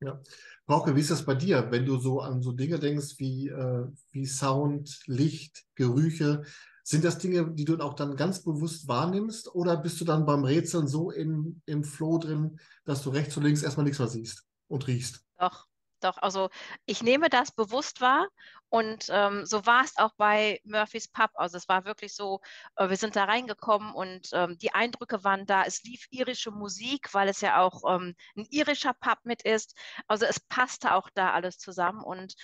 ja. 0.01 0.21
Frauke, 0.65 0.95
wie 0.95 1.01
ist 1.01 1.11
das 1.11 1.25
bei 1.25 1.35
dir, 1.35 1.67
wenn 1.71 1.85
du 1.85 1.97
so 1.97 2.21
an 2.21 2.41
so 2.41 2.51
Dinge 2.51 2.79
denkst 2.79 3.15
wie, 3.17 3.49
äh, 3.49 3.87
wie 4.11 4.25
Sound, 4.25 5.01
Licht, 5.07 5.63
Gerüche? 5.75 6.43
Sind 6.83 7.05
das 7.05 7.17
Dinge, 7.17 7.51
die 7.51 7.65
du 7.65 7.77
auch 7.79 7.93
dann 7.93 8.17
ganz 8.17 8.43
bewusst 8.43 8.87
wahrnimmst 8.87 9.55
oder 9.55 9.77
bist 9.77 10.01
du 10.01 10.05
dann 10.05 10.25
beim 10.25 10.43
Rätseln 10.43 10.87
so 10.87 11.11
im, 11.11 11.61
im 11.65 11.83
Flow 11.83 12.17
drin, 12.17 12.59
dass 12.83 13.01
du 13.03 13.09
rechts 13.09 13.37
und 13.37 13.43
links 13.43 13.63
erstmal 13.63 13.85
nichts 13.85 13.99
mehr 13.99 14.09
siehst 14.09 14.43
und 14.67 14.85
riechst? 14.87 15.23
Doch, 15.39 15.65
doch. 16.01 16.17
Also 16.17 16.49
ich 16.85 17.01
nehme 17.01 17.29
das 17.29 17.51
bewusst 17.51 18.01
wahr 18.01 18.27
und 18.69 19.05
ähm, 19.09 19.45
so 19.45 19.65
war 19.65 19.83
es 19.83 19.97
auch 19.97 20.11
bei 20.17 20.59
Murphys 20.65 21.07
Pub. 21.07 21.29
Also 21.35 21.57
es 21.57 21.69
war 21.69 21.85
wirklich 21.85 22.15
so, 22.15 22.41
äh, 22.75 22.89
wir 22.89 22.97
sind 22.97 23.15
da 23.15 23.25
reingekommen 23.25 23.93
und 23.93 24.29
ähm, 24.33 24.57
die 24.57 24.73
Eindrücke 24.73 25.23
waren 25.23 25.45
da. 25.45 25.63
Es 25.63 25.83
lief 25.83 26.07
irische 26.09 26.51
Musik, 26.51 27.13
weil 27.13 27.29
es 27.29 27.39
ja 27.41 27.61
auch 27.61 27.83
ähm, 27.87 28.15
ein 28.35 28.45
irischer 28.49 28.93
Pub 28.93 29.19
mit 29.23 29.43
ist. 29.43 29.75
Also 30.07 30.25
es 30.25 30.39
passte 30.39 30.95
auch 30.95 31.09
da 31.13 31.31
alles 31.31 31.59
zusammen 31.59 32.03
und 32.03 32.35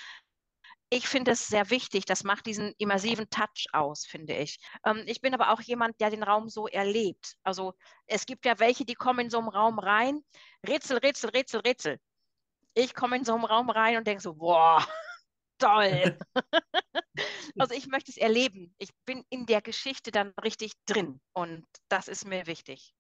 ich 0.90 1.08
finde 1.08 1.32
es 1.32 1.48
sehr 1.48 1.70
wichtig. 1.70 2.06
Das 2.06 2.24
macht 2.24 2.46
diesen 2.46 2.74
immersiven 2.78 3.30
Touch 3.30 3.68
aus, 3.74 4.06
finde 4.06 4.36
ich. 4.36 4.60
Ähm, 4.86 5.04
ich 5.06 5.22
bin 5.22 5.34
aber 5.34 5.52
auch 5.52 5.62
jemand, 5.62 6.00
der 6.02 6.10
den 6.10 6.24
Raum 6.24 6.50
so 6.50 6.68
erlebt. 6.68 7.36
Also 7.44 7.74
es 8.08 8.26
gibt 8.26 8.46
ja 8.46 8.60
welche, 8.60 8.86
die 8.86 8.96
kommen 8.96 9.26
in 9.26 9.30
so 9.30 9.40
einen 9.40 9.50
Raum 9.50 9.80
rein. 9.80 10.22
Rätsel, 10.68 10.98
Rätsel, 10.98 11.30
Rätsel, 11.30 11.62
Rätsel. 11.62 12.00
Ich 12.74 12.94
komme 12.96 13.18
in 13.18 13.26
so 13.26 13.34
einen 13.34 13.46
Raum 13.46 13.70
rein 13.70 13.98
und 13.98 14.08
denke 14.08 14.22
so, 14.22 14.34
boah, 14.34 14.86
toll. 15.60 16.18
also 17.58 17.76
ich 17.76 17.88
möchte 17.88 18.12
es 18.12 18.18
erleben. 18.18 18.74
Ich 18.78 18.90
bin 19.06 19.24
in 19.30 19.46
der 19.46 19.62
Geschichte 19.62 20.12
dann 20.12 20.34
richtig 20.44 20.74
drin 20.86 21.20
und 21.34 21.66
das 21.90 22.08
ist 22.08 22.26
mir 22.26 22.48
wichtig. 22.48 22.94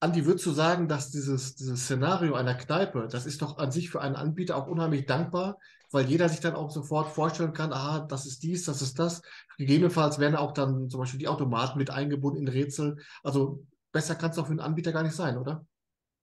Andi, 0.00 0.24
würdest 0.24 0.46
du 0.46 0.52
sagen, 0.52 0.88
dass 0.88 1.10
dieses, 1.10 1.56
dieses 1.56 1.84
Szenario 1.84 2.34
einer 2.34 2.54
Kneipe, 2.54 3.06
das 3.10 3.26
ist 3.26 3.42
doch 3.42 3.58
an 3.58 3.70
sich 3.70 3.90
für 3.90 4.00
einen 4.00 4.16
Anbieter 4.16 4.56
auch 4.56 4.66
unheimlich 4.66 5.04
dankbar, 5.04 5.58
weil 5.92 6.06
jeder 6.06 6.28
sich 6.28 6.40
dann 6.40 6.54
auch 6.54 6.70
sofort 6.70 7.10
vorstellen 7.10 7.52
kann, 7.52 7.72
aha, 7.72 8.06
das 8.08 8.24
ist 8.24 8.42
dies, 8.42 8.64
das 8.64 8.80
ist 8.80 8.98
das. 8.98 9.20
Gegebenenfalls 9.58 10.18
werden 10.18 10.36
auch 10.36 10.52
dann 10.52 10.88
zum 10.88 11.00
Beispiel 11.00 11.18
die 11.18 11.28
Automaten 11.28 11.78
mit 11.78 11.90
eingebunden 11.90 12.46
in 12.46 12.48
Rätsel. 12.48 12.96
Also 13.22 13.66
besser 13.92 14.14
kann 14.14 14.30
es 14.30 14.36
doch 14.36 14.46
für 14.46 14.52
einen 14.52 14.60
Anbieter 14.60 14.92
gar 14.92 15.02
nicht 15.02 15.14
sein, 15.14 15.36
oder? 15.36 15.66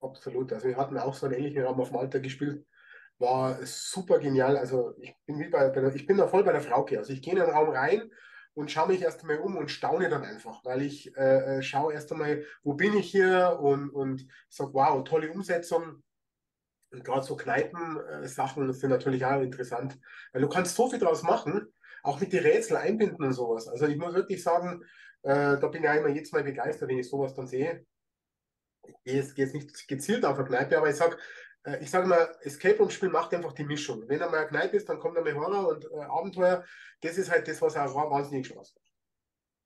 Absolut. 0.01 0.51
Also 0.53 0.67
wir 0.67 0.77
hatten 0.77 0.97
auch 0.97 1.13
so 1.13 1.27
einen 1.27 1.35
ähnlichen 1.35 1.63
Raum 1.63 1.79
auf 1.79 1.91
Malta 1.91 2.17
gespielt 2.17 2.65
war 3.19 3.57
super 3.65 4.19
genial. 4.19 4.57
Also 4.57 4.93
ich 4.99 5.15
bin, 5.25 5.49
bei, 5.49 5.69
bei 5.69 5.81
der, 5.81 5.95
ich 5.95 6.05
bin 6.05 6.17
da 6.17 6.27
voll 6.27 6.43
bei 6.43 6.51
der 6.51 6.61
Frauke. 6.61 6.97
Also 6.97 7.13
ich 7.13 7.21
gehe 7.21 7.33
in 7.33 7.39
den 7.39 7.49
Raum 7.49 7.69
rein 7.69 8.11
und 8.57 8.71
schaue 8.71 8.87
mich 8.87 9.03
erst 9.03 9.21
einmal 9.21 9.37
um 9.37 9.55
und 9.55 9.69
staune 9.69 10.09
dann 10.09 10.23
einfach, 10.23 10.65
weil 10.65 10.81
ich 10.81 11.15
äh, 11.15 11.57
äh 11.57 11.61
schaue 11.61 11.93
erst 11.93 12.11
einmal, 12.11 12.43
wo 12.63 12.73
bin 12.73 12.97
ich 12.97 13.11
hier 13.11 13.59
und, 13.61 13.91
und 13.91 14.27
sage, 14.49 14.73
wow, 14.73 15.03
tolle 15.03 15.31
Umsetzung. 15.31 16.01
Und 16.91 17.05
gerade 17.05 17.21
so 17.21 17.35
Kneipen-Sachen 17.35 18.73
sind 18.73 18.89
natürlich 18.89 19.23
auch 19.25 19.41
interessant, 19.41 19.99
weil 20.33 20.41
du 20.41 20.49
kannst 20.49 20.75
so 20.75 20.89
viel 20.89 20.97
draus 20.97 21.21
machen, 21.21 21.71
auch 22.01 22.19
mit 22.19 22.33
den 22.33 22.41
Rätsel 22.43 22.77
einbinden 22.77 23.23
und 23.25 23.33
sowas. 23.33 23.67
Also 23.67 23.85
ich 23.85 23.97
muss 23.97 24.15
wirklich 24.15 24.41
sagen, 24.41 24.83
äh, 25.21 25.59
da 25.59 25.67
bin 25.67 25.83
ich 25.83 25.89
auch 25.89 25.95
immer 25.95 26.09
jetzt 26.09 26.33
mal 26.33 26.43
begeistert, 26.43 26.89
wenn 26.89 26.97
ich 26.97 27.07
sowas 27.07 27.35
dann 27.35 27.45
sehe. 27.45 27.85
Ich 29.03 29.35
gehe 29.35 29.45
jetzt 29.45 29.53
nicht 29.53 29.87
gezielt 29.87 30.25
auf 30.25 30.39
eine 30.39 30.47
Kneipe, 30.47 30.79
aber 30.79 30.89
ich 30.89 30.95
sage, 30.95 31.17
äh, 31.67 31.83
ich 31.83 31.91
sage 31.91 32.07
mal, 32.07 32.29
Escape 32.41 32.77
Room 32.77 32.89
Spiel 32.89 33.09
macht 33.09 33.33
einfach 33.33 33.53
die 33.53 33.65
Mischung. 33.65 34.03
Wenn 34.07 34.21
er 34.21 34.29
mal 34.29 34.37
eine 34.37 34.47
Kneipe 34.47 34.77
ist, 34.77 34.87
dann 34.89 34.99
kommt 34.99 35.17
er 35.17 35.23
mit 35.23 35.35
Horror 35.35 35.67
und 35.69 35.85
äh, 35.85 35.99
Abenteuer. 35.99 36.63
Das 37.01 37.17
ist 37.17 37.29
halt 37.29 37.47
das, 37.47 37.61
was 37.61 37.75
auch 37.75 38.09
wahnsinnig 38.09 38.47
Spaß 38.47 38.73
macht. 38.75 38.87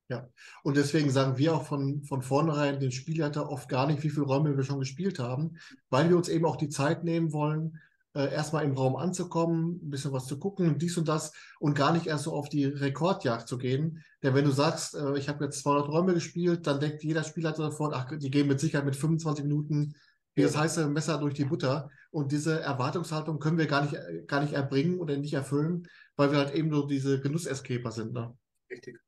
Ja, 0.08 0.28
und 0.62 0.76
deswegen 0.76 1.10
sagen 1.10 1.38
wir 1.38 1.54
auch 1.54 1.64
von, 1.64 2.02
von 2.02 2.22
vornherein 2.22 2.80
den 2.80 2.92
Spielleiter 2.92 3.48
oft 3.48 3.68
gar 3.68 3.86
nicht, 3.86 4.02
wie 4.02 4.10
viele 4.10 4.26
Räume 4.26 4.54
wir 4.56 4.64
schon 4.64 4.80
gespielt 4.80 5.18
haben, 5.18 5.56
weil 5.88 6.10
wir 6.10 6.16
uns 6.16 6.28
eben 6.28 6.44
auch 6.44 6.56
die 6.56 6.68
Zeit 6.68 7.02
nehmen 7.02 7.32
wollen, 7.32 7.80
äh, 8.14 8.30
erstmal 8.30 8.64
im 8.64 8.76
Raum 8.76 8.96
anzukommen, 8.96 9.80
ein 9.82 9.88
bisschen 9.88 10.12
was 10.12 10.26
zu 10.26 10.38
gucken, 10.38 10.76
dies 10.78 10.98
und 10.98 11.08
das 11.08 11.32
und 11.60 11.74
gar 11.74 11.94
nicht 11.94 12.08
erst 12.08 12.24
so 12.24 12.34
auf 12.34 12.50
die 12.50 12.66
Rekordjagd 12.66 13.48
zu 13.48 13.56
gehen. 13.56 14.04
Denn 14.22 14.34
wenn 14.34 14.44
du 14.44 14.50
sagst, 14.50 14.94
äh, 14.94 15.16
ich 15.16 15.30
habe 15.30 15.44
jetzt 15.44 15.62
200 15.62 15.88
Räume 15.88 16.12
gespielt, 16.12 16.66
dann 16.66 16.80
denkt 16.80 17.02
jeder 17.04 17.24
Spielleiter 17.24 17.62
davon, 17.62 17.92
ach, 17.94 18.10
die 18.14 18.30
gehen 18.30 18.48
mit 18.48 18.60
Sicherheit 18.60 18.84
mit 18.84 18.96
25 18.96 19.44
Minuten 19.44 19.94
wie 20.34 20.42
das 20.42 20.56
heiße 20.56 20.88
Messer 20.88 21.18
durch 21.18 21.34
die 21.34 21.44
Butter. 21.44 21.90
Und 22.10 22.32
diese 22.32 22.60
Erwartungshaltung 22.60 23.38
können 23.38 23.58
wir 23.58 23.66
gar 23.66 23.82
nicht, 23.82 23.96
gar 24.28 24.42
nicht 24.42 24.52
erbringen 24.52 24.98
oder 24.98 25.16
nicht 25.16 25.34
erfüllen, 25.34 25.88
weil 26.16 26.30
wir 26.30 26.38
halt 26.38 26.54
eben 26.54 26.72
so 26.72 26.86
diese 26.86 27.20
Genussescaper 27.20 27.90
sind. 27.90 28.12
Ne? 28.12 28.36
Richtig. 28.70 28.98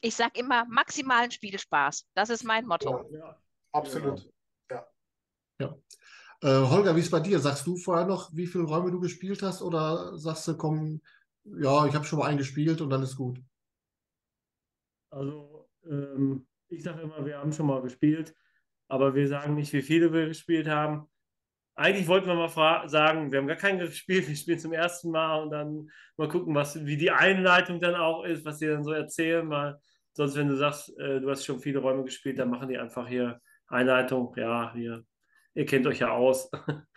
Ich 0.00 0.16
sage 0.16 0.40
immer 0.40 0.64
maximalen 0.66 1.30
Spielspaß. 1.30 2.06
Das 2.14 2.30
ist 2.30 2.44
mein 2.44 2.66
Motto. 2.66 3.08
Ja, 3.12 3.18
ja. 3.18 3.42
Absolut. 3.72 4.28
Ja. 4.70 4.86
ja. 5.60 5.76
Äh, 6.42 6.68
Holger, 6.68 6.96
wie 6.96 7.00
ist 7.00 7.06
es 7.06 7.10
bei 7.10 7.20
dir? 7.20 7.38
Sagst 7.38 7.66
du 7.66 7.76
vorher 7.76 8.06
noch, 8.06 8.34
wie 8.34 8.48
viele 8.48 8.64
Räume 8.64 8.90
du 8.90 8.98
gespielt 8.98 9.42
hast? 9.42 9.62
Oder 9.62 10.18
sagst 10.18 10.48
du, 10.48 10.56
komm, 10.56 11.00
ja, 11.44 11.86
ich 11.86 11.94
habe 11.94 12.04
schon 12.04 12.18
mal 12.18 12.26
einen 12.26 12.38
gespielt 12.38 12.80
und 12.80 12.90
dann 12.90 13.02
ist 13.02 13.16
gut? 13.16 13.40
Also, 15.10 15.68
ähm, 15.84 16.46
ich 16.68 16.82
sage 16.82 17.02
immer, 17.02 17.24
wir 17.24 17.38
haben 17.38 17.52
schon 17.52 17.66
mal 17.66 17.82
gespielt 17.82 18.34
aber 18.88 19.14
wir 19.14 19.28
sagen 19.28 19.54
nicht, 19.54 19.72
wie 19.72 19.82
viele 19.82 20.12
wir 20.12 20.26
gespielt 20.28 20.68
haben. 20.68 21.06
Eigentlich 21.74 22.06
wollten 22.06 22.26
wir 22.26 22.34
mal 22.34 22.88
sagen, 22.88 23.32
wir 23.32 23.38
haben 23.38 23.46
gar 23.46 23.56
keinen 23.56 23.78
gespielt, 23.78 24.28
wir 24.28 24.36
spielen 24.36 24.58
zum 24.58 24.72
ersten 24.72 25.10
Mal 25.10 25.42
und 25.42 25.50
dann 25.50 25.90
mal 26.16 26.28
gucken, 26.28 26.54
was, 26.54 26.84
wie 26.84 26.98
die 26.98 27.10
Einleitung 27.10 27.80
dann 27.80 27.94
auch 27.94 28.24
ist, 28.24 28.44
was 28.44 28.58
sie 28.58 28.66
dann 28.66 28.84
so 28.84 28.92
erzählen. 28.92 29.46
Mal. 29.46 29.80
Sonst, 30.12 30.36
wenn 30.36 30.48
du 30.48 30.56
sagst, 30.56 30.96
äh, 30.98 31.20
du 31.20 31.30
hast 31.30 31.44
schon 31.44 31.60
viele 31.60 31.78
Räume 31.78 32.04
gespielt, 32.04 32.38
dann 32.38 32.50
machen 32.50 32.68
die 32.68 32.78
einfach 32.78 33.08
hier 33.08 33.40
Einleitung. 33.68 34.34
Ja, 34.36 34.72
hier, 34.74 35.04
ihr 35.54 35.64
kennt 35.64 35.86
euch 35.86 36.00
ja 36.00 36.10
aus. 36.10 36.50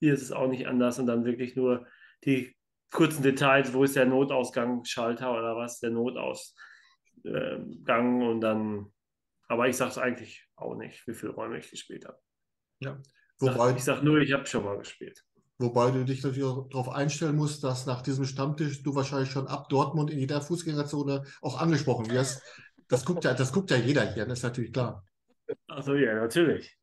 hier 0.00 0.14
ist 0.14 0.22
es 0.22 0.32
auch 0.32 0.48
nicht 0.48 0.66
anders 0.66 0.98
und 0.98 1.06
dann 1.06 1.24
wirklich 1.24 1.56
nur 1.56 1.86
die 2.24 2.56
kurzen 2.90 3.22
Details, 3.22 3.72
wo 3.74 3.84
ist 3.84 3.96
der 3.96 4.06
Notausgangsschalter 4.06 5.30
oder 5.32 5.56
was, 5.56 5.80
der 5.80 5.90
Notausgang 5.90 6.54
und 8.22 8.40
dann, 8.40 8.92
aber 9.48 9.68
ich 9.68 9.76
sage 9.76 9.90
es 9.90 9.98
eigentlich 9.98 10.46
auch 10.56 10.76
nicht, 10.76 11.06
wie 11.06 11.14
viele 11.14 11.32
Räume 11.32 11.58
ich 11.58 11.70
gespielt 11.70 12.06
habe. 12.06 12.18
Ja. 12.80 13.00
Wobei, 13.40 13.74
ich 13.74 13.84
sage 13.84 14.04
nur, 14.04 14.18
ich 14.18 14.32
habe 14.32 14.46
schon 14.46 14.64
mal 14.64 14.78
gespielt. 14.78 15.24
Wobei 15.58 15.90
du 15.90 16.04
dich 16.04 16.22
natürlich 16.22 16.44
auch 16.44 16.68
darauf 16.68 16.90
einstellen 16.90 17.34
musst, 17.34 17.64
dass 17.64 17.86
nach 17.86 18.02
diesem 18.02 18.24
Stammtisch 18.24 18.82
du 18.82 18.94
wahrscheinlich 18.94 19.30
schon 19.30 19.48
ab 19.48 19.68
Dortmund 19.68 20.10
in 20.10 20.18
jeder 20.18 20.40
Fußgängerzone 20.40 21.24
auch 21.42 21.60
angesprochen 21.60 22.10
wirst. 22.10 22.42
Das 22.88 23.04
guckt 23.04 23.24
ja, 23.24 23.34
das 23.34 23.52
guckt 23.52 23.70
ja 23.70 23.76
jeder 23.76 24.12
hier, 24.12 24.24
das 24.24 24.38
ist 24.38 24.44
natürlich 24.44 24.72
klar. 24.72 25.04
Also 25.66 25.94
ja, 25.94 26.14
natürlich. 26.14 26.78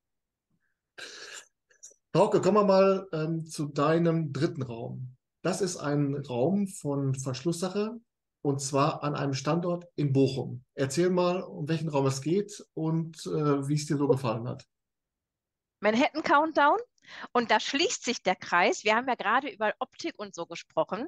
Frauke, 2.14 2.42
kommen 2.42 2.58
wir 2.58 2.66
mal 2.66 3.08
ähm, 3.12 3.46
zu 3.46 3.68
deinem 3.68 4.34
dritten 4.34 4.62
Raum. 4.62 5.16
Das 5.42 5.62
ist 5.62 5.78
ein 5.78 6.16
Raum 6.16 6.68
von 6.68 7.16
Verschlusssache 7.16 8.00
und 8.46 8.60
zwar 8.60 9.02
an 9.02 9.16
einem 9.16 9.34
Standort 9.34 9.88
in 9.96 10.14
Bochum. 10.14 10.64
Erzähl 10.76 11.10
mal, 11.10 11.42
um 11.42 11.68
welchen 11.68 11.90
Raum 11.90 12.06
es 12.06 12.22
geht 12.22 12.64
und 12.76 13.26
äh, 13.26 13.68
wie 13.68 13.74
es 13.74 13.88
dir 13.88 13.98
so 13.98 14.08
gefallen 14.08 14.48
hat. 14.48 14.68
Manhattan 15.80 16.22
Countdown. 16.22 16.78
Und 17.32 17.50
da 17.50 17.60
schließt 17.60 18.06
sich 18.06 18.22
der 18.22 18.36
Kreis. 18.36 18.84
Wir 18.84 18.96
haben 18.96 19.08
ja 19.08 19.16
gerade 19.16 19.50
über 19.50 19.74
Optik 19.80 20.14
und 20.20 20.36
so 20.36 20.46
gesprochen. 20.46 21.08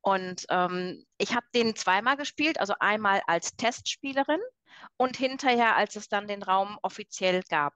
Und 0.00 0.46
ähm, 0.48 1.04
ich 1.18 1.34
habe 1.34 1.44
den 1.54 1.76
zweimal 1.76 2.16
gespielt, 2.16 2.58
also 2.58 2.74
einmal 2.80 3.20
als 3.26 3.54
Testspielerin 3.56 4.40
und 4.96 5.18
hinterher, 5.18 5.76
als 5.76 5.94
es 5.94 6.08
dann 6.08 6.26
den 6.26 6.42
Raum 6.42 6.78
offiziell 6.80 7.42
gab. 7.50 7.74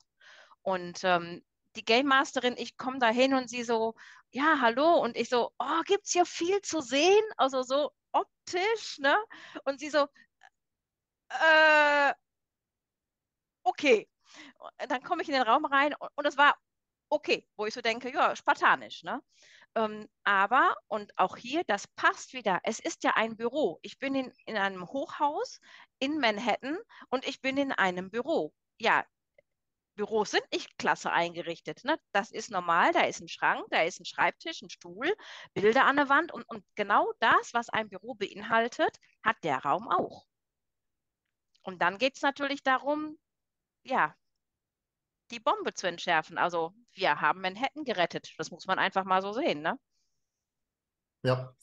Und 0.62 1.00
ähm, 1.04 1.42
die 1.76 1.84
Game 1.84 2.06
Masterin, 2.06 2.54
ich 2.56 2.78
komme 2.78 2.98
da 2.98 3.10
hin 3.10 3.34
und 3.34 3.50
sie 3.50 3.62
so, 3.62 3.94
ja, 4.30 4.56
hallo. 4.62 5.02
Und 5.02 5.18
ich 5.18 5.28
so, 5.28 5.52
oh, 5.58 5.82
gibt 5.84 6.06
es 6.06 6.12
hier 6.12 6.24
viel 6.24 6.62
zu 6.62 6.80
sehen? 6.80 7.24
Also 7.36 7.62
so 7.62 7.90
optisch, 8.12 8.98
ne? 8.98 9.16
Und 9.64 9.80
sie 9.80 9.90
so, 9.90 10.08
äh, 11.30 12.14
okay. 13.64 14.08
Und 14.80 14.90
dann 14.90 15.02
komme 15.02 15.22
ich 15.22 15.28
in 15.28 15.34
den 15.34 15.42
Raum 15.42 15.64
rein 15.64 15.94
und, 16.16 16.26
es 16.26 16.36
war 16.36 16.56
okay, 17.10 17.46
wo 17.56 17.66
ich 17.66 17.74
so 17.74 17.80
denke, 17.82 18.12
ja, 18.12 18.34
spartanisch, 18.36 19.02
ne? 19.02 19.22
Ähm, 19.74 20.08
aber, 20.24 20.74
und 20.88 21.18
auch 21.18 21.36
hier, 21.36 21.64
das 21.64 21.86
passt 21.88 22.34
wieder. 22.34 22.60
Es 22.64 22.78
ist 22.78 23.04
ja 23.04 23.12
ein 23.16 23.36
Büro. 23.36 23.78
Ich 23.82 23.98
bin 23.98 24.14
in, 24.14 24.32
in 24.46 24.56
einem 24.56 24.86
Hochhaus 24.88 25.60
in 25.98 26.18
Manhattan 26.20 26.78
und 27.10 27.26
ich 27.26 27.40
bin 27.40 27.56
in 27.56 27.72
einem 27.72 28.10
Büro. 28.10 28.54
Ja, 28.78 29.04
Büros 29.94 30.30
sind 30.30 30.44
nicht 30.52 30.78
klasse 30.78 31.12
eingerichtet. 31.12 31.84
Ne? 31.84 31.98
Das 32.12 32.30
ist 32.30 32.50
normal, 32.50 32.92
da 32.92 33.02
ist 33.02 33.20
ein 33.20 33.28
Schrank, 33.28 33.64
da 33.70 33.82
ist 33.82 34.00
ein 34.00 34.04
Schreibtisch, 34.04 34.62
ein 34.62 34.70
Stuhl, 34.70 35.14
Bilder 35.54 35.84
an 35.84 35.96
der 35.96 36.08
Wand 36.08 36.32
und, 36.32 36.44
und 36.48 36.64
genau 36.74 37.12
das, 37.20 37.52
was 37.52 37.68
ein 37.68 37.88
Büro 37.88 38.14
beinhaltet, 38.14 38.96
hat 39.22 39.36
der 39.42 39.58
Raum 39.58 39.88
auch. 39.88 40.24
Und 41.62 41.80
dann 41.80 41.98
geht 41.98 42.16
es 42.16 42.22
natürlich 42.22 42.62
darum, 42.62 43.18
ja, 43.84 44.14
die 45.30 45.40
Bombe 45.40 45.74
zu 45.74 45.86
entschärfen. 45.86 46.38
Also 46.38 46.74
wir 46.92 47.20
haben 47.20 47.40
Manhattan 47.40 47.84
gerettet. 47.84 48.34
Das 48.38 48.50
muss 48.50 48.66
man 48.66 48.78
einfach 48.78 49.04
mal 49.04 49.22
so 49.22 49.32
sehen, 49.32 49.62
ne? 49.62 49.78
Ja. 51.22 51.54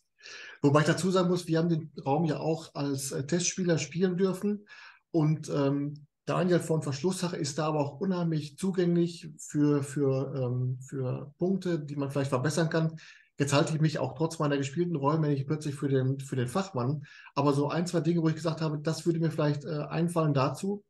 Wobei 0.62 0.82
ich 0.82 0.86
dazu 0.86 1.12
sagen 1.12 1.30
muss, 1.30 1.48
wir 1.48 1.60
haben 1.60 1.70
den 1.70 1.94
Raum 2.06 2.26
ja 2.26 2.40
auch 2.40 2.74
als 2.76 3.12
äh, 3.12 3.26
Testspieler 3.26 3.78
spielen 3.78 4.18
dürfen. 4.18 4.68
Und 5.12 5.50
ähm, 5.50 6.08
Daniel 6.30 6.60
von 6.60 6.84
Verschlusssache 6.84 7.36
ist 7.38 7.58
da 7.58 7.66
aber 7.66 7.80
auch 7.80 8.00
unheimlich 8.00 8.56
zugänglich 8.56 9.30
für, 9.40 9.82
für, 9.82 10.36
ähm, 10.36 10.78
für 10.80 11.34
Punkte, 11.40 11.80
die 11.80 11.96
man 11.96 12.12
vielleicht 12.12 12.30
verbessern 12.30 12.70
kann. 12.70 12.98
Jetzt 13.40 13.52
halte 13.52 13.74
ich 13.74 13.82
mich 13.82 13.98
auch 13.98 14.14
trotz 14.16 14.38
meiner 14.38 14.58
gespielten 14.58 14.96
Räume 14.96 15.30
nicht 15.30 15.48
plötzlich 15.48 15.74
für 15.74 15.88
den, 15.88 16.20
für 16.20 16.36
den 16.36 16.48
Fachmann. 16.48 17.04
Aber 17.34 17.54
so 17.54 17.70
ein, 17.70 17.88
zwei 17.88 18.02
Dinge, 18.02 18.22
wo 18.22 18.30
ich 18.30 18.36
gesagt 18.36 18.62
habe, 18.62 18.78
das 18.78 19.08
würde 19.08 19.20
mir 19.20 19.32
vielleicht 19.32 19.66
äh, 19.66 19.86
einfallen 19.90 20.36
dazu. 20.36 20.84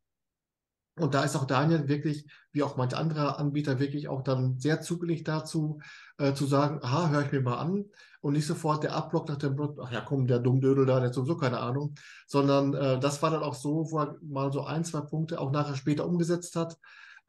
Und 1.00 1.14
da 1.14 1.24
ist 1.24 1.36
auch 1.36 1.46
Daniel 1.46 1.88
wirklich, 1.88 2.26
wie 2.52 2.62
auch 2.62 2.76
manche 2.76 2.96
andere 2.96 3.38
Anbieter, 3.38 3.78
wirklich 3.78 4.08
auch 4.08 4.22
dann 4.22 4.58
sehr 4.58 4.80
zugänglich 4.80 5.24
dazu, 5.24 5.80
äh, 6.18 6.34
zu 6.34 6.46
sagen, 6.46 6.80
aha, 6.82 7.10
höre 7.10 7.22
ich 7.22 7.32
mir 7.32 7.40
mal 7.40 7.58
an 7.58 7.84
und 8.20 8.34
nicht 8.34 8.46
sofort 8.46 8.82
der 8.82 8.94
Abblock 8.94 9.28
nach 9.28 9.36
dem 9.36 9.56
Block, 9.56 9.78
ach 9.82 9.90
ja, 9.90 10.00
komm, 10.00 10.26
der 10.26 10.38
Dummdödel 10.38 10.86
da, 10.86 11.00
der 11.00 11.08
hat 11.08 11.14
sowieso 11.14 11.36
keine 11.36 11.58
Ahnung, 11.60 11.94
sondern 12.26 12.74
äh, 12.74 13.00
das 13.00 13.22
war 13.22 13.30
dann 13.30 13.42
auch 13.42 13.54
so, 13.54 13.90
wo 13.90 14.00
er 14.00 14.16
mal 14.22 14.52
so 14.52 14.64
ein, 14.64 14.84
zwei 14.84 15.00
Punkte 15.00 15.40
auch 15.40 15.50
nachher 15.50 15.76
später 15.76 16.06
umgesetzt 16.06 16.56
hat, 16.56 16.76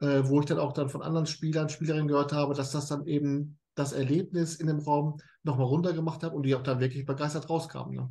äh, 0.00 0.22
wo 0.24 0.40
ich 0.40 0.46
dann 0.46 0.58
auch 0.58 0.72
dann 0.72 0.90
von 0.90 1.02
anderen 1.02 1.26
Spielern, 1.26 1.68
Spielerinnen 1.68 2.08
gehört 2.08 2.32
habe, 2.32 2.54
dass 2.54 2.72
das 2.72 2.86
dann 2.86 3.06
eben 3.06 3.58
das 3.74 3.92
Erlebnis 3.92 4.56
in 4.56 4.66
dem 4.66 4.80
Raum 4.80 5.18
nochmal 5.44 5.66
runtergemacht 5.66 6.22
hat 6.22 6.34
und 6.34 6.42
die 6.44 6.54
auch 6.54 6.62
dann 6.62 6.80
wirklich 6.80 7.06
begeistert 7.06 7.48
rauskamen. 7.48 7.94
Ne? 7.94 8.10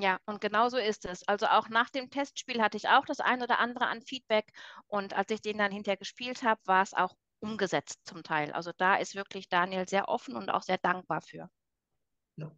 Ja, 0.00 0.18
und 0.26 0.40
genau 0.40 0.68
so 0.68 0.76
ist 0.76 1.04
es. 1.06 1.26
Also 1.26 1.46
auch 1.46 1.68
nach 1.68 1.90
dem 1.90 2.08
Testspiel 2.08 2.62
hatte 2.62 2.76
ich 2.76 2.88
auch 2.88 3.04
das 3.04 3.18
ein 3.18 3.42
oder 3.42 3.58
andere 3.58 3.88
an 3.88 4.00
Feedback 4.00 4.52
und 4.86 5.12
als 5.12 5.30
ich 5.32 5.42
den 5.42 5.58
dann 5.58 5.72
hinterher 5.72 5.96
gespielt 5.96 6.44
habe, 6.44 6.60
war 6.66 6.84
es 6.84 6.94
auch 6.94 7.16
umgesetzt 7.40 7.98
zum 8.04 8.22
Teil. 8.22 8.52
Also 8.52 8.70
da 8.76 8.94
ist 8.96 9.16
wirklich 9.16 9.48
Daniel 9.48 9.88
sehr 9.88 10.08
offen 10.08 10.36
und 10.36 10.50
auch 10.50 10.62
sehr 10.62 10.78
dankbar 10.78 11.20
für. 11.20 11.50
Ja. 12.36 12.52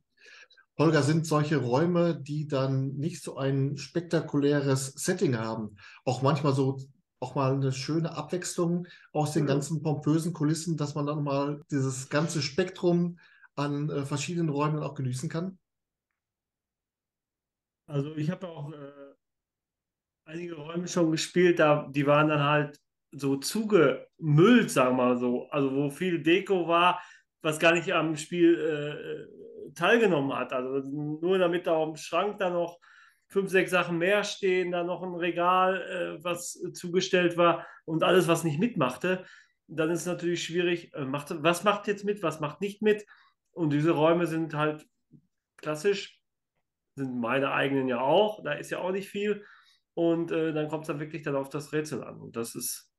Holger, 0.78 1.03
sind 1.03 1.26
solche 1.26 1.57
Räume, 1.57 2.20
die 2.20 2.47
dann 2.47 2.97
nicht 2.97 3.22
so 3.22 3.36
ein 3.36 3.78
spektakuläres 3.78 4.88
Setting 4.88 5.36
haben, 5.36 5.76
auch 6.05 6.20
manchmal 6.20 6.55
so 6.55 6.78
auch 7.20 7.34
mal 7.34 7.55
eine 7.55 7.72
schöne 7.72 8.16
Abwechslung 8.16 8.86
aus 9.12 9.32
den 9.32 9.45
mhm. 9.45 9.49
ganzen 9.49 9.82
pompösen 9.82 10.32
Kulissen, 10.32 10.76
dass 10.76 10.95
man 10.95 11.07
dann 11.07 11.22
mal 11.22 11.62
dieses 11.70 12.11
ganze 12.11 12.43
Spektrum 12.43 13.18
an 13.57 13.88
äh, 13.88 14.05
verschiedenen 14.05 14.49
Räumen 14.51 14.82
auch 14.82 14.95
genießen 14.95 15.28
kann? 15.28 15.59
Also 17.91 18.14
ich 18.14 18.30
habe 18.30 18.47
auch 18.49 18.72
äh, 18.72 19.14
einige 20.24 20.55
Räume 20.55 20.86
schon 20.86 21.11
gespielt, 21.11 21.59
da, 21.59 21.88
die 21.91 22.07
waren 22.07 22.28
dann 22.28 22.45
halt 22.45 22.78
so 23.11 23.36
zugemüllt, 23.36 24.70
sagen 24.70 24.97
wir 24.97 25.05
mal 25.05 25.18
so. 25.18 25.49
Also 25.51 25.74
wo 25.74 25.91
viel 25.91 26.22
Deko 26.22 26.68
war, 26.68 27.03
was 27.43 27.59
gar 27.59 27.72
nicht 27.72 27.93
am 27.93 28.16
Spiel 28.16 28.55
äh, 28.55 29.72
teilgenommen 29.74 30.32
hat. 30.32 30.53
Also 30.53 30.88
nur 30.88 31.38
damit 31.38 31.66
da 31.66 31.82
am 31.82 31.97
Schrank 31.97 32.38
dann 32.38 32.53
noch 32.53 32.78
fünf, 33.26 33.51
sechs 33.51 33.72
Sachen 33.72 33.99
mehr 33.99 34.22
stehen, 34.22 34.70
dann 34.70 34.86
noch 34.86 35.03
ein 35.03 35.14
Regal, 35.16 35.82
äh, 35.82 36.24
was 36.24 36.61
zugestellt 36.74 37.36
war 37.36 37.66
und 37.86 38.05
alles, 38.05 38.28
was 38.28 38.45
nicht 38.45 38.61
mitmachte, 38.61 39.24
dann 39.66 39.91
ist 39.91 40.01
es 40.01 40.07
natürlich 40.07 40.45
schwierig, 40.45 40.95
äh, 40.95 41.05
macht, 41.05 41.43
was 41.43 41.64
macht 41.64 41.88
jetzt 41.88 42.05
mit, 42.05 42.22
was 42.22 42.38
macht 42.38 42.61
nicht 42.61 42.82
mit. 42.82 43.05
Und 43.51 43.72
diese 43.72 43.91
Räume 43.91 44.28
sind 44.28 44.55
halt 44.55 44.86
klassisch 45.57 46.19
sind 46.97 47.20
meine 47.20 47.53
eigenen 47.53 47.88
ja 47.88 48.01
auch, 48.01 48.43
da 48.43 48.53
ist 48.53 48.70
ja 48.70 48.78
auch 48.78 48.93
nicht 48.93 49.09
viel. 49.09 49.45
Und 49.95 50.30
äh, 50.30 50.53
dann 50.53 50.68
kommt 50.68 50.84
es 50.84 50.88
dann 50.88 51.01
wirklich 51.01 51.22
dann 51.22 51.36
auf 51.36 51.49
das 51.49 51.72
Rätsel 51.72 52.05
an. 52.05 52.20
Und 52.20 52.36
das 52.36 52.55
ist 52.55 52.91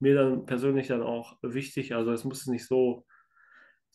mir 0.00 0.14
dann 0.14 0.46
persönlich 0.46 0.88
dann 0.88 1.02
auch 1.02 1.38
wichtig. 1.42 1.94
Also 1.94 2.12
es 2.12 2.24
muss 2.24 2.46
nicht 2.46 2.66
so 2.66 3.04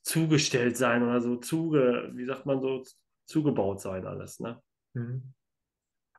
zugestellt 0.03 0.77
sein 0.77 1.03
oder 1.03 1.21
so 1.21 1.37
zuge, 1.37 2.11
wie 2.13 2.25
sagt 2.25 2.45
man 2.45 2.61
so, 2.61 2.83
zugebaut 3.25 3.81
sein 3.81 4.05
alles. 4.05 4.39
Ne? 4.39 4.61
Mhm. 4.93 5.33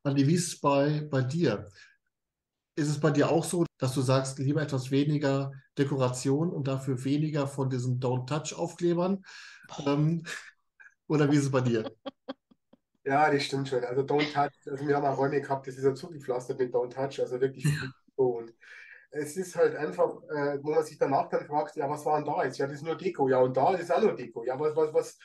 Andi, 0.03 0.27
wie 0.27 0.35
ist 0.35 0.49
es 0.49 0.61
bei, 0.61 1.07
bei 1.11 1.23
dir? 1.23 1.69
Ist 2.77 2.89
es 2.89 2.99
bei 2.99 3.11
dir 3.11 3.31
auch 3.31 3.45
so, 3.45 3.65
dass 3.79 3.95
du 3.95 4.01
sagst, 4.01 4.39
lieber 4.39 4.63
etwas 4.63 4.91
weniger 4.91 5.53
Dekoration 5.79 6.51
und 6.51 6.67
dafür 6.67 7.03
weniger 7.05 7.47
von 7.47 7.71
diesen 7.71 8.01
Don't-Touch-Aufklebern? 8.01 9.25
Ähm, 9.87 10.25
oder 11.07 11.31
wie 11.31 11.37
ist 11.37 11.45
es 11.45 11.51
bei 11.51 11.61
dir? 11.61 11.91
Ja, 13.05 13.31
das 13.31 13.43
stimmt 13.45 13.69
schon. 13.69 13.85
Also 13.85 14.03
Don't 14.03 14.33
Touch, 14.33 14.53
also 14.71 14.87
wir 14.87 14.97
haben 14.97 15.05
auch 15.07 15.19
Räume 15.19 15.41
gehabt, 15.41 15.67
das 15.67 15.77
ist 15.77 15.85
ja 15.85 15.95
zugepflastert 15.95 16.59
mit 16.59 16.75
Don't 16.75 16.91
Touch, 16.91 17.21
also 17.21 17.41
wirklich 17.41 17.67
und 18.17 18.55
es 19.11 19.37
ist 19.37 19.55
halt 19.57 19.77
einfach, 19.77 20.23
äh, 20.25 20.59
wo 20.63 20.71
man 20.71 20.85
sich 20.85 20.99
danach 20.99 21.29
dann 21.29 21.47
fragt, 21.47 21.77
ja, 21.77 21.89
was 21.89 22.05
war 22.05 22.17
denn 22.17 22.27
da 22.27 22.45
jetzt? 22.45 22.59
Ja, 22.59 22.67
das 22.67 22.77
ist 22.77 22.83
nur 22.83 22.97
Deko. 22.97 23.29
Ja, 23.29 23.39
und 23.39 23.57
da 23.57 23.75
ist 23.75 23.93
auch 23.93 24.03
nur 24.03 24.15
Deko. 24.15 24.45
Ja, 24.45 24.59
was, 24.59 24.75
was, 24.75 24.93
was, 24.93 25.19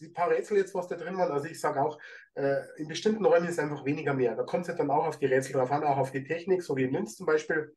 die 0.00 0.08
paar 0.08 0.30
Rätsel 0.30 0.56
jetzt, 0.56 0.74
was 0.74 0.88
da 0.88 0.96
drin 0.96 1.18
waren, 1.18 1.30
also 1.30 1.46
ich 1.46 1.60
sage 1.60 1.82
auch, 1.82 1.98
äh, 2.34 2.62
in 2.76 2.88
bestimmten 2.88 3.24
Räumen 3.24 3.48
ist 3.48 3.58
einfach 3.58 3.84
weniger 3.84 4.14
mehr. 4.14 4.34
Da 4.36 4.44
kommt 4.44 4.62
es 4.62 4.68
halt 4.70 4.80
dann 4.80 4.90
auch 4.90 5.06
auf 5.06 5.18
die 5.18 5.26
Rätsel 5.26 5.52
drauf 5.52 5.70
an, 5.70 5.84
auch 5.84 5.98
auf 5.98 6.12
die 6.12 6.24
Technik, 6.24 6.62
so 6.62 6.76
wie 6.76 6.84
in 6.84 6.92
Linz 6.92 7.16
zum 7.16 7.26
Beispiel, 7.26 7.74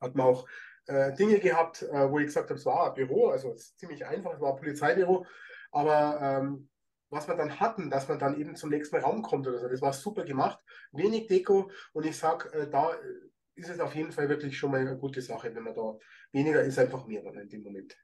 hat 0.00 0.14
man 0.16 0.26
auch 0.26 0.46
äh, 0.86 1.12
Dinge 1.14 1.38
gehabt, 1.38 1.82
äh, 1.82 2.10
wo 2.10 2.18
ich 2.18 2.26
gesagt 2.26 2.50
habe, 2.50 2.58
es 2.58 2.66
war 2.66 2.88
ein 2.88 2.94
Büro, 2.94 3.28
also 3.28 3.52
es 3.52 3.62
ist 3.62 3.78
ziemlich 3.78 4.04
einfach, 4.04 4.34
es 4.34 4.40
war 4.40 4.54
ein 4.54 4.58
Polizeibüro, 4.58 5.24
aber 5.70 6.18
ähm, 6.20 6.68
was 7.10 7.28
wir 7.28 7.36
dann 7.36 7.60
hatten, 7.60 7.90
dass 7.90 8.08
man 8.08 8.18
dann 8.18 8.38
eben 8.40 8.56
zum 8.56 8.70
nächsten 8.70 8.96
Raum 8.96 9.22
kommt 9.22 9.46
oder 9.46 9.60
so. 9.60 9.68
Das 9.68 9.80
war 9.80 9.92
super 9.92 10.24
gemacht, 10.24 10.58
wenig 10.92 11.26
Deko 11.28 11.70
und 11.92 12.06
ich 12.06 12.16
sage, 12.16 12.52
äh, 12.52 12.68
da 12.68 12.90
ist 13.54 13.70
es 13.70 13.80
auf 13.80 13.94
jeden 13.94 14.12
Fall 14.12 14.28
wirklich 14.28 14.56
schon 14.58 14.70
mal 14.70 14.80
eine 14.80 14.96
gute 14.96 15.22
Sache, 15.22 15.54
wenn 15.54 15.64
man 15.64 15.74
da 15.74 15.98
weniger 16.32 16.62
ist, 16.62 16.78
einfach 16.78 17.06
mehr 17.06 17.22
dann 17.22 17.38
in 17.38 17.48
dem 17.48 17.62
Moment. 17.62 17.96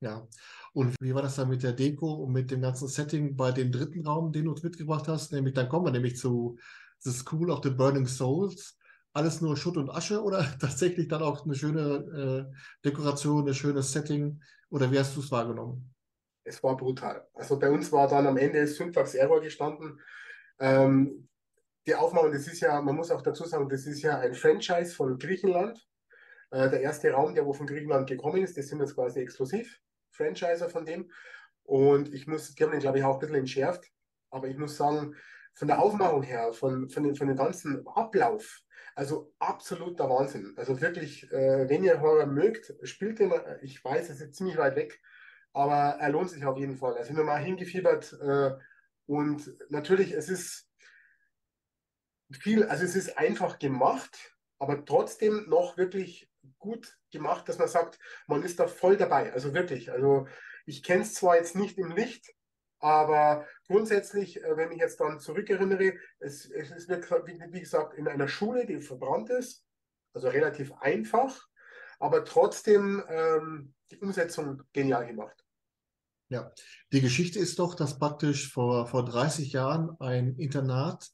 Ja, 0.00 0.26
und 0.72 0.96
wie 1.00 1.14
war 1.14 1.22
das 1.22 1.36
dann 1.36 1.48
mit 1.48 1.62
der 1.62 1.72
Deko 1.72 2.12
und 2.12 2.32
mit 2.32 2.50
dem 2.50 2.60
ganzen 2.60 2.88
Setting 2.88 3.36
bei 3.36 3.52
dem 3.52 3.72
dritten 3.72 4.06
Raum, 4.06 4.32
den 4.32 4.44
du 4.44 4.54
mitgebracht 4.62 5.08
hast? 5.08 5.32
Nämlich, 5.32 5.54
dann 5.54 5.68
kommen 5.68 5.86
wir 5.86 5.92
nämlich 5.92 6.16
zu 6.16 6.58
The 6.98 7.10
School 7.10 7.50
of 7.50 7.60
the 7.62 7.70
Burning 7.70 8.06
Souls. 8.06 8.76
Alles 9.12 9.40
nur 9.40 9.56
Schutt 9.56 9.76
und 9.76 9.88
Asche 9.88 10.22
oder 10.22 10.44
tatsächlich 10.60 11.08
dann 11.08 11.22
auch 11.22 11.44
eine 11.44 11.54
schöne 11.54 12.50
äh, 12.50 12.54
Dekoration, 12.84 13.48
ein 13.48 13.54
schönes 13.54 13.92
Setting? 13.92 14.42
Oder 14.68 14.90
wie 14.90 14.98
hast 14.98 15.16
du 15.16 15.20
es 15.20 15.30
wahrgenommen? 15.30 15.93
Es 16.44 16.62
war 16.62 16.76
brutal. 16.76 17.26
Also 17.34 17.58
bei 17.58 17.70
uns 17.70 17.90
war 17.90 18.08
dann 18.08 18.26
am 18.26 18.36
Ende 18.36 18.66
Syntax 18.66 19.14
Error 19.14 19.40
gestanden. 19.40 20.00
Ähm, 20.60 21.28
die 21.86 21.94
Aufmachung, 21.94 22.32
das 22.32 22.46
ist 22.46 22.60
ja, 22.60 22.80
man 22.80 22.96
muss 22.96 23.10
auch 23.10 23.22
dazu 23.22 23.44
sagen, 23.44 23.68
das 23.68 23.86
ist 23.86 24.02
ja 24.02 24.18
ein 24.18 24.34
Franchise 24.34 24.94
von 24.94 25.18
Griechenland. 25.18 25.86
Äh, 26.50 26.70
der 26.70 26.80
erste 26.80 27.10
Raum, 27.10 27.34
der 27.34 27.44
wo 27.46 27.52
von 27.52 27.66
Griechenland 27.66 28.08
gekommen 28.08 28.42
ist, 28.42 28.56
das 28.56 28.68
sind 28.68 28.80
jetzt 28.80 28.94
quasi 28.94 29.20
exklusiv 29.20 29.80
Franchiser 30.10 30.68
von 30.68 30.84
dem. 30.84 31.10
Und 31.64 32.12
ich 32.12 32.26
muss, 32.26 32.54
die 32.54 32.62
haben 32.62 32.70
den, 32.70 32.80
glaube 32.80 32.98
ich, 32.98 33.04
auch 33.04 33.14
ein 33.14 33.20
bisschen 33.20 33.36
entschärft. 33.36 33.90
Aber 34.30 34.48
ich 34.48 34.56
muss 34.56 34.76
sagen, 34.76 35.14
von 35.54 35.68
der 35.68 35.80
Aufmachung 35.80 36.22
her, 36.22 36.52
von, 36.52 36.88
von, 36.88 37.04
den, 37.04 37.16
von 37.16 37.28
dem 37.28 37.36
ganzen 37.36 37.86
Ablauf, 37.86 38.60
also 38.94 39.32
absoluter 39.38 40.08
Wahnsinn. 40.08 40.54
Also 40.56 40.80
wirklich, 40.80 41.30
äh, 41.32 41.68
wenn 41.68 41.84
ihr 41.84 42.00
Horror 42.00 42.26
mögt, 42.26 42.74
spielt 42.82 43.18
den, 43.18 43.32
ich 43.62 43.84
weiß, 43.84 44.10
es 44.10 44.20
ist 44.20 44.34
ziemlich 44.34 44.56
weit 44.56 44.76
weg, 44.76 45.00
aber 45.54 45.98
er 46.00 46.10
lohnt 46.10 46.30
sich 46.30 46.44
auf 46.44 46.58
jeden 46.58 46.76
Fall. 46.76 46.98
Also 46.98 47.10
ich 47.10 47.16
bin 47.16 47.24
mal 47.24 47.38
hingefiebert 47.38 48.12
äh, 48.20 48.52
und 49.06 49.50
natürlich, 49.70 50.12
es 50.12 50.28
ist 50.28 50.68
viel, 52.30 52.64
also 52.64 52.84
es 52.84 52.96
ist 52.96 53.16
einfach 53.16 53.58
gemacht, 53.58 54.36
aber 54.58 54.84
trotzdem 54.84 55.48
noch 55.48 55.76
wirklich 55.76 56.30
gut 56.58 56.98
gemacht, 57.12 57.48
dass 57.48 57.58
man 57.58 57.68
sagt, 57.68 57.98
man 58.26 58.42
ist 58.42 58.58
da 58.58 58.66
voll 58.66 58.96
dabei. 58.96 59.32
Also 59.32 59.54
wirklich, 59.54 59.92
also 59.92 60.26
ich 60.66 60.82
kenne 60.82 61.02
es 61.02 61.14
zwar 61.14 61.36
jetzt 61.36 61.54
nicht 61.54 61.78
im 61.78 61.92
Licht, 61.92 62.34
aber 62.80 63.46
grundsätzlich, 63.68 64.42
äh, 64.42 64.56
wenn 64.56 64.72
ich 64.72 64.78
jetzt 64.78 65.00
dann 65.00 65.20
zurückerinnere, 65.20 65.94
es, 66.18 66.50
es 66.50 66.70
ist 66.72 66.88
wie 66.88 67.60
gesagt 67.60 67.94
in 67.94 68.08
einer 68.08 68.28
Schule, 68.28 68.66
die 68.66 68.80
verbrannt 68.80 69.30
ist, 69.30 69.64
also 70.12 70.28
relativ 70.28 70.72
einfach, 70.80 71.46
aber 72.00 72.24
trotzdem 72.24 73.04
ähm, 73.08 73.74
die 73.90 73.98
Umsetzung 73.98 74.62
genial 74.72 75.06
gemacht. 75.06 75.43
Ja, 76.34 76.50
die 76.92 77.00
Geschichte 77.00 77.38
ist 77.38 77.60
doch, 77.60 77.76
dass 77.76 78.00
praktisch 78.00 78.52
vor, 78.52 78.88
vor 78.88 79.04
30 79.04 79.52
Jahren 79.52 79.94
ein 80.00 80.34
Internat 80.34 81.12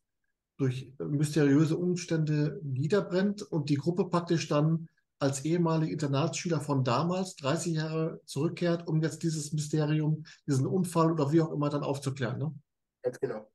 durch 0.57 0.95
mysteriöse 0.99 1.77
Umstände 1.77 2.59
niederbrennt 2.63 3.43
und 3.43 3.69
die 3.69 3.75
Gruppe 3.75 4.09
praktisch 4.09 4.49
dann 4.49 4.89
als 5.19 5.45
ehemalige 5.45 5.93
Internatsschüler 5.93 6.63
von 6.63 6.85
damals 6.85 7.37
30 7.37 7.75
Jahre 7.75 8.23
zurückkehrt, 8.25 8.89
um 8.89 9.03
jetzt 9.03 9.23
dieses 9.23 9.53
Mysterium, 9.53 10.25
diesen 10.47 10.67
Unfall 10.67 11.13
oder 11.13 11.31
wie 11.33 11.43
auch 11.43 11.53
immer 11.53 11.69
dann 11.69 11.83
aufzuklären. 11.83 12.39
Ne? 12.39 12.55
Ganz 13.03 13.21
genau. 13.21 13.47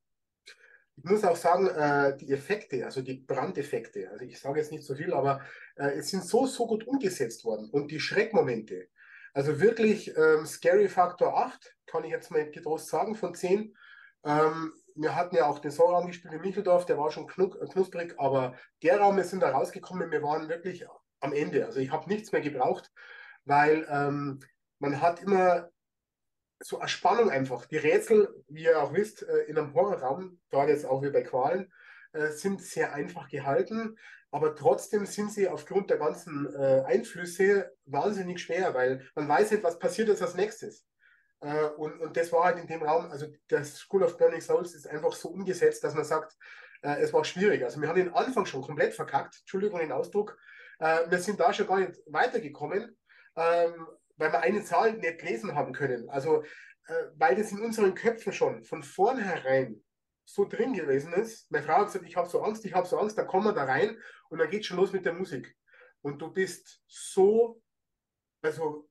Ich 0.97 1.03
muss 1.03 1.23
auch 1.23 1.35
sagen, 1.35 1.65
äh, 1.65 2.15
die 2.15 2.31
Effekte, 2.31 2.85
also 2.85 3.01
die 3.01 3.15
Brandeffekte, 3.15 4.11
also 4.11 4.23
ich 4.23 4.39
sage 4.39 4.59
jetzt 4.59 4.71
nicht 4.71 4.83
so 4.83 4.93
viel, 4.93 5.11
aber 5.15 5.41
äh, 5.77 5.97
es 5.97 6.09
sind 6.09 6.23
so, 6.23 6.45
so 6.45 6.67
gut 6.67 6.85
umgesetzt 6.85 7.43
worden 7.43 7.71
und 7.71 7.89
die 7.89 7.99
Schreckmomente, 7.99 8.89
also 9.35 9.59
wirklich 9.59 10.15
ähm, 10.15 10.45
Scary 10.45 10.87
Factor 10.87 11.37
8, 11.37 11.75
kann 11.87 12.05
ich 12.05 12.11
jetzt 12.11 12.31
mal 12.31 12.49
getrost 12.49 12.87
sagen, 12.87 13.15
von 13.15 13.35
10. 13.35 13.75
Ähm, 14.23 14.73
wir 14.95 15.13
hatten 15.13 15.35
ja 15.35 15.45
auch 15.45 15.59
den 15.59 15.71
Soulraum 15.71 16.07
gespielt 16.07 16.33
in 16.33 16.39
Micheldorf, 16.39 16.85
der 16.85 16.97
war 16.97 17.11
schon 17.11 17.27
knusprig, 17.27 18.15
aber 18.17 18.55
der 18.81 18.99
Raum, 18.99 19.17
wir 19.17 19.25
sind 19.25 19.41
da 19.41 19.51
rausgekommen, 19.51 20.09
wir 20.09 20.23
waren 20.23 20.47
wirklich 20.47 20.85
am 21.19 21.33
Ende. 21.33 21.65
Also 21.65 21.81
ich 21.81 21.91
habe 21.91 22.09
nichts 22.09 22.31
mehr 22.31 22.39
gebraucht, 22.39 22.89
weil 23.43 23.85
ähm, 23.89 24.39
man 24.79 25.01
hat 25.01 25.21
immer 25.21 25.69
so 26.59 26.79
eine 26.79 26.87
Spannung 26.87 27.29
einfach. 27.29 27.65
Die 27.65 27.77
Rätsel, 27.77 28.33
wie 28.47 28.63
ihr 28.63 28.81
auch 28.81 28.93
wisst, 28.93 29.23
äh, 29.23 29.39
in 29.47 29.57
einem 29.57 29.73
Horrorraum, 29.73 30.39
gerade 30.49 30.71
jetzt 30.71 30.85
auch 30.85 31.03
wie 31.03 31.11
bei 31.11 31.23
Qualen, 31.23 31.73
äh, 32.15 32.31
sind 32.31 32.61
sehr 32.61 32.93
einfach 32.93 33.27
gehalten, 33.29 33.97
aber 34.31 34.55
trotzdem 34.55 35.05
sind 35.05 35.31
sie 35.31 35.47
aufgrund 35.47 35.89
der 35.89 35.97
ganzen 35.97 36.53
äh, 36.55 36.83
Einflüsse 36.85 37.71
wahnsinnig 37.85 38.41
schwer, 38.41 38.73
weil 38.73 39.07
man 39.15 39.27
weiß 39.27 39.51
nicht, 39.51 39.63
was 39.63 39.79
passiert 39.79 40.07
jetzt 40.07 40.21
als 40.21 40.35
nächstes. 40.35 40.85
Äh, 41.41 41.65
und, 41.77 41.99
und 41.99 42.17
das 42.17 42.31
war 42.31 42.45
halt 42.45 42.57
in 42.57 42.67
dem 42.67 42.83
Raum, 42.83 43.09
also 43.11 43.27
das 43.47 43.77
School 43.77 44.03
of 44.03 44.17
Burning 44.17 44.41
Souls 44.41 44.73
ist 44.73 44.87
einfach 44.87 45.13
so 45.13 45.29
umgesetzt, 45.29 45.83
dass 45.83 45.93
man 45.93 46.05
sagt, 46.05 46.35
äh, 46.81 47.01
es 47.01 47.13
war 47.13 47.23
schwierig. 47.23 47.63
Also 47.63 47.79
wir 47.79 47.87
haben 47.87 47.95
den 47.95 48.13
Anfang 48.13 48.45
schon 48.45 48.61
komplett 48.61 48.93
verkackt, 48.93 49.37
Entschuldigung 49.39 49.79
den 49.79 49.91
Ausdruck, 49.91 50.37
äh, 50.79 51.09
wir 51.09 51.19
sind 51.19 51.39
da 51.39 51.53
schon 51.53 51.67
gar 51.67 51.79
nicht 51.79 51.99
weitergekommen, 52.07 52.97
ähm, 53.35 53.87
weil 54.17 54.31
wir 54.31 54.41
eine 54.41 54.63
Zahl 54.63 54.93
nicht 54.93 55.19
gelesen 55.19 55.55
haben 55.55 55.73
können. 55.73 56.09
Also, 56.09 56.43
weil 57.15 57.35
das 57.35 57.51
in 57.51 57.61
unseren 57.61 57.95
Köpfen 57.95 58.31
schon 58.31 58.63
von 58.63 58.83
vornherein 58.83 59.83
so 60.25 60.45
drin 60.45 60.73
gewesen 60.73 61.13
ist. 61.13 61.49
Meine 61.51 61.65
Frau 61.65 61.77
hat 61.77 61.87
gesagt, 61.87 62.05
ich 62.05 62.17
habe 62.17 62.27
so 62.27 62.41
Angst, 62.41 62.65
ich 62.65 62.73
habe 62.73 62.87
so 62.87 62.97
Angst, 62.97 63.17
da 63.17 63.23
kommen 63.23 63.45
wir 63.45 63.53
da 63.53 63.63
rein 63.63 63.97
und 64.29 64.39
dann 64.39 64.49
geht 64.49 64.65
schon 64.65 64.77
los 64.77 64.91
mit 64.91 65.05
der 65.05 65.13
Musik. 65.13 65.55
Und 66.01 66.21
du 66.21 66.31
bist 66.31 66.81
so, 66.87 67.61
also 68.41 68.89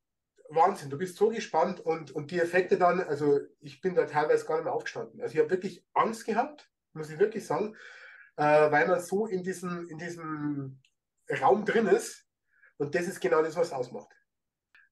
Wahnsinn, 0.49 0.91
du 0.91 0.99
bist 0.99 1.17
so 1.17 1.29
gespannt 1.29 1.81
und, 1.81 2.13
und 2.13 2.31
die 2.31 2.41
Effekte 2.41 2.79
dann, 2.79 3.01
also 3.01 3.41
ich 3.61 3.81
bin 3.81 3.95
da 3.95 4.07
teilweise 4.07 4.47
gar 4.47 4.57
nicht 4.57 4.65
mehr 4.65 4.75
aufgestanden. 4.75 5.21
Also 5.21 5.35
ich 5.35 5.41
habe 5.41 5.51
wirklich 5.51 5.85
Angst 5.93 6.25
gehabt, 6.25 6.71
muss 6.93 7.11
ich 7.11 7.19
wirklich 7.19 7.47
sagen, 7.47 7.77
äh, 8.37 8.71
weil 8.71 8.87
man 8.87 9.01
so 9.01 9.27
in 9.27 9.43
diesem, 9.43 9.89
in 9.89 9.99
diesem 9.99 10.81
Raum 11.41 11.65
drin 11.65 11.87
ist. 11.87 12.27
Und 12.77 12.95
das 12.95 13.07
ist 13.07 13.21
genau 13.21 13.43
das, 13.43 13.57
was 13.57 13.73
ausmacht. 13.73 14.09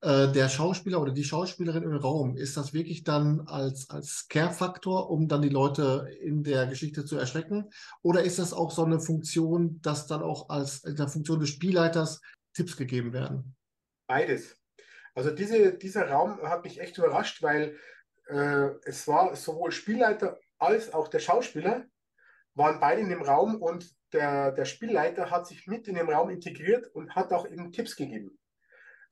Äh, 0.02 0.32
der 0.32 0.48
Schauspieler 0.48 1.00
oder 1.00 1.12
die 1.12 1.22
Schauspielerin 1.22 1.84
im 1.84 1.96
Raum, 1.96 2.36
ist 2.36 2.56
das 2.56 2.74
wirklich 2.74 3.04
dann 3.04 3.42
als, 3.46 3.88
als 3.88 4.08
Scare-Faktor, 4.08 5.08
um 5.08 5.28
dann 5.28 5.42
die 5.42 5.48
Leute 5.48 6.08
in 6.20 6.42
der 6.42 6.66
Geschichte 6.66 7.04
zu 7.04 7.16
erschrecken? 7.16 7.70
Oder 8.02 8.24
ist 8.24 8.40
das 8.40 8.52
auch 8.52 8.72
so 8.72 8.84
eine 8.84 8.98
Funktion, 8.98 9.80
dass 9.80 10.08
dann 10.08 10.22
auch 10.22 10.48
als 10.48 10.82
in 10.82 10.96
der 10.96 11.06
Funktion 11.06 11.38
des 11.38 11.50
Spielleiters 11.50 12.20
Tipps 12.52 12.76
gegeben 12.76 13.12
werden? 13.12 13.54
Beides. 14.08 14.56
Also 15.14 15.30
diese, 15.30 15.74
dieser 15.74 16.08
Raum 16.10 16.42
hat 16.42 16.64
mich 16.64 16.80
echt 16.80 16.98
überrascht, 16.98 17.40
weil 17.40 17.76
äh, 18.26 18.70
es 18.84 19.06
war 19.06 19.36
sowohl 19.36 19.70
Spielleiter 19.70 20.40
als 20.58 20.92
auch 20.92 21.06
der 21.06 21.20
Schauspieler 21.20 21.84
waren 22.54 22.80
beide 22.80 23.02
in 23.02 23.08
dem 23.08 23.22
Raum 23.22 23.54
und 23.54 23.88
der, 24.12 24.50
der 24.50 24.64
Spielleiter 24.64 25.30
hat 25.30 25.46
sich 25.46 25.68
mit 25.68 25.86
in 25.86 25.94
den 25.94 26.10
Raum 26.10 26.28
integriert 26.28 26.88
und 26.88 27.14
hat 27.14 27.32
auch 27.32 27.46
eben 27.46 27.70
Tipps 27.70 27.94
gegeben. 27.94 28.36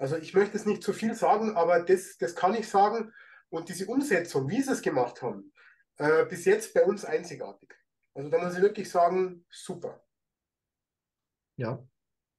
Also 0.00 0.16
ich 0.16 0.32
möchte 0.32 0.56
es 0.56 0.64
nicht 0.64 0.82
zu 0.82 0.94
viel 0.94 1.14
sagen, 1.14 1.56
aber 1.56 1.80
das, 1.80 2.16
das 2.16 2.34
kann 2.34 2.54
ich 2.54 2.66
sagen. 2.66 3.12
Und 3.50 3.68
diese 3.68 3.86
Umsetzung, 3.86 4.48
wie 4.48 4.62
sie 4.62 4.72
es 4.72 4.80
gemacht 4.80 5.20
haben, 5.20 5.52
äh, 5.98 6.24
bis 6.24 6.46
jetzt 6.46 6.72
bei 6.72 6.84
uns 6.86 7.04
einzigartig. 7.04 7.74
Also 8.14 8.30
da 8.30 8.38
muss 8.38 8.56
ich 8.56 8.62
wirklich 8.62 8.90
sagen, 8.90 9.44
super. 9.50 10.02
Ja, 11.56 11.84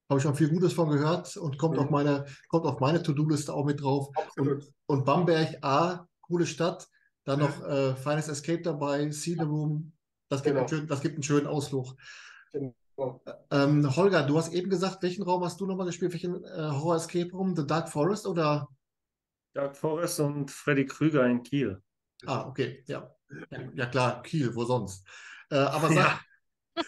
habe 0.10 0.18
ich 0.18 0.24
schon 0.24 0.36
viel 0.36 0.50
Gutes 0.50 0.74
von 0.74 0.90
gehört 0.90 1.38
und 1.38 1.60
kommt 1.60 1.76
mhm. 1.76 1.84
auf 1.84 1.90
meine, 1.92 2.26
kommt 2.48 2.66
auf 2.66 2.80
meine 2.80 3.04
To-Do-Liste 3.04 3.54
auch 3.54 3.66
mit 3.66 3.80
drauf. 3.80 4.10
Und, 4.38 4.74
und, 4.88 5.06
Bamberg, 5.06 5.64
A, 5.64 6.08
coole 6.22 6.48
Stadt. 6.48 6.90
Dann 7.26 7.42
noch 7.42 7.60
mhm. 7.60 7.66
äh, 7.66 7.96
Feines 7.96 8.28
Escape 8.28 8.64
dabei, 8.64 9.12
Scene 9.12 9.46
Room. 9.46 9.94
Das 10.30 10.42
gibt, 10.42 10.56
genau. 10.56 10.62
einen, 10.62 10.70
schönen, 10.70 10.88
das 10.88 11.02
gibt 11.02 11.14
einen 11.14 11.24
schönen 11.24 11.46
Ausflug. 11.46 11.96
Genau. 12.54 12.74
Ähm, 13.52 13.96
Holger, 13.96 14.24
du 14.24 14.38
hast 14.38 14.54
eben 14.54 14.70
gesagt, 14.70 15.02
welchen 15.04 15.24
Raum 15.24 15.44
hast 15.44 15.60
du 15.60 15.66
nochmal 15.66 15.86
gespielt? 15.86 16.14
Welchen 16.14 16.44
äh, 16.44 16.70
Horror 16.72 16.98
Escape 16.98 17.32
Room? 17.32 17.56
The 17.56 17.66
Dark 17.66 17.90
Forest 17.90 18.28
oder? 18.28 18.68
Dark 19.54 19.76
Forest 19.76 20.20
und 20.20 20.52
Freddy 20.52 20.86
Krüger 20.86 21.26
in 21.26 21.44
Kiel. 21.44 21.82
Ah, 22.26 22.48
okay, 22.48 22.84
ja. 22.88 23.14
Ja, 23.76 23.86
klar, 23.86 24.22
Kiel, 24.24 24.56
wo 24.56 24.66
sonst? 24.66 25.06
Äh, 25.50 25.58
aber, 25.58 25.88
sag, 25.94 26.22
ja. 26.76 26.84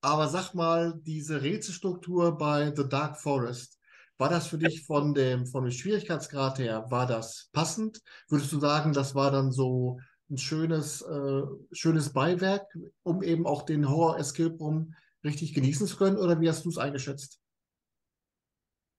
aber 0.00 0.28
sag 0.28 0.54
mal, 0.54 0.94
diese 1.02 1.42
Rätselstruktur 1.42 2.36
bei 2.36 2.72
The 2.74 2.88
Dark 2.88 3.18
Forest, 3.18 3.78
war 4.16 4.28
das 4.28 4.48
für 4.48 4.58
dich 4.58 4.84
von 4.84 5.14
dem, 5.14 5.46
von 5.46 5.62
dem 5.64 5.70
Schwierigkeitsgrad 5.70 6.58
her, 6.58 6.86
war 6.90 7.06
das 7.06 7.50
passend? 7.52 8.02
Würdest 8.28 8.52
du 8.52 8.58
sagen, 8.58 8.92
das 8.92 9.14
war 9.14 9.30
dann 9.30 9.52
so 9.52 10.00
ein 10.30 10.38
schönes, 10.38 11.02
äh, 11.02 11.42
schönes 11.72 12.12
Beiwerk, 12.12 12.66
um 13.02 13.22
eben 13.22 13.46
auch 13.46 13.62
den 13.62 13.88
Horror 13.88 14.18
Escape 14.18 14.56
Room 14.58 14.94
richtig 15.24 15.54
genießen 15.54 15.86
zu 15.86 15.96
können? 15.96 16.16
Oder 16.16 16.40
wie 16.40 16.48
hast 16.48 16.64
du 16.64 16.68
es 16.68 16.78
eingeschätzt? 16.78 17.40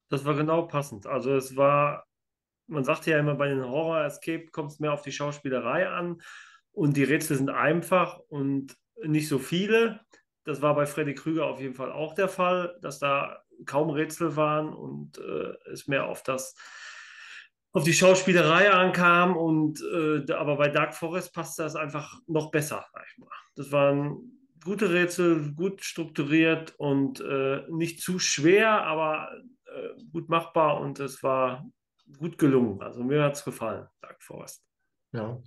Das 0.10 0.26
war 0.26 0.36
genau 0.36 0.64
passend. 0.64 1.06
Also 1.06 1.36
es 1.36 1.56
war, 1.56 2.06
man 2.68 2.84
sagt 2.84 3.06
ja 3.06 3.20
immer, 3.20 3.36
bei 3.36 3.48
den 3.48 3.64
Horror 3.64 4.06
Escape 4.06 4.48
kommt 4.48 4.72
es 4.72 4.80
mehr 4.80 4.94
auf 4.94 5.04
die 5.04 5.12
Schauspielerei 5.12 5.88
an 5.88 6.22
und 6.72 6.98
die 6.98 7.04
Rätsel 7.04 7.38
sind 7.38 7.50
einfach 7.50 8.20
und 8.28 8.76
nicht 9.04 9.28
so 9.28 9.40
viele. 9.40 10.02
Das 10.46 10.62
war 10.62 10.74
bei 10.76 10.86
Freddy 10.86 11.14
Krüger 11.14 11.46
auf 11.46 11.60
jeden 11.60 11.76
Fall 11.76 11.92
auch 11.92 12.16
der 12.16 12.28
Fall, 12.28 12.78
dass 12.82 13.00
da 13.00 13.44
kaum 13.66 13.90
Rätsel 13.90 14.36
waren 14.36 14.74
und 14.74 15.18
äh, 15.20 15.54
es 15.72 15.88
mehr 15.88 16.08
auf 16.08 16.24
das 16.24 16.56
auf 17.72 17.84
die 17.84 17.94
Schauspielerei 17.94 18.72
ankam 18.72 19.38
und 19.38 19.82
äh, 19.82 20.32
aber 20.34 20.58
bei 20.58 20.70
Dark 20.70 20.96
Forest 20.96 21.34
passt 21.36 21.60
das 21.60 21.76
einfach 21.76 22.20
noch 22.26 22.50
besser, 22.50 22.86
sag 22.92 23.06
ich 23.12 23.18
mal. 23.20 23.30
Das 23.56 23.72
waren 23.72 24.39
gute 24.64 24.92
Rätsel, 24.92 25.54
gut 25.54 25.84
strukturiert 25.84 26.76
und 26.78 27.22
äh, 27.22 27.64
nicht 27.70 28.02
zu 28.02 28.20
schwer, 28.20 28.84
aber 28.84 29.32
äh, 29.66 30.04
gut 30.12 30.30
machbar 30.30 30.80
und 30.82 31.00
es 31.00 31.24
war 31.24 31.66
gut 32.18 32.38
gelungen. 32.38 32.82
Also 32.82 33.04
mir 33.04 33.24
hat 33.24 33.36
es 33.36 33.44
gefallen, 33.44 33.88
Dark 34.02 34.22
Forest. 34.24 34.64
Ja. 35.12 35.42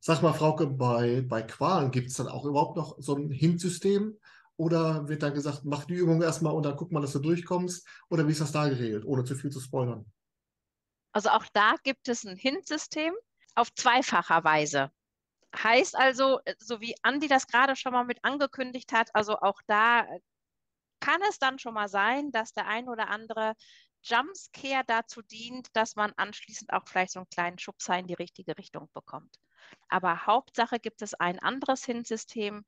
Sag 0.00 0.22
mal, 0.22 0.32
Frauke, 0.32 0.66
bei, 0.66 1.22
bei 1.22 1.42
Qualen 1.42 1.90
gibt 1.90 2.08
es 2.08 2.16
dann 2.16 2.28
auch 2.28 2.44
überhaupt 2.44 2.76
noch 2.76 2.96
so 2.98 3.14
ein 3.14 3.30
Hint-System? 3.30 4.18
Oder 4.56 5.08
wird 5.08 5.22
dann 5.22 5.34
gesagt, 5.34 5.64
mach 5.64 5.84
die 5.84 5.94
Übung 5.94 6.22
erstmal 6.22 6.54
und 6.54 6.64
dann 6.64 6.76
guck 6.76 6.92
mal, 6.92 7.00
dass 7.00 7.12
du 7.12 7.18
durchkommst? 7.18 7.86
Oder 8.10 8.26
wie 8.26 8.32
ist 8.32 8.40
das 8.40 8.52
da 8.52 8.68
geregelt, 8.68 9.04
ohne 9.04 9.24
zu 9.24 9.34
viel 9.34 9.50
zu 9.50 9.60
spoilern? 9.60 10.04
Also 11.12 11.30
auch 11.30 11.46
da 11.52 11.74
gibt 11.82 12.08
es 12.08 12.24
ein 12.24 12.36
Hint-System. 12.36 13.14
auf 13.54 13.72
zweifacher 13.74 14.44
Weise. 14.44 14.90
Heißt 15.56 15.96
also, 15.96 16.40
äh, 16.44 16.54
so 16.58 16.80
wie 16.80 16.94
Andi 17.02 17.28
das 17.28 17.46
gerade 17.46 17.76
schon 17.76 17.92
mal 17.92 18.04
mit 18.04 18.24
angekündigt 18.24 18.92
hat, 18.92 19.10
also 19.14 19.38
auch 19.38 19.60
da 19.66 20.02
äh, 20.02 20.20
kann 21.00 21.20
es 21.28 21.38
dann 21.38 21.58
schon 21.58 21.74
mal 21.74 21.88
sein, 21.88 22.30
dass 22.30 22.52
der 22.52 22.66
ein 22.66 22.88
oder 22.88 23.08
andere 23.08 23.54
Jumpscare 24.02 24.84
dazu 24.86 25.22
dient, 25.22 25.68
dass 25.74 25.96
man 25.96 26.12
anschließend 26.16 26.72
auch 26.72 26.86
vielleicht 26.86 27.12
so 27.12 27.20
einen 27.20 27.28
kleinen 27.28 27.58
Schubser 27.58 27.98
in 27.98 28.06
die 28.06 28.14
richtige 28.14 28.56
Richtung 28.56 28.88
bekommt. 28.94 29.34
Aber 29.88 30.26
Hauptsache 30.26 30.78
gibt 30.78 31.02
es 31.02 31.14
ein 31.14 31.38
anderes 31.38 31.84
Hinsystem, 31.84 32.64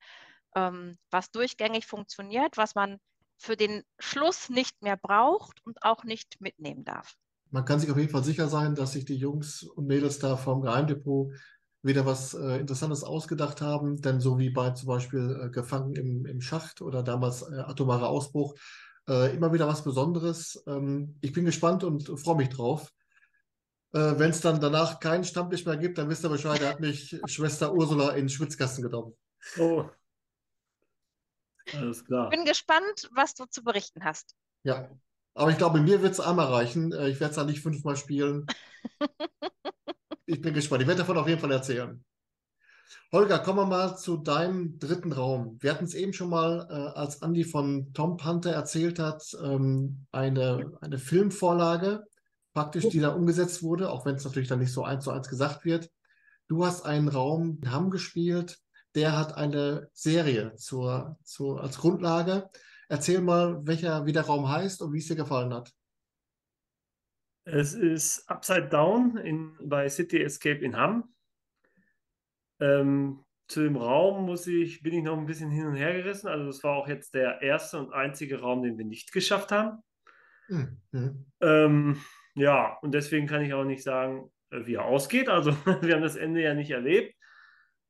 ähm, 0.55 0.99
was 1.11 1.30
durchgängig 1.30 1.87
funktioniert, 1.87 2.57
was 2.57 2.74
man 2.74 2.99
für 3.39 3.57
den 3.57 3.83
Schluss 3.99 4.51
nicht 4.51 4.83
mehr 4.83 4.97
braucht 4.97 5.64
und 5.64 5.83
auch 5.83 6.05
nicht 6.05 6.41
mitnehmen 6.41 6.85
darf. 6.85 7.14
Man 7.51 7.64
kann 7.64 7.80
sich 7.80 7.91
auf 7.91 7.99
jeden 7.99 8.11
Fall 8.11 8.24
sicher 8.24 8.49
sein, 8.49 8.74
dass 8.74 8.93
sich 8.93 9.05
die 9.05 9.16
Jungs 9.16 9.62
und 9.62 9.87
Mädels 9.87 10.18
da 10.18 10.37
vom 10.37 10.62
Geheimdepot 10.62 11.35
wieder 11.83 12.07
was 12.07 12.35
äh, 12.35 12.59
Interessantes 12.59 13.03
ausgedacht 13.05 13.61
haben, 13.61 14.01
denn 14.01 14.20
so 14.20 14.39
wie 14.39 14.51
bei 14.51 14.70
zum 14.70 14.89
Beispiel 14.89 15.41
äh, 15.45 15.51
Gefangen 15.51 15.95
im, 15.95 16.26
im 16.26 16.41
Schacht 16.41 16.80
oder 16.80 17.03
damals 17.03 17.43
äh, 17.43 17.57
Atomarer 17.57 18.09
Ausbruch, 18.09 18.55
äh, 19.09 19.35
immer 19.35 19.53
wieder 19.53 19.66
was 19.66 19.83
Besonderes. 19.83 20.62
Ähm, 20.66 21.16
ich 21.20 21.33
bin 21.33 21.45
gespannt 21.45 21.83
und 21.85 22.09
freue 22.20 22.37
mich 22.37 22.51
drauf. 22.51 22.93
Äh, 23.93 24.14
Wenn 24.16 24.30
es 24.30 24.41
dann 24.41 24.61
danach 24.61 25.01
keinen 25.01 25.24
Stammtisch 25.24 25.66
mehr 25.66 25.76
gibt, 25.76 25.99
dann 25.99 26.09
wisst 26.09 26.24
ihr 26.24 26.30
Bescheid, 26.30 26.62
da 26.62 26.68
hat 26.70 26.80
mich 26.80 27.20
Schwester 27.26 27.74
Ursula 27.74 28.11
in 28.11 28.24
den 28.24 28.28
Schwitzkasten 28.28 28.85
genommen. 28.85 29.16
Oh. 29.59 29.85
Alles 31.74 32.05
klar. 32.05 32.30
Bin 32.30 32.45
gespannt, 32.45 33.09
was 33.12 33.35
du 33.35 33.45
zu 33.47 33.62
berichten 33.62 34.05
hast. 34.05 34.35
Ja, 34.62 34.89
aber 35.35 35.51
ich 35.51 35.59
glaube, 35.59 35.80
mir 35.80 36.03
wird 36.03 36.12
es 36.12 36.20
einmal 36.20 36.47
reichen. 36.47 36.93
Äh, 36.93 37.09
Ich 37.09 37.20
werde 37.20 37.30
es 37.30 37.37
dann 37.37 37.47
nicht 37.47 37.61
fünfmal 37.61 37.97
spielen. 37.97 38.47
Ich 40.33 40.41
bin 40.41 40.55
gespannt. 40.55 40.80
Ich 40.80 40.89
werde 40.89 41.01
davon 41.01 41.18
auf 41.18 41.28
jeden 41.28 41.43
Fall 41.43 41.53
erzählen. 41.53 42.03
Holger, 43.12 43.39
kommen 43.41 43.59
wir 43.59 43.66
mal 43.66 43.99
zu 43.99 44.16
deinem 44.16 44.78
dritten 44.78 45.12
Raum. 45.12 45.59
Wir 45.61 45.70
hatten 45.70 45.85
es 45.85 45.93
eben 45.93 46.14
schon 46.14 46.30
mal, 46.30 46.66
äh, 46.70 46.99
als 46.99 47.20
Andi 47.20 47.45
von 47.45 47.93
Tom 47.93 48.16
Panther 48.16 48.53
erzählt 48.53 48.99
hat, 48.99 49.22
ähm, 49.45 50.07
eine, 50.11 50.72
eine 50.80 50.97
Filmvorlage, 50.97 52.05
praktisch, 52.55 52.89
die 52.89 53.01
da 53.01 53.11
umgesetzt 53.11 53.62
wurde, 53.62 53.91
auch 53.91 54.07
wenn 54.07 54.14
es 54.14 54.24
natürlich 54.24 54.49
dann 54.49 54.61
nicht 54.61 54.72
so 54.72 54.85
eins 54.85 55.05
zu 55.05 55.11
eins 55.11 55.28
gesagt 55.28 55.66
wird. 55.66 55.91
Du 56.49 56.64
hast 56.64 56.87
einen 56.87 57.09
Raum 57.09 57.59
in 57.62 57.70
Hamm 57.70 57.91
gespielt, 57.91 58.59
der 58.95 59.18
hat 59.18 59.37
eine 59.37 59.91
Serie 59.93 60.55
zur, 60.57 61.18
zur, 61.24 61.61
als 61.61 61.76
Grundlage. 61.76 62.49
Erzähl 62.89 63.20
mal, 63.20 63.61
welcher, 63.66 64.07
wie 64.07 64.12
der 64.12 64.24
Raum 64.24 64.49
heißt 64.49 64.80
und 64.80 64.95
wie 64.95 64.99
es 64.99 65.09
dir 65.09 65.16
gefallen 65.16 65.53
hat. 65.53 65.74
Es 67.45 67.74
ist 67.74 68.28
Upside 68.28 68.68
Down 68.68 69.16
in, 69.16 69.57
bei 69.61 69.88
City 69.88 70.22
Escape 70.22 70.64
in 70.64 70.76
Hamm. 70.76 71.12
Ähm, 72.61 73.24
zu 73.49 73.62
dem 73.62 73.76
Raum 73.76 74.24
muss 74.24 74.47
ich, 74.47 74.82
bin 74.82 74.95
ich 74.95 75.03
noch 75.03 75.18
ein 75.18 75.26
bisschen 75.26 75.51
hin 75.51 75.66
und 75.66 75.74
her 75.74 75.93
gerissen. 75.93 76.28
Also 76.28 76.47
das 76.47 76.62
war 76.62 76.76
auch 76.76 76.88
jetzt 76.88 77.14
der 77.14 77.43
erste 77.43 77.78
und 77.78 77.93
einzige 77.93 78.40
Raum, 78.40 78.62
den 78.62 78.78
wir 78.78 78.84
nicht 78.84 79.12
geschafft 79.12 79.51
haben. 79.51 79.82
Hm, 80.47 80.80
hm. 80.93 81.26
Ähm, 81.40 82.01
ja, 82.34 82.78
und 82.82 82.93
deswegen 82.93 83.26
kann 83.26 83.43
ich 83.43 83.53
auch 83.53 83.64
nicht 83.64 83.82
sagen, 83.82 84.30
wie 84.51 84.74
er 84.74 84.84
ausgeht. 84.84 85.28
Also 85.28 85.51
wir 85.82 85.95
haben 85.95 86.03
das 86.03 86.16
Ende 86.16 86.43
ja 86.43 86.55
nicht 86.55 86.70
erlebt. 86.70 87.14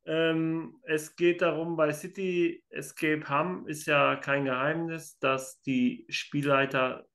Ähm, 0.05 0.81
es 0.83 1.15
geht 1.15 1.43
darum, 1.43 1.77
bei 1.77 1.93
City 1.93 2.65
Escape 2.71 3.29
Hamm 3.29 3.69
ist 3.69 3.87
ja 3.87 4.17
kein 4.17 4.47
Geheimnis, 4.47 5.19
dass 5.19 5.61
die 5.61 6.07
Spielleiter 6.09 7.07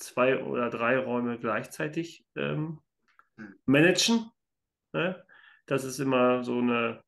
zwei 0.00 0.42
oder 0.42 0.70
drei 0.70 0.98
Räume 0.98 1.38
gleichzeitig 1.38 2.26
ähm, 2.36 2.80
managen. 3.66 4.30
Ne? 4.92 5.24
Das 5.66 5.84
ist 5.84 5.98
immer 5.98 6.42
so 6.42 6.58
eine 6.58 7.02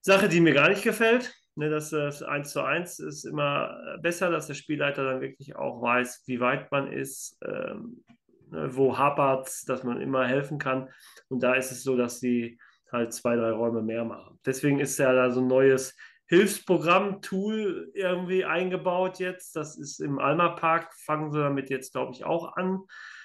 Sache, 0.00 0.28
die 0.28 0.40
mir 0.40 0.54
gar 0.54 0.68
nicht 0.68 0.82
gefällt. 0.82 1.32
Ne, 1.54 1.68
dass 1.68 1.90
das 1.90 2.22
1 2.22 2.50
zu 2.50 2.62
1 2.62 2.98
ist 3.00 3.24
immer 3.24 3.98
besser, 4.00 4.30
dass 4.30 4.46
der 4.46 4.54
Spielleiter 4.54 5.04
dann 5.04 5.20
wirklich 5.20 5.54
auch 5.54 5.82
weiß, 5.82 6.22
wie 6.26 6.40
weit 6.40 6.72
man 6.72 6.90
ist, 6.90 7.38
ähm, 7.44 8.02
ne, 8.50 8.74
wo 8.74 8.96
hapert 8.96 9.50
dass 9.68 9.84
man 9.84 10.00
immer 10.00 10.26
helfen 10.26 10.58
kann. 10.58 10.88
Und 11.28 11.42
da 11.42 11.54
ist 11.54 11.70
es 11.70 11.82
so, 11.82 11.94
dass 11.94 12.20
die 12.20 12.58
halt 12.90 13.12
zwei, 13.12 13.36
drei 13.36 13.50
Räume 13.50 13.82
mehr 13.82 14.04
machen. 14.04 14.38
Deswegen 14.46 14.80
ist 14.80 14.98
ja 14.98 15.12
da 15.12 15.30
so 15.30 15.40
ein 15.40 15.46
neues 15.46 15.94
Hilfsprogramm-Tool 16.32 17.90
irgendwie 17.92 18.46
eingebaut 18.46 19.18
jetzt. 19.18 19.54
Das 19.54 19.76
ist 19.76 20.00
im 20.00 20.18
Alma 20.18 20.48
Park, 20.48 20.94
fangen 20.94 21.30
sie 21.30 21.38
damit 21.38 21.68
jetzt, 21.68 21.92
glaube 21.92 22.12
ich, 22.12 22.24
auch 22.24 22.56
an. 22.56 22.80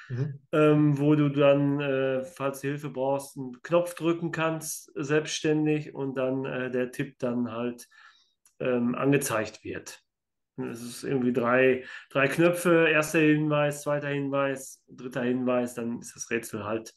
Mhm. 0.10 0.40
Ähm, 0.52 1.00
wo 1.00 1.16
du 1.16 1.30
dann, 1.30 1.80
äh, 1.80 2.26
falls 2.26 2.62
du 2.62 2.68
Hilfe 2.68 2.90
brauchst, 2.90 3.38
einen 3.38 3.62
Knopf 3.62 3.94
drücken 3.94 4.32
kannst, 4.32 4.92
selbstständig 4.96 5.96
und 5.96 6.16
dann 6.16 6.46
äh, 6.46 6.70
der 6.70 6.92
Tipp 6.92 7.18
dann 7.20 7.52
halt 7.52 7.88
ähm, 8.60 8.96
angezeigt 8.96 9.64
wird. 9.64 10.02
Es 10.58 10.82
ist 10.82 11.04
irgendwie 11.04 11.34
drei, 11.34 11.86
drei 12.10 12.28
Knöpfe, 12.28 12.90
erster 12.90 13.20
Hinweis, 13.20 13.84
zweiter 13.84 14.10
Hinweis, 14.10 14.84
dritter 14.88 15.24
Hinweis, 15.24 15.76
dann 15.76 16.00
ist 16.00 16.16
das 16.16 16.30
Rätsel 16.30 16.66
halt 16.66 16.94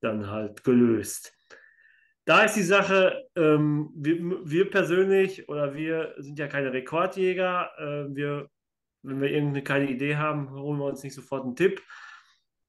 dann 0.00 0.30
halt 0.30 0.62
gelöst. 0.62 1.32
Da 2.24 2.44
ist 2.44 2.54
die 2.54 2.62
Sache, 2.62 3.28
ähm, 3.34 3.90
wir, 3.94 4.48
wir 4.48 4.70
persönlich 4.70 5.48
oder 5.48 5.74
wir 5.74 6.14
sind 6.18 6.38
ja 6.38 6.46
keine 6.46 6.72
Rekordjäger. 6.72 7.70
Äh, 7.78 8.14
wir, 8.14 8.48
wenn 9.02 9.20
wir 9.20 9.30
irgendeine 9.30 9.64
keine 9.64 9.90
Idee 9.90 10.16
haben, 10.16 10.50
holen 10.50 10.78
wir 10.78 10.86
uns 10.86 11.02
nicht 11.02 11.14
sofort 11.14 11.44
einen 11.44 11.56
Tipp. 11.56 11.82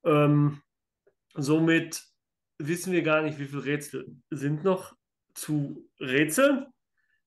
Ähm, 0.04 0.62
somit 1.36 2.04
wissen 2.58 2.94
wir 2.94 3.04
gar 3.04 3.22
nicht, 3.22 3.38
wie 3.38 3.46
viele 3.46 3.66
Rätsel 3.66 4.16
sind 4.32 4.64
noch 4.64 4.96
zu 5.36 5.88
rätseln. 6.00 6.66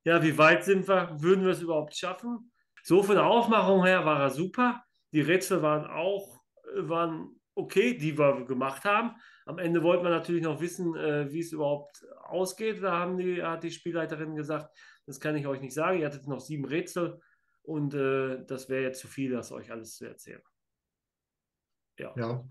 Ja, 0.05 0.23
wie 0.23 0.37
weit 0.39 0.65
sind 0.65 0.89
wir? 0.89 1.17
Würden 1.21 1.45
wir 1.45 1.53
es 1.53 1.63
überhaupt 1.63 1.97
schaffen? 1.97 2.53
So 2.83 3.03
von 3.03 3.17
der 3.17 3.27
Aufmachung 3.27 3.85
her 3.85 4.05
war 4.05 4.21
er 4.21 4.31
super. 4.31 4.85
Die 5.13 5.21
Rätsel 5.21 5.63
waren 5.63 5.87
auch 5.87 6.43
waren 6.75 7.41
okay, 7.55 7.97
die 7.97 8.19
wir 8.19 8.45
gemacht 8.45 8.85
haben. 8.85 9.17
Am 9.47 9.59
Ende 9.59 9.83
wollte 9.83 10.03
man 10.03 10.13
natürlich 10.13 10.43
noch 10.43 10.61
wissen, 10.61 10.97
äh, 10.97 11.33
wie 11.33 11.39
es 11.39 11.53
überhaupt 11.53 12.05
ausgeht. 12.25 12.83
Da 12.83 12.99
haben 12.99 13.17
die, 13.17 13.43
hat 13.43 13.63
die 13.63 13.71
Spielleiterin 13.71 14.35
gesagt, 14.35 14.77
das 15.07 15.21
kann 15.21 15.37
ich 15.37 15.47
euch 15.47 15.61
nicht 15.61 15.75
sagen. 15.75 16.01
Ihr 16.01 16.07
hattet 16.07 16.27
noch 16.27 16.41
sieben 16.41 16.65
Rätsel 16.65 17.21
und 17.63 17.95
äh, 17.95 18.45
das 18.45 18.69
wäre 18.69 18.83
jetzt 18.83 19.01
zu 19.01 19.07
viel, 19.07 19.31
das 19.31 19.53
euch 19.53 19.71
alles 19.71 19.95
zu 19.95 20.05
erzählen. 20.05 20.43
Ja. 21.97 22.13
Ja. 22.17 22.45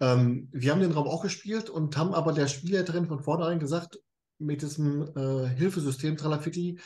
Ähm, 0.00 0.48
wir 0.52 0.70
haben 0.70 0.80
den 0.80 0.92
Raum 0.92 1.08
auch 1.08 1.22
gespielt 1.22 1.68
und 1.68 1.96
haben 1.96 2.14
aber 2.14 2.32
der 2.32 2.46
Spielleiterin 2.46 3.06
von 3.06 3.20
vornherein 3.20 3.58
gesagt, 3.58 3.98
mit 4.38 4.62
diesem 4.62 5.02
äh, 5.16 5.48
Hilfesystem 5.48 6.16
Tralafitti, 6.16 6.80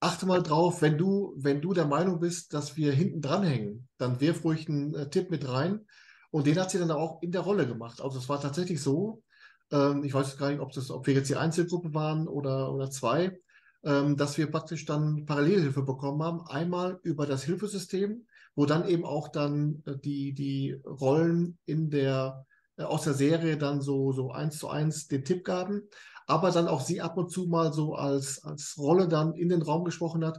achte 0.00 0.26
mal 0.26 0.42
drauf, 0.42 0.82
wenn 0.82 0.98
du, 0.98 1.34
wenn 1.36 1.60
du 1.60 1.72
der 1.72 1.86
Meinung 1.86 2.18
bist, 2.18 2.52
dass 2.52 2.76
wir 2.76 2.92
hinten 2.92 3.20
dranhängen, 3.20 3.88
dann 3.98 4.20
wirf 4.20 4.44
ruhig 4.44 4.68
einen 4.68 4.94
äh, 4.94 5.08
Tipp 5.08 5.30
mit 5.30 5.48
rein. 5.48 5.86
Und 6.32 6.46
den 6.46 6.58
hat 6.58 6.70
sie 6.70 6.78
dann 6.78 6.90
auch 6.90 7.22
in 7.22 7.30
der 7.30 7.42
Rolle 7.42 7.66
gemacht. 7.66 8.00
Also 8.00 8.18
es 8.18 8.28
war 8.28 8.40
tatsächlich 8.40 8.82
so, 8.82 9.22
ähm, 9.70 10.02
ich 10.02 10.14
weiß 10.14 10.38
gar 10.38 10.50
nicht, 10.50 10.60
ob, 10.60 10.72
das, 10.72 10.90
ob 10.90 11.06
wir 11.06 11.14
jetzt 11.14 11.28
die 11.28 11.36
Einzelgruppe 11.36 11.92
waren 11.94 12.26
oder, 12.26 12.72
oder 12.72 12.90
zwei, 12.90 13.38
ähm, 13.84 14.16
dass 14.16 14.38
wir 14.38 14.50
praktisch 14.50 14.86
dann 14.86 15.26
Parallelhilfe 15.26 15.82
bekommen 15.82 16.22
haben. 16.22 16.46
Einmal 16.46 16.98
über 17.02 17.26
das 17.26 17.44
Hilfesystem, 17.44 18.26
wo 18.54 18.64
dann 18.64 18.88
eben 18.88 19.04
auch 19.04 19.28
dann 19.28 19.82
äh, 19.84 19.98
die, 19.98 20.32
die 20.32 20.80
Rollen 20.86 21.58
in 21.66 21.90
der, 21.90 22.46
äh, 22.78 22.82
aus 22.84 23.02
der 23.02 23.14
Serie 23.14 23.58
dann 23.58 23.82
so, 23.82 24.12
so 24.12 24.32
eins 24.32 24.56
zu 24.56 24.68
eins 24.68 25.08
den 25.08 25.26
Tipp 25.26 25.44
gaben, 25.44 25.82
aber 26.26 26.50
dann 26.50 26.66
auch 26.66 26.80
sie 26.80 27.02
ab 27.02 27.18
und 27.18 27.30
zu 27.30 27.46
mal 27.46 27.74
so 27.74 27.94
als, 27.94 28.42
als 28.42 28.78
Rolle 28.78 29.06
dann 29.06 29.34
in 29.34 29.50
den 29.50 29.60
Raum 29.60 29.84
gesprochen 29.84 30.24
hat, 30.24 30.38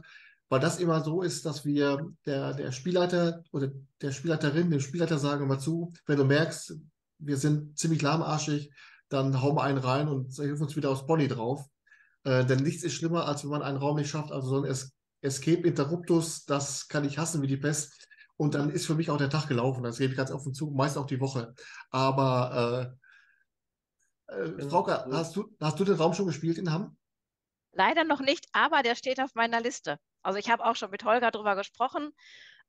weil 0.54 0.60
das 0.60 0.78
immer 0.78 1.02
so 1.02 1.22
ist, 1.22 1.44
dass 1.46 1.64
wir 1.64 2.12
der, 2.26 2.54
der 2.54 2.70
Spielleiter 2.70 3.42
oder 3.50 3.72
der 4.00 4.12
Spielleiterin, 4.12 4.70
dem 4.70 4.78
Spielleiter 4.78 5.18
sagen 5.18 5.42
immer 5.42 5.58
zu, 5.58 5.92
wenn 6.06 6.16
du 6.16 6.24
merkst, 6.24 6.76
wir 7.18 7.36
sind 7.36 7.76
ziemlich 7.76 8.02
lahmarschig, 8.02 8.70
dann 9.08 9.42
hau 9.42 9.52
mal 9.52 9.64
einen 9.64 9.78
rein 9.78 10.06
und 10.06 10.32
hilf 10.32 10.60
uns 10.60 10.76
wieder 10.76 10.90
aufs 10.90 11.08
Body 11.08 11.26
drauf. 11.26 11.68
Äh, 12.22 12.44
denn 12.44 12.62
nichts 12.62 12.84
ist 12.84 12.94
schlimmer, 12.94 13.26
als 13.26 13.42
wenn 13.42 13.50
man 13.50 13.62
einen 13.62 13.78
Raum 13.78 13.96
nicht 13.96 14.08
schafft. 14.08 14.30
Also 14.30 14.46
so 14.46 14.62
ein 14.62 14.70
es 14.70 14.92
Escape 15.22 15.66
Interruptus, 15.66 16.44
das 16.44 16.86
kann 16.86 17.04
ich 17.04 17.18
hassen 17.18 17.42
wie 17.42 17.48
die 17.48 17.56
Pest. 17.56 18.06
Und 18.36 18.54
dann 18.54 18.70
ist 18.70 18.86
für 18.86 18.94
mich 18.94 19.10
auch 19.10 19.18
der 19.18 19.30
Tag 19.30 19.48
gelaufen. 19.48 19.82
Das 19.82 19.98
gebe 19.98 20.12
ich 20.12 20.16
ganz 20.16 20.30
offen 20.30 20.54
zu, 20.54 20.70
meist 20.70 20.96
auch 20.96 21.06
die 21.06 21.18
Woche. 21.18 21.52
Aber 21.90 22.94
äh, 24.28 24.36
äh. 24.36 24.68
Frauke, 24.68 25.04
hast 25.10 25.34
du, 25.34 25.52
hast 25.60 25.80
du 25.80 25.84
den 25.84 25.96
Raum 25.96 26.14
schon 26.14 26.26
gespielt 26.26 26.58
in 26.58 26.70
Hamm? 26.70 26.96
Leider 27.72 28.04
noch 28.04 28.20
nicht, 28.20 28.46
aber 28.52 28.84
der 28.84 28.94
steht 28.94 29.18
auf 29.20 29.34
meiner 29.34 29.60
Liste. 29.60 29.98
Also 30.24 30.38
ich 30.38 30.50
habe 30.50 30.64
auch 30.64 30.74
schon 30.74 30.90
mit 30.90 31.04
Holger 31.04 31.30
drüber 31.30 31.54
gesprochen. 31.54 32.12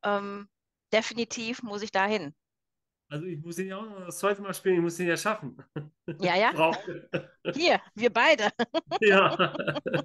Ähm, 0.03 0.47
definitiv 0.93 1.63
muss 1.63 1.81
ich 1.81 1.91
da 1.91 2.05
hin. 2.05 2.35
Also 3.09 3.25
ich 3.25 3.41
muss 3.41 3.55
den 3.55 3.67
ja 3.67 3.77
auch 3.77 3.85
noch 3.85 4.05
das 4.05 4.17
zweite 4.17 4.41
Mal 4.41 4.53
spielen, 4.53 4.75
ich 4.75 4.81
muss 4.81 4.97
den 4.97 5.07
ja 5.07 5.17
schaffen. 5.17 5.57
Ja, 6.19 6.35
ja. 6.35 6.51
Hier, 7.53 7.81
wir 7.93 8.11
beide. 8.11 8.49
Ja. 9.01 9.53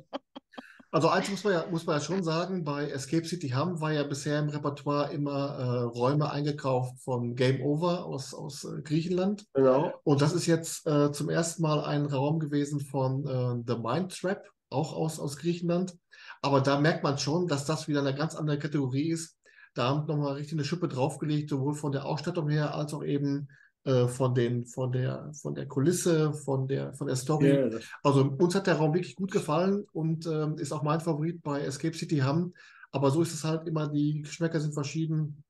Also 0.93 1.09
eins 1.09 1.31
muss 1.31 1.45
man 1.45 1.53
ja, 1.53 1.67
muss 1.71 1.87
man 1.87 1.99
ja 1.99 2.05
schon 2.05 2.25
sagen, 2.25 2.65
bei 2.65 2.91
Escape 2.91 3.25
City 3.25 3.51
Hamm 3.51 3.81
war 3.81 3.93
ja 3.93 4.03
bisher 4.03 4.41
im 4.41 4.49
Repertoire 4.49 5.13
immer 5.13 5.57
äh, 5.57 5.83
Räume 5.83 6.33
eingekauft 6.33 6.99
von 7.05 7.37
Game 7.37 7.63
Over 7.63 8.07
aus, 8.07 8.35
aus 8.35 8.65
äh, 8.65 8.83
Griechenland. 8.83 9.47
Genau. 9.55 9.93
Und 10.03 10.21
das 10.21 10.33
ist 10.33 10.47
jetzt 10.47 10.89
äh, 10.89 11.13
zum 11.13 11.31
ersten 11.31 11.63
Mal 11.63 11.85
ein 11.85 12.07
Raum 12.07 12.41
gewesen 12.41 12.81
von 12.81 13.25
äh, 13.25 13.63
The 13.73 13.81
Mind 13.81 14.19
Trap, 14.21 14.43
auch 14.69 14.93
aus, 14.93 15.21
aus 15.21 15.37
Griechenland. 15.37 15.97
Aber 16.43 16.61
da 16.61 16.81
merkt 16.81 17.03
man 17.03 17.19
schon, 17.19 17.47
dass 17.47 17.65
das 17.67 17.89
wieder 17.89 18.01
eine 18.01 18.15
ganz 18.15 18.35
andere 18.35 18.59
Kategorie 18.59 19.11
ist. 19.11 19.37
Da 19.75 19.89
haben 19.89 20.07
nochmal 20.07 20.35
richtig 20.35 20.55
eine 20.55 20.65
Schippe 20.65 20.89
draufgelegt, 20.89 21.51
sowohl 21.51 21.75
von 21.75 21.93
der 21.93 22.05
Ausstattung 22.07 22.49
her 22.49 22.75
als 22.75 22.93
auch 22.93 23.05
eben 23.05 23.49
äh, 23.85 24.09
von, 24.09 24.35
den, 24.35 24.67
von, 24.67 24.93
der, 24.93 25.33
von 25.33 25.55
der 25.55 25.67
Kulisse, 25.67 26.33
von 26.33 26.67
der, 26.67 26.93
von 26.95 27.07
der 27.07 27.17
Story. 27.17 27.71
Ja, 27.71 27.79
Also 28.03 28.25
uns 28.25 28.55
hat 28.55 28.67
der 28.67 28.77
Raum 28.77 28.95
wirklich 28.95 29.17
gut 29.17 29.31
gefallen 29.31 29.87
und 29.93 30.27
ähm, 30.27 30.59
ist 30.59 30.73
auch 30.73 30.83
mein 30.83 31.01
Favorit 31.01 31.43
bei 31.43 31.61
Escape 31.61 31.97
City 31.97 32.19
Hamm. 32.19 32.53
Aber 32.91 33.11
so 33.11 33.23
ist 33.23 33.33
es 33.33 33.45
halt 33.45 33.69
immer, 33.69 33.89
die 33.89 34.23
Geschmäcker 34.23 34.61
sind 34.61 34.75
verschieden. 34.75 35.45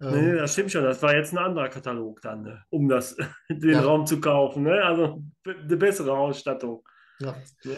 Ähm, 0.00 0.32
nee, 0.32 0.36
das 0.36 0.52
stimmt 0.52 0.72
schon. 0.72 0.82
Das 0.82 1.00
war 1.02 1.14
jetzt 1.14 1.32
ein 1.32 1.38
anderer 1.38 1.68
Katalog 1.68 2.20
dann, 2.22 2.42
ne? 2.42 2.62
um 2.70 2.88
das, 2.88 3.16
den 3.48 3.70
Ja. 3.70 3.82
Raum 3.82 4.04
zu 4.04 4.20
kaufen. 4.20 4.64
Ne? 4.64 4.82
Also 4.82 5.22
eine 5.46 5.76
bessere 5.76 6.12
Ausstattung. 6.12 6.82
ja. 7.20 7.36
Ne? 7.64 7.76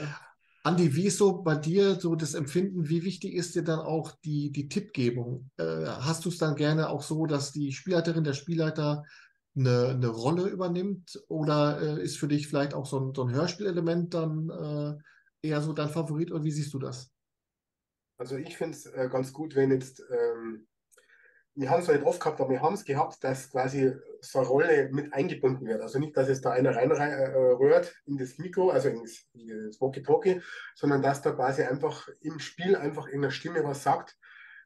Andi, 0.66 0.96
wie 0.96 1.08
ist 1.08 1.18
so 1.18 1.42
bei 1.42 1.56
dir 1.56 1.96
so 1.96 2.14
das 2.14 2.32
Empfinden, 2.32 2.88
wie 2.88 3.04
wichtig 3.04 3.34
ist 3.34 3.54
dir 3.54 3.62
dann 3.62 3.80
auch 3.80 4.12
die, 4.24 4.50
die 4.50 4.66
Tippgebung? 4.70 5.50
Äh, 5.58 5.84
hast 5.84 6.24
du 6.24 6.30
es 6.30 6.38
dann 6.38 6.56
gerne 6.56 6.88
auch 6.88 7.02
so, 7.02 7.26
dass 7.26 7.52
die 7.52 7.70
Spielleiterin, 7.70 8.24
der 8.24 8.32
Spielleiter 8.32 9.04
eine, 9.54 9.88
eine 9.88 10.08
Rolle 10.08 10.48
übernimmt? 10.48 11.22
Oder 11.28 11.98
äh, 11.98 12.02
ist 12.02 12.16
für 12.16 12.28
dich 12.28 12.48
vielleicht 12.48 12.72
auch 12.72 12.86
so 12.86 12.98
ein, 12.98 13.14
so 13.14 13.24
ein 13.24 13.34
Hörspielelement 13.34 14.14
dann 14.14 14.48
äh, 15.42 15.48
eher 15.48 15.60
so 15.60 15.74
dein 15.74 15.90
Favorit? 15.90 16.32
Oder 16.32 16.44
wie 16.44 16.50
siehst 16.50 16.72
du 16.72 16.78
das? 16.78 17.12
Also 18.16 18.38
ich 18.38 18.56
finde 18.56 18.74
es 18.78 18.86
äh, 18.86 19.10
ganz 19.12 19.34
gut, 19.34 19.54
wenn 19.54 19.70
jetzt, 19.70 20.02
ähm, 20.10 20.66
wir 21.56 21.68
haben 21.68 21.82
es 21.82 21.88
nicht 21.88 22.04
oft 22.04 22.20
gehabt, 22.20 22.40
aber 22.40 22.48
wir 22.48 22.62
haben 22.62 22.74
es 22.74 22.86
gehabt, 22.86 23.22
dass 23.22 23.50
quasi 23.50 23.92
so 24.24 24.38
eine 24.40 24.48
Rolle 24.48 24.88
mit 24.92 25.12
eingebunden 25.12 25.66
wird. 25.66 25.80
Also 25.80 25.98
nicht, 25.98 26.16
dass 26.16 26.28
es 26.28 26.40
da 26.40 26.50
einer 26.50 26.74
reinrührt 26.74 27.94
in 28.06 28.18
das 28.18 28.38
Mikro, 28.38 28.70
also 28.70 28.88
ins, 28.88 29.26
in 29.32 29.66
das 29.66 29.80
Walkie-Talkie, 29.80 30.40
sondern 30.74 31.02
dass 31.02 31.22
da 31.22 31.32
quasi 31.32 31.62
einfach 31.62 32.08
im 32.20 32.38
Spiel 32.38 32.76
einfach 32.76 33.06
in 33.06 33.22
der 33.22 33.30
Stimme 33.30 33.64
was 33.64 33.82
sagt, 33.82 34.16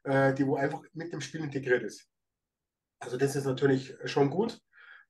äh, 0.04 0.32
die 0.34 0.46
wo 0.46 0.56
einfach 0.56 0.82
mit 0.92 1.12
dem 1.12 1.20
Spiel 1.20 1.42
integriert 1.42 1.82
ist. 1.82 2.08
Also 3.00 3.16
das 3.16 3.36
ist 3.36 3.44
natürlich 3.44 3.94
schon 4.04 4.30
gut. 4.30 4.60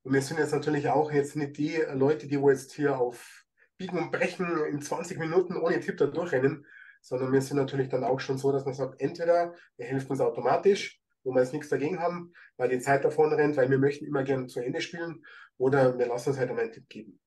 Und 0.03 0.13
wir 0.13 0.21
sind 0.21 0.39
jetzt 0.39 0.53
natürlich 0.53 0.89
auch 0.89 1.11
jetzt 1.11 1.35
nicht 1.35 1.57
die 1.57 1.77
Leute, 1.93 2.27
die 2.27 2.39
wo 2.39 2.49
jetzt 2.49 2.73
hier 2.73 2.97
auf 2.97 3.45
Biegen 3.77 3.97
und 3.97 4.11
Brechen 4.11 4.65
in 4.65 4.81
20 4.81 5.17
Minuten 5.19 5.55
ohne 5.57 5.79
Tipp 5.79 5.97
da 5.97 6.05
durchrennen, 6.05 6.65
sondern 7.01 7.31
wir 7.31 7.41
sind 7.41 7.57
natürlich 7.57 7.89
dann 7.89 8.03
auch 8.03 8.19
schon 8.19 8.37
so, 8.37 8.51
dass 8.51 8.65
man 8.65 8.73
sagt, 8.73 8.99
entweder 9.01 9.53
er 9.77 9.87
hilft 9.87 10.09
uns 10.09 10.19
automatisch, 10.19 10.98
wo 11.23 11.31
wir 11.33 11.41
jetzt 11.41 11.53
nichts 11.53 11.69
dagegen 11.69 11.99
haben, 11.99 12.33
weil 12.57 12.69
die 12.69 12.79
Zeit 12.79 13.03
davon 13.05 13.33
rennt, 13.33 13.57
weil 13.57 13.69
wir 13.69 13.77
möchten 13.77 14.05
immer 14.05 14.23
gerne 14.23 14.47
zu 14.47 14.59
Ende 14.59 14.81
spielen, 14.81 15.25
oder 15.57 15.97
wir 15.97 16.07
lassen 16.07 16.29
uns 16.29 16.39
halt 16.39 16.49
einmal 16.49 16.65
einen 16.65 16.73
Tipp 16.73 16.87
geben. 16.89 17.19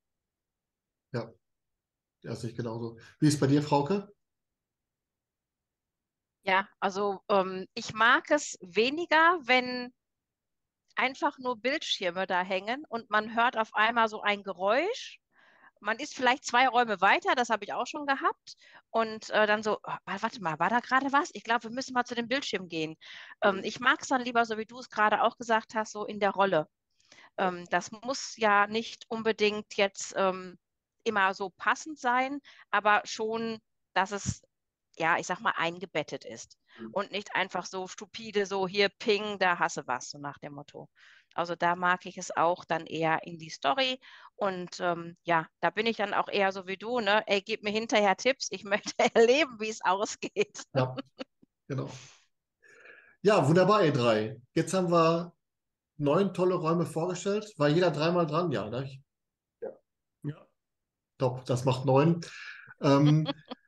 Ja, 1.13 1.33
sehe 2.37 2.51
ich 2.51 2.57
genauso. 2.57 2.99
Wie 3.19 3.27
ist 3.27 3.35
es 3.35 3.41
bei 3.41 3.49
dir, 3.49 3.63
Frauke? 3.63 4.13
Ja, 6.45 6.69
also 6.81 7.21
ähm, 7.29 7.67
ich 7.75 7.95
mag 7.95 8.31
es 8.31 8.59
weniger, 8.61 9.39
wenn 9.43 9.93
einfach 10.97 11.39
nur 11.39 11.61
Bildschirme 11.61 12.27
da 12.27 12.43
hängen 12.43 12.85
und 12.89 13.11
man 13.11 13.35
hört 13.35 13.57
auf 13.57 13.75
einmal 13.75 14.09
so 14.09 14.21
ein 14.21 14.43
Geräusch. 14.43 15.21
Man 15.83 15.99
ist 15.99 16.15
vielleicht 16.15 16.45
zwei 16.45 16.69
Räume 16.69 17.01
weiter, 17.01 17.35
das 17.35 17.51
habe 17.51 17.65
ich 17.65 17.73
auch 17.73 17.87
schon 17.87 18.07
gehabt. 18.07 18.55
Und 18.91 19.31
äh, 19.31 19.47
dann 19.47 19.63
so, 19.63 19.79
oh, 19.83 19.97
warte 20.07 20.43
mal, 20.43 20.59
war 20.59 20.71
da 20.71 20.81
gerade 20.81 21.13
was? 21.13 21.31
Ich 21.35 21.45
glaube, 21.45 21.65
wir 21.65 21.71
müssen 21.71 21.95
mal 21.95 22.05
zu 22.05 22.15
dem 22.15 22.29
Bildschirm 22.29 22.69
gehen. 22.69 22.97
Ähm, 23.43 23.61
ich 23.65 23.81
mag 23.81 24.01
es 24.03 24.09
dann 24.09 24.23
lieber, 24.23 24.45
so 24.47 24.59
wie 24.59 24.67
du 24.67 24.79
es 24.79 24.91
gerade 24.91 25.23
auch 25.23 25.37
gesagt 25.39 25.75
hast, 25.75 25.93
so 25.93 26.05
in 26.07 26.21
der 26.21 26.31
Rolle. 26.31 26.69
Ähm, 27.39 27.67
das 27.71 27.91
muss 27.93 28.37
ja 28.37 28.67
nicht 28.67 29.05
unbedingt 29.09 29.77
jetzt 29.77 30.15
ähm, 30.17 30.59
immer 31.05 31.35
so 31.35 31.51
passend 31.51 31.99
sein, 31.99 32.41
aber 32.71 33.03
schon, 33.05 33.59
dass 33.95 34.13
es, 34.13 34.43
ja, 34.97 35.19
ich 35.19 35.27
sag 35.27 35.41
mal, 35.41 35.55
eingebettet 35.57 36.25
ist 36.25 36.59
Mhm. 36.79 36.93
und 36.93 37.13
nicht 37.13 37.35
einfach 37.35 37.67
so 37.67 37.89
stupide, 37.89 38.47
so 38.47 38.69
hier 38.69 38.89
ping, 38.89 39.39
da 39.39 39.59
hasse 39.59 39.87
was, 39.87 40.11
so 40.11 40.19
nach 40.19 40.39
dem 40.39 40.55
Motto. 40.55 40.89
Also 41.35 41.55
da 41.57 41.77
mag 41.77 42.07
ich 42.07 42.19
es 42.19 42.35
auch 42.37 42.65
dann 42.65 42.87
eher 42.87 43.27
in 43.27 43.39
die 43.39 43.51
Story 43.51 44.01
und 44.37 44.81
ähm, 44.81 45.17
ja, 45.25 45.47
da 45.61 45.71
bin 45.71 45.87
ich 45.87 45.97
dann 45.97 46.15
auch 46.15 46.29
eher 46.29 46.53
so 46.53 46.67
wie 46.67 46.77
du, 46.77 47.01
ne? 47.01 47.23
Ey, 47.27 47.43
gib 47.43 47.63
mir 47.63 47.71
hinterher 47.71 48.17
Tipps, 48.17 48.49
ich 48.51 48.65
möchte 48.65 48.95
erleben, 49.15 49.59
wie 49.61 49.69
es 49.69 49.85
ausgeht. 49.85 50.63
Ja, 50.75 50.95
genau. 51.69 51.91
Ja, 53.23 53.47
wunderbar, 53.49 53.85
ihr 53.85 53.93
drei. 53.93 54.37
Jetzt 54.55 54.75
haben 54.75 54.91
wir 54.91 55.33
neun 55.97 56.35
tolle 56.35 56.57
Räume 56.57 56.87
vorgestellt. 56.87 57.53
War 57.57 57.69
jeder 57.69 57.91
dreimal 57.91 58.27
dran? 58.27 58.51
Ja, 58.51 58.69
ne? 58.69 58.91
Ja. 60.25 60.47
Top, 61.19 61.45
das 61.45 61.65
macht 61.65 61.85
neun. 61.85 62.21
Ähm, 62.81 63.27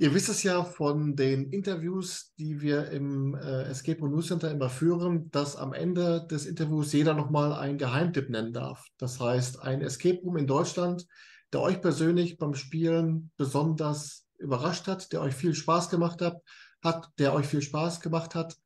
ihr 0.00 0.14
wisst 0.14 0.30
es 0.30 0.42
ja 0.42 0.64
von 0.64 1.14
den 1.14 1.50
Interviews, 1.50 2.32
die 2.38 2.62
wir 2.62 2.90
im 2.90 3.34
äh, 3.34 3.64
Escape 3.64 4.00
Room 4.00 4.12
News 4.12 4.28
Center 4.28 4.50
immer 4.50 4.70
führen, 4.70 5.30
dass 5.30 5.56
am 5.56 5.74
Ende 5.74 6.26
des 6.26 6.46
Interviews 6.46 6.94
jeder 6.94 7.12
nochmal 7.12 7.52
einen 7.52 7.76
Geheimtipp 7.76 8.30
nennen 8.30 8.54
darf. 8.54 8.86
Das 8.96 9.20
heißt, 9.20 9.60
ein 9.60 9.82
Escape 9.82 10.18
Room 10.22 10.38
in 10.38 10.46
Deutschland, 10.46 11.06
der 11.52 11.60
euch 11.60 11.82
persönlich 11.82 12.38
beim 12.38 12.54
Spielen 12.54 13.30
besonders 13.36 14.26
überrascht 14.38 14.86
hat, 14.86 15.12
der 15.12 15.20
euch 15.20 15.34
viel 15.34 15.54
Spaß 15.54 15.90
gemacht 15.90 16.22
hat, 16.22 16.38
hat, 16.82 17.10
der 17.18 17.34
euch 17.34 17.44
viel 17.44 17.60
Spaß 17.60 18.00
gemacht 18.00 18.34
hat, 18.34 18.56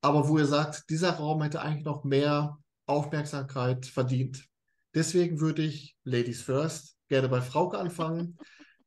aber 0.00 0.26
wo 0.26 0.38
ihr 0.38 0.46
sagt, 0.46 0.90
dieser 0.90 1.12
Raum 1.12 1.40
hätte 1.42 1.62
eigentlich 1.62 1.84
noch 1.84 2.02
mehr 2.02 2.58
Aufmerksamkeit 2.86 3.86
verdient. 3.86 4.44
Deswegen 4.92 5.38
würde 5.38 5.62
ich, 5.62 5.94
Ladies 6.02 6.42
First, 6.42 6.96
gerne 7.06 7.28
bei 7.28 7.42
Frauke 7.42 7.78
anfangen. 7.78 8.38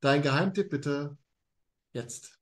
Dein 0.01 0.21
Geheimtipp 0.21 0.69
bitte 0.69 1.17
jetzt. 1.93 2.39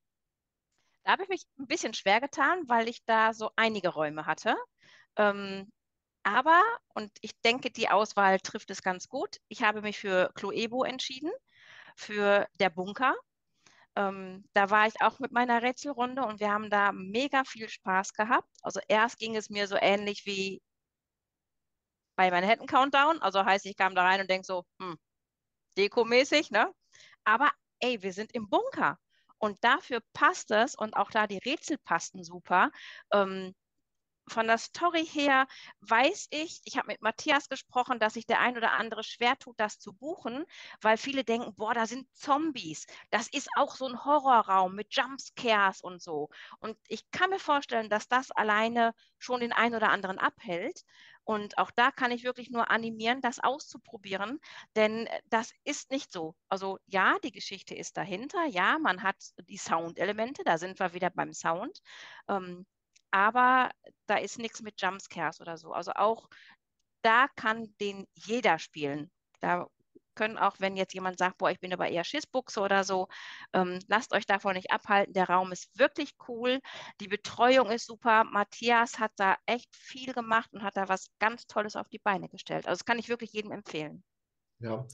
Da 1.03 1.13
habe 1.13 1.23
ich 1.23 1.29
mich 1.29 1.43
ein 1.57 1.67
bisschen 1.67 1.93
schwer 1.93 2.21
getan, 2.21 2.67
weil 2.67 2.87
ich 2.87 3.03
da 3.05 3.33
so 3.33 3.51
einige 3.55 3.89
Räume 3.89 4.25
hatte. 4.25 4.55
Ähm, 5.17 5.71
aber, 6.23 6.61
und 6.93 7.11
ich 7.21 7.39
denke, 7.41 7.71
die 7.71 7.89
Auswahl 7.89 8.39
trifft 8.39 8.69
es 8.71 8.83
ganz 8.83 9.07
gut, 9.09 9.37
ich 9.47 9.63
habe 9.63 9.81
mich 9.81 9.99
für 9.99 10.31
Cloebo 10.35 10.83
entschieden, 10.83 11.31
für 11.95 12.47
der 12.59 12.69
Bunker. 12.69 13.15
Ähm, 13.95 14.45
da 14.53 14.69
war 14.69 14.87
ich 14.87 15.01
auch 15.01 15.19
mit 15.19 15.31
meiner 15.31 15.61
Rätselrunde 15.63 16.23
und 16.23 16.39
wir 16.39 16.51
haben 16.51 16.69
da 16.69 16.91
mega 16.93 17.43
viel 17.43 17.69
Spaß 17.69 18.13
gehabt. 18.13 18.49
Also 18.61 18.79
erst 18.87 19.19
ging 19.19 19.35
es 19.35 19.49
mir 19.49 19.67
so 19.67 19.75
ähnlich 19.79 20.25
wie 20.25 20.61
bei 22.15 22.31
Manhattan 22.31 22.67
Countdown. 22.67 23.21
Also 23.21 23.43
heißt, 23.45 23.65
ich 23.65 23.75
kam 23.75 23.95
da 23.95 24.03
rein 24.03 24.21
und 24.21 24.29
denke 24.29 24.45
so, 24.45 24.65
hm, 24.79 24.97
dekomäßig, 25.77 26.51
ne? 26.51 26.73
Aber 27.25 27.51
ey, 27.79 28.01
wir 28.01 28.13
sind 28.13 28.33
im 28.33 28.49
Bunker. 28.49 28.97
Und 29.41 29.63
dafür 29.63 30.01
passt 30.13 30.51
es 30.51 30.75
und 30.75 30.95
auch 30.95 31.11
da 31.11 31.27
die 31.27 31.39
Rätsel 31.39 31.77
passten 31.79 32.23
super. 32.23 32.71
Ähm, 33.13 33.53
von 34.27 34.47
der 34.47 34.57
Story 34.57 35.05
her 35.05 35.47
weiß 35.81 36.27
ich, 36.31 36.61
ich 36.63 36.77
habe 36.77 36.87
mit 36.87 37.01
Matthias 37.01 37.49
gesprochen, 37.49 37.99
dass 37.99 38.13
sich 38.13 38.25
der 38.25 38.39
ein 38.39 38.57
oder 38.57 38.73
andere 38.73 39.03
schwer 39.03 39.37
tut, 39.37 39.59
das 39.59 39.79
zu 39.79 39.93
buchen, 39.93 40.45
weil 40.81 40.97
viele 40.97 41.23
denken, 41.23 41.53
boah, 41.55 41.73
da 41.73 41.85
sind 41.85 42.07
Zombies. 42.15 42.85
Das 43.09 43.27
ist 43.27 43.49
auch 43.55 43.75
so 43.75 43.87
ein 43.87 44.03
Horrorraum 44.05 44.75
mit 44.75 44.93
Jumpscares 44.93 45.81
und 45.81 46.01
so. 46.01 46.29
Und 46.59 46.77
ich 46.87 47.09
kann 47.11 47.29
mir 47.29 47.39
vorstellen, 47.39 47.89
dass 47.89 48.07
das 48.07 48.31
alleine 48.31 48.93
schon 49.17 49.41
den 49.41 49.53
einen 49.53 49.75
oder 49.75 49.89
anderen 49.89 50.19
abhält. 50.19 50.83
Und 51.23 51.57
auch 51.57 51.71
da 51.71 51.91
kann 51.91 52.11
ich 52.11 52.23
wirklich 52.23 52.49
nur 52.49 52.71
animieren, 52.71 53.21
das 53.21 53.39
auszuprobieren, 53.39 54.39
denn 54.75 55.05
äh, 55.07 55.21
das 55.29 55.53
ist 55.63 55.91
nicht 55.91 56.11
so. 56.11 56.35
Also 56.49 56.79
ja, 56.87 57.17
die 57.23 57.31
Geschichte 57.31 57.75
ist 57.75 57.95
dahinter, 57.97 58.45
ja, 58.45 58.79
man 58.79 59.03
hat 59.03 59.17
die 59.47 59.57
Soundelemente, 59.57 60.43
da 60.43 60.57
sind 60.57 60.79
wir 60.79 60.93
wieder 60.93 61.09
beim 61.11 61.33
Sound. 61.33 61.81
Ähm, 62.27 62.65
aber 63.11 63.71
da 64.11 64.17
ist 64.17 64.39
nichts 64.39 64.61
mit 64.61 64.81
Jumpscares 64.81 65.39
oder 65.39 65.57
so. 65.57 65.71
Also 65.71 65.93
auch 65.93 66.27
da 67.01 67.27
kann 67.37 67.73
den 67.79 68.05
jeder 68.13 68.59
spielen. 68.59 69.09
Da 69.39 69.67
können 70.15 70.37
auch, 70.37 70.57
wenn 70.59 70.75
jetzt 70.75 70.93
jemand 70.93 71.17
sagt, 71.17 71.37
boah, 71.37 71.49
ich 71.49 71.61
bin 71.61 71.71
aber 71.71 71.87
eher 71.87 72.03
Schissbuchse 72.03 72.59
oder 72.59 72.83
so, 72.83 73.07
ähm, 73.53 73.79
lasst 73.87 74.13
euch 74.13 74.25
davon 74.25 74.55
nicht 74.55 74.69
abhalten. 74.69 75.13
Der 75.13 75.29
Raum 75.29 75.53
ist 75.53 75.79
wirklich 75.79 76.11
cool. 76.27 76.59
Die 76.99 77.07
Betreuung 77.07 77.71
ist 77.71 77.87
super. 77.87 78.25
Matthias 78.25 78.99
hat 78.99 79.13
da 79.15 79.37
echt 79.45 79.73
viel 79.73 80.13
gemacht 80.13 80.49
und 80.51 80.61
hat 80.61 80.75
da 80.75 80.89
was 80.89 81.07
ganz 81.19 81.47
Tolles 81.47 81.77
auf 81.77 81.87
die 81.87 81.99
Beine 81.99 82.27
gestellt. 82.27 82.67
Also 82.67 82.79
das 82.79 82.85
kann 82.85 82.99
ich 82.99 83.07
wirklich 83.07 83.31
jedem 83.31 83.51
empfehlen. 83.51 84.03
Ja. 84.59 84.85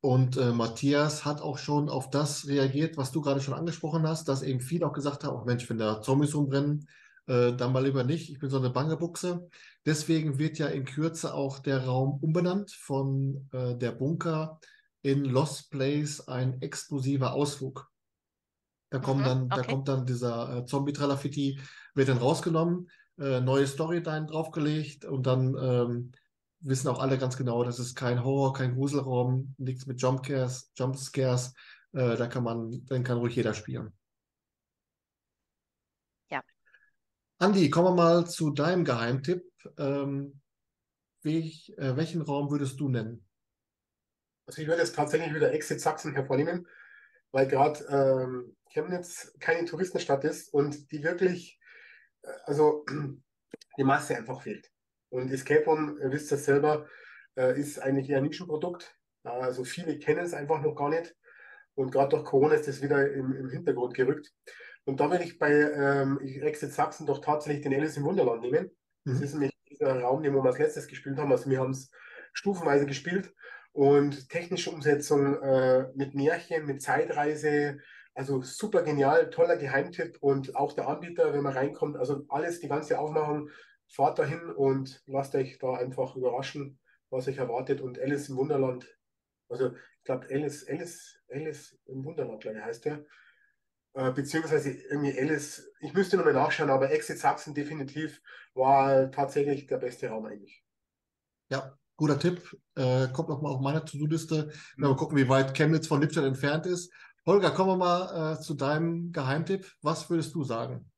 Und 0.00 0.36
äh, 0.36 0.52
Matthias 0.52 1.24
hat 1.24 1.40
auch 1.40 1.58
schon 1.58 1.88
auf 1.88 2.10
das 2.10 2.46
reagiert, 2.46 2.96
was 2.96 3.10
du 3.10 3.20
gerade 3.20 3.40
schon 3.40 3.54
angesprochen 3.54 4.06
hast, 4.06 4.28
dass 4.28 4.42
eben 4.42 4.60
viele 4.60 4.86
auch 4.86 4.92
gesagt 4.92 5.24
haben, 5.24 5.36
oh 5.36 5.44
Mensch, 5.44 5.68
wenn 5.68 5.78
da 5.78 6.00
Zombies 6.00 6.34
rumbrennen, 6.34 6.88
äh, 7.26 7.52
dann 7.52 7.72
mal 7.72 7.84
lieber 7.84 8.04
nicht. 8.04 8.30
Ich 8.30 8.38
bin 8.38 8.50
so 8.50 8.58
eine 8.58 8.70
bange 8.70 8.96
Buchse. 8.96 9.48
Deswegen 9.86 10.38
wird 10.38 10.58
ja 10.58 10.66
in 10.68 10.84
Kürze 10.84 11.34
auch 11.34 11.58
der 11.58 11.84
Raum 11.84 12.18
umbenannt 12.20 12.70
von 12.72 13.48
äh, 13.52 13.76
der 13.76 13.92
Bunker 13.92 14.60
in 15.02 15.24
Lost 15.24 15.70
Place 15.70 16.28
ein 16.28 16.60
exklusiver 16.62 17.32
Ausflug. 17.32 17.90
Da 18.90 18.98
Mhm, 18.98 19.24
dann, 19.24 19.48
da 19.48 19.56
okay. 19.56 19.72
kommt 19.72 19.88
dann 19.88 20.06
dieser 20.06 20.58
äh, 20.58 20.64
Zombie-Tralafitti, 20.66 21.58
wird 21.94 22.08
dann 22.08 22.18
rausgenommen, 22.18 22.90
äh, 23.18 23.40
neue 23.40 23.66
Storyline 23.66 24.26
draufgelegt 24.26 25.06
und 25.06 25.26
dann 25.26 25.56
ähm, 25.58 26.12
wissen 26.60 26.88
auch 26.88 27.00
alle 27.00 27.18
ganz 27.18 27.36
genau, 27.36 27.64
das 27.64 27.78
ist 27.78 27.94
kein 27.94 28.22
Horror, 28.22 28.52
kein 28.52 28.74
Gruselraum, 28.74 29.54
nichts 29.58 29.86
mit 29.86 30.00
Jumpscares, 30.00 30.72
Jumpscares. 30.76 31.54
Äh, 31.92 32.16
da 32.16 32.26
kann 32.26 32.44
man, 32.44 32.84
dann 32.86 33.02
kann 33.02 33.18
ruhig 33.18 33.34
jeder 33.34 33.54
spielen. 33.54 33.92
Ja. 36.30 36.42
Andi, 37.42 37.70
kommen 37.70 37.96
wir 37.96 38.04
mal 38.04 38.24
zu 38.24 38.50
deinem 38.50 38.84
Geheimtipp. 38.84 39.42
Ähm, 39.76 40.40
welch, 41.22 41.74
äh, 41.76 41.96
welchen 41.96 42.22
Raum 42.22 42.52
würdest 42.52 42.78
du 42.78 42.88
nennen? 42.88 43.26
Also 44.46 44.62
ich 44.62 44.68
würde 44.68 44.80
jetzt 44.80 44.94
tatsächlich 44.94 45.34
wieder 45.34 45.52
Exit 45.52 45.80
Sachsen 45.80 46.12
hervornehmen, 46.12 46.68
weil 47.32 47.48
gerade 47.48 47.84
ähm, 47.88 48.56
Chemnitz 48.70 49.34
keine 49.40 49.64
Touristenstadt 49.64 50.22
ist 50.22 50.54
und 50.54 50.92
die 50.92 51.02
wirklich, 51.02 51.58
äh, 52.22 52.28
also 52.44 52.86
die 53.76 53.82
Masse 53.82 54.16
einfach 54.16 54.40
fehlt. 54.40 54.70
Und 55.08 55.32
Escape 55.32 55.64
Room, 55.64 55.98
ihr 56.00 56.12
wisst 56.12 56.30
das 56.30 56.44
selber, 56.44 56.86
äh, 57.36 57.58
ist 57.58 57.80
eigentlich 57.80 58.08
eher 58.08 58.18
ein 58.18 58.24
Nischenprodukt. 58.24 58.96
Also 59.24 59.64
viele 59.64 59.98
kennen 59.98 60.24
es 60.24 60.32
einfach 60.32 60.62
noch 60.62 60.76
gar 60.76 60.90
nicht. 60.90 61.12
Und 61.74 61.90
gerade 61.90 62.10
durch 62.10 62.24
Corona 62.24 62.54
ist 62.54 62.68
das 62.68 62.82
wieder 62.82 63.12
im, 63.12 63.32
im 63.32 63.50
Hintergrund 63.50 63.94
gerückt. 63.94 64.32
Und 64.84 65.00
da 65.00 65.10
will 65.10 65.20
ich 65.20 65.38
bei 65.38 65.52
ähm, 65.52 66.18
Exit 66.20 66.72
Sachsen 66.72 67.06
doch 67.06 67.20
tatsächlich 67.20 67.62
den 67.62 67.74
Alice 67.74 67.96
im 67.96 68.04
Wunderland 68.04 68.42
nehmen. 68.42 68.70
Das 69.04 69.18
Mhm. 69.18 69.22
ist 69.24 69.32
nämlich 69.34 69.52
dieser 69.68 70.00
Raum, 70.00 70.22
den 70.22 70.34
wir 70.34 70.44
als 70.44 70.58
letztes 70.58 70.86
gespielt 70.88 71.18
haben. 71.18 71.32
Also 71.32 71.50
wir 71.50 71.60
haben 71.60 71.70
es 71.70 71.90
stufenweise 72.32 72.86
gespielt 72.86 73.32
und 73.72 74.28
technische 74.28 74.70
Umsetzung 74.70 75.40
äh, 75.42 75.88
mit 75.94 76.14
Märchen, 76.14 76.66
mit 76.66 76.82
Zeitreise, 76.82 77.78
also 78.14 78.42
super 78.42 78.82
genial, 78.82 79.30
toller 79.30 79.56
Geheimtipp 79.56 80.18
und 80.20 80.54
auch 80.56 80.72
der 80.74 80.88
Anbieter, 80.88 81.32
wenn 81.32 81.42
man 81.42 81.54
reinkommt, 81.54 81.96
also 81.96 82.24
alles, 82.28 82.60
die 82.60 82.68
ganze 82.68 82.98
Aufmachung, 82.98 83.48
fahrt 83.88 84.18
dahin 84.18 84.50
und 84.50 85.02
lasst 85.06 85.34
euch 85.34 85.58
da 85.58 85.74
einfach 85.74 86.16
überraschen, 86.16 86.78
was 87.10 87.28
euch 87.28 87.38
erwartet. 87.38 87.80
Und 87.80 87.98
Alice 87.98 88.28
im 88.28 88.36
Wunderland, 88.36 88.86
also 89.48 89.72
ich 89.72 90.04
glaube 90.04 90.26
Alice, 90.30 90.66
Alice, 90.68 91.18
Alice 91.30 91.78
im 91.86 92.04
Wunderland, 92.04 92.42
glaube 92.42 92.58
ich, 92.58 92.64
heißt 92.64 92.84
der. 92.84 93.04
Äh, 93.94 94.10
beziehungsweise 94.12 94.70
irgendwie 94.70 95.18
Alice, 95.18 95.70
ich 95.80 95.92
müsste 95.92 96.16
nochmal 96.16 96.32
nachschauen, 96.32 96.70
aber 96.70 96.90
Exit 96.90 97.18
Sachsen 97.18 97.54
definitiv 97.54 98.20
war 98.54 99.10
tatsächlich 99.10 99.66
der 99.66 99.78
beste 99.78 100.08
Raum 100.08 100.26
eigentlich. 100.26 100.64
Ja, 101.50 101.76
guter 101.96 102.18
Tipp. 102.18 102.56
Äh, 102.74 103.08
kommt 103.08 103.28
noch 103.28 103.42
mal 103.42 103.50
auf 103.50 103.60
meine 103.60 103.84
To-Do-Liste. 103.84 104.52
Mal 104.76 104.96
gucken, 104.96 105.18
wie 105.18 105.28
weit 105.28 105.54
Chemnitz 105.54 105.86
von 105.86 106.00
Lippstadt 106.00 106.24
entfernt 106.24 106.66
ist. 106.66 106.92
Holger, 107.26 107.50
kommen 107.50 107.70
wir 107.70 107.76
mal 107.76 108.32
äh, 108.32 108.40
zu 108.40 108.54
deinem 108.54 109.12
Geheimtipp. 109.12 109.70
Was 109.82 110.08
würdest 110.08 110.34
du 110.34 110.42
sagen? 110.42 110.90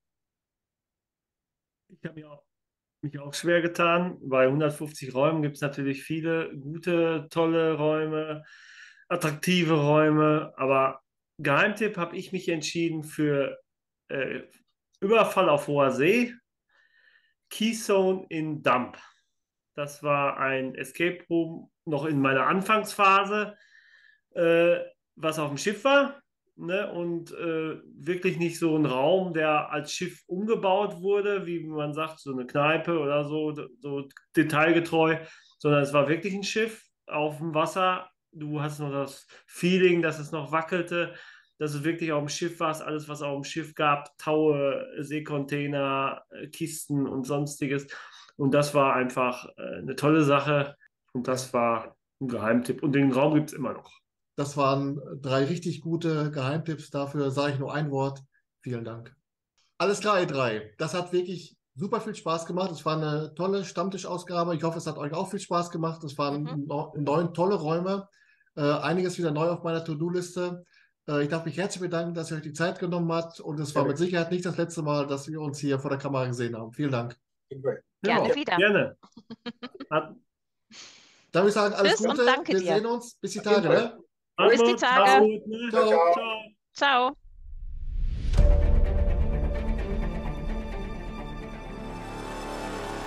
Ich 1.89 2.05
habe 2.05 2.21
mir 2.21 2.41
mich 3.05 3.19
auch 3.19 3.35
schwer 3.35 3.61
getan. 3.61 4.19
Bei 4.23 4.45
150 4.47 5.15
Räumen 5.15 5.43
gibt 5.43 5.57
es 5.57 5.61
natürlich 5.61 6.03
viele 6.03 6.57
gute, 6.57 7.29
tolle 7.31 7.75
Räume, 7.75 8.45
attraktive 9.09 9.75
Räume. 9.75 10.53
Aber 10.57 11.04
Geheimtipp 11.39 11.97
habe 11.97 12.17
ich 12.17 12.33
mich 12.33 12.49
entschieden 12.49 13.03
für 13.03 13.59
äh, 14.09 14.41
Überfall 15.01 15.49
auf 15.49 15.67
hoher 15.67 15.91
See, 15.91 16.33
Keystone 17.51 18.27
in 18.29 18.63
Dump. 18.63 18.99
Das 19.75 20.03
war 20.03 20.39
ein 20.39 20.75
Escape 20.75 21.25
Room 21.29 21.71
noch 21.85 22.05
in 22.05 22.21
meiner 22.21 22.47
Anfangsphase, 22.47 23.57
äh, 24.35 24.79
was 25.17 25.39
auf 25.39 25.49
dem 25.49 25.59
Schiff 25.59 25.85
war. 25.85 26.21
Ne, 26.57 26.89
und 26.93 27.33
äh, 27.33 27.81
wirklich 27.97 28.39
nicht 28.39 28.61
so 28.61 28.77
ein 28.77 28.87
Raum, 28.87 29.35
der 29.35 29.73
als 29.73 29.93
Schiff 29.93 30.23
umgebaut 30.29 31.01
wurde, 31.01 31.47
wie 31.47 31.65
man 31.65 31.93
sagt, 31.93 32.21
so 32.21 32.33
eine 32.33 32.47
Kneipe 32.47 32.97
oder 33.01 33.25
so, 33.25 33.53
so 33.81 34.09
detailgetreu, 34.37 35.17
sondern 35.59 35.83
es 35.83 35.93
war 35.93 36.09
wirklich 36.09 36.33
ein 36.33 36.45
Schiff 36.45 36.87
auf 37.09 37.39
dem 37.39 37.55
Wasser. 37.55 38.09
Du 38.35 38.61
hast 38.61 38.81
noch 38.81 38.91
das 38.91 39.27
Feeling, 39.47 40.03
dass 40.03 40.19
es 40.19 40.33
noch 40.33 40.51
wackelte, 40.53 41.15
dass 41.59 41.75
es 41.75 41.85
wirklich 41.85 42.13
auf 42.13 42.23
dem 42.25 42.29
Schiff 42.29 42.59
war, 42.61 42.79
alles, 42.83 43.09
was 43.09 43.23
auf 43.23 43.35
dem 43.41 43.45
Schiff 43.45 43.75
gab, 43.75 44.17
Taue, 44.19 44.87
Seekontainer, 44.99 46.23
äh, 46.31 46.49
Kisten 46.49 47.07
und 47.07 47.25
sonstiges. 47.25 47.87
Und 48.37 48.53
das 48.53 48.75
war 48.75 48.95
einfach 48.95 49.47
äh, 49.57 49.79
eine 49.79 49.95
tolle 49.95 50.25
Sache 50.25 50.77
und 51.13 51.29
das 51.29 51.53
war 51.53 51.97
ein 52.21 52.29
Geheimtipp. 52.29 52.83
Und 52.83 52.93
den 52.93 53.13
Raum 53.13 53.35
gibt 53.35 53.51
es 53.51 53.55
immer 53.55 53.73
noch. 53.73 53.91
Das 54.37 54.57
waren 54.57 55.01
drei 55.21 55.45
richtig 55.45 55.81
gute 55.81 56.33
Geheimtipps. 56.33 56.91
Dafür 56.91 57.31
sage 57.31 57.53
ich 57.55 57.59
nur 57.61 57.73
ein 57.73 57.91
Wort. 57.93 58.21
Vielen 58.63 58.85
Dank. 58.85 59.15
Alles 59.79 60.01
klar, 60.01 60.21
ihr 60.21 60.27
drei. 60.27 60.75
Das 60.79 60.95
hat 60.95 61.13
wirklich 61.13 61.57
super 61.77 62.01
viel 62.01 62.15
Spaß 62.17 62.47
gemacht. 62.47 62.73
Es 62.73 62.85
war 62.85 62.97
eine 62.97 63.33
tolle 63.35 63.65
Stammtischausgabe. 63.65 64.57
Ich 64.57 64.65
hoffe, 64.65 64.79
es 64.79 64.87
hat 64.89 64.99
euch 64.99 65.13
auch 65.13 65.31
viel 65.31 65.39
Spaß 65.41 65.71
gemacht. 65.71 66.03
Es 66.03 66.19
waren 66.19 66.43
Mhm. 66.43 66.67
neun 66.97 67.33
tolle 67.35 67.55
Räume. 67.55 68.09
Äh, 68.57 68.63
einiges 68.81 69.19
wieder 69.19 69.31
neu 69.31 69.49
auf 69.49 69.63
meiner 69.63 69.85
To-Do-Liste. 69.85 70.65
Äh, 71.09 71.23
ich 71.25 71.29
darf 71.29 71.45
mich 71.45 71.57
herzlich 71.57 71.81
bedanken, 71.83 72.15
dass 72.15 72.31
ihr 72.31 72.37
euch 72.37 72.43
die 72.43 72.53
Zeit 72.53 72.79
genommen 72.79 73.11
habt. 73.13 73.41
Und 73.41 73.59
es 73.61 73.75
war 73.75 73.83
Gerne. 73.83 73.89
mit 73.93 73.99
Sicherheit 73.99 74.31
nicht 74.31 74.45
das 74.47 74.57
letzte 74.57 74.83
Mal, 74.83 75.07
dass 75.07 75.29
wir 75.29 75.41
uns 75.41 75.59
hier 75.59 75.79
vor 75.79 75.91
der 75.91 75.99
Kamera 75.99 76.27
gesehen 76.27 76.57
haben. 76.57 76.73
Vielen 76.73 76.93
Dank. 76.93 77.17
Gerne 77.51 78.29
Ja, 78.29 78.35
wieder. 78.35 78.57
Gerne. 78.57 78.97
Würde 81.33 81.49
ich 81.49 81.55
sagen, 81.55 81.75
alles 81.75 81.97
Tschüss 81.97 82.01
und 82.07 82.11
Gute. 82.13 82.25
danke 82.27 82.53
Wir 82.53 82.61
dir. 82.61 82.75
sehen 82.77 82.87
uns. 82.87 83.15
Bis 83.17 83.33
die 83.33 83.41
Tage. 83.41 83.69
Ne? 83.69 83.99
Bis 84.49 84.63
die 84.63 84.75
Tage. 84.77 85.27
Ne? 85.27 85.69
Ciao. 85.71 85.89
Ciao. 85.89 86.15
Ciao. 86.73 87.17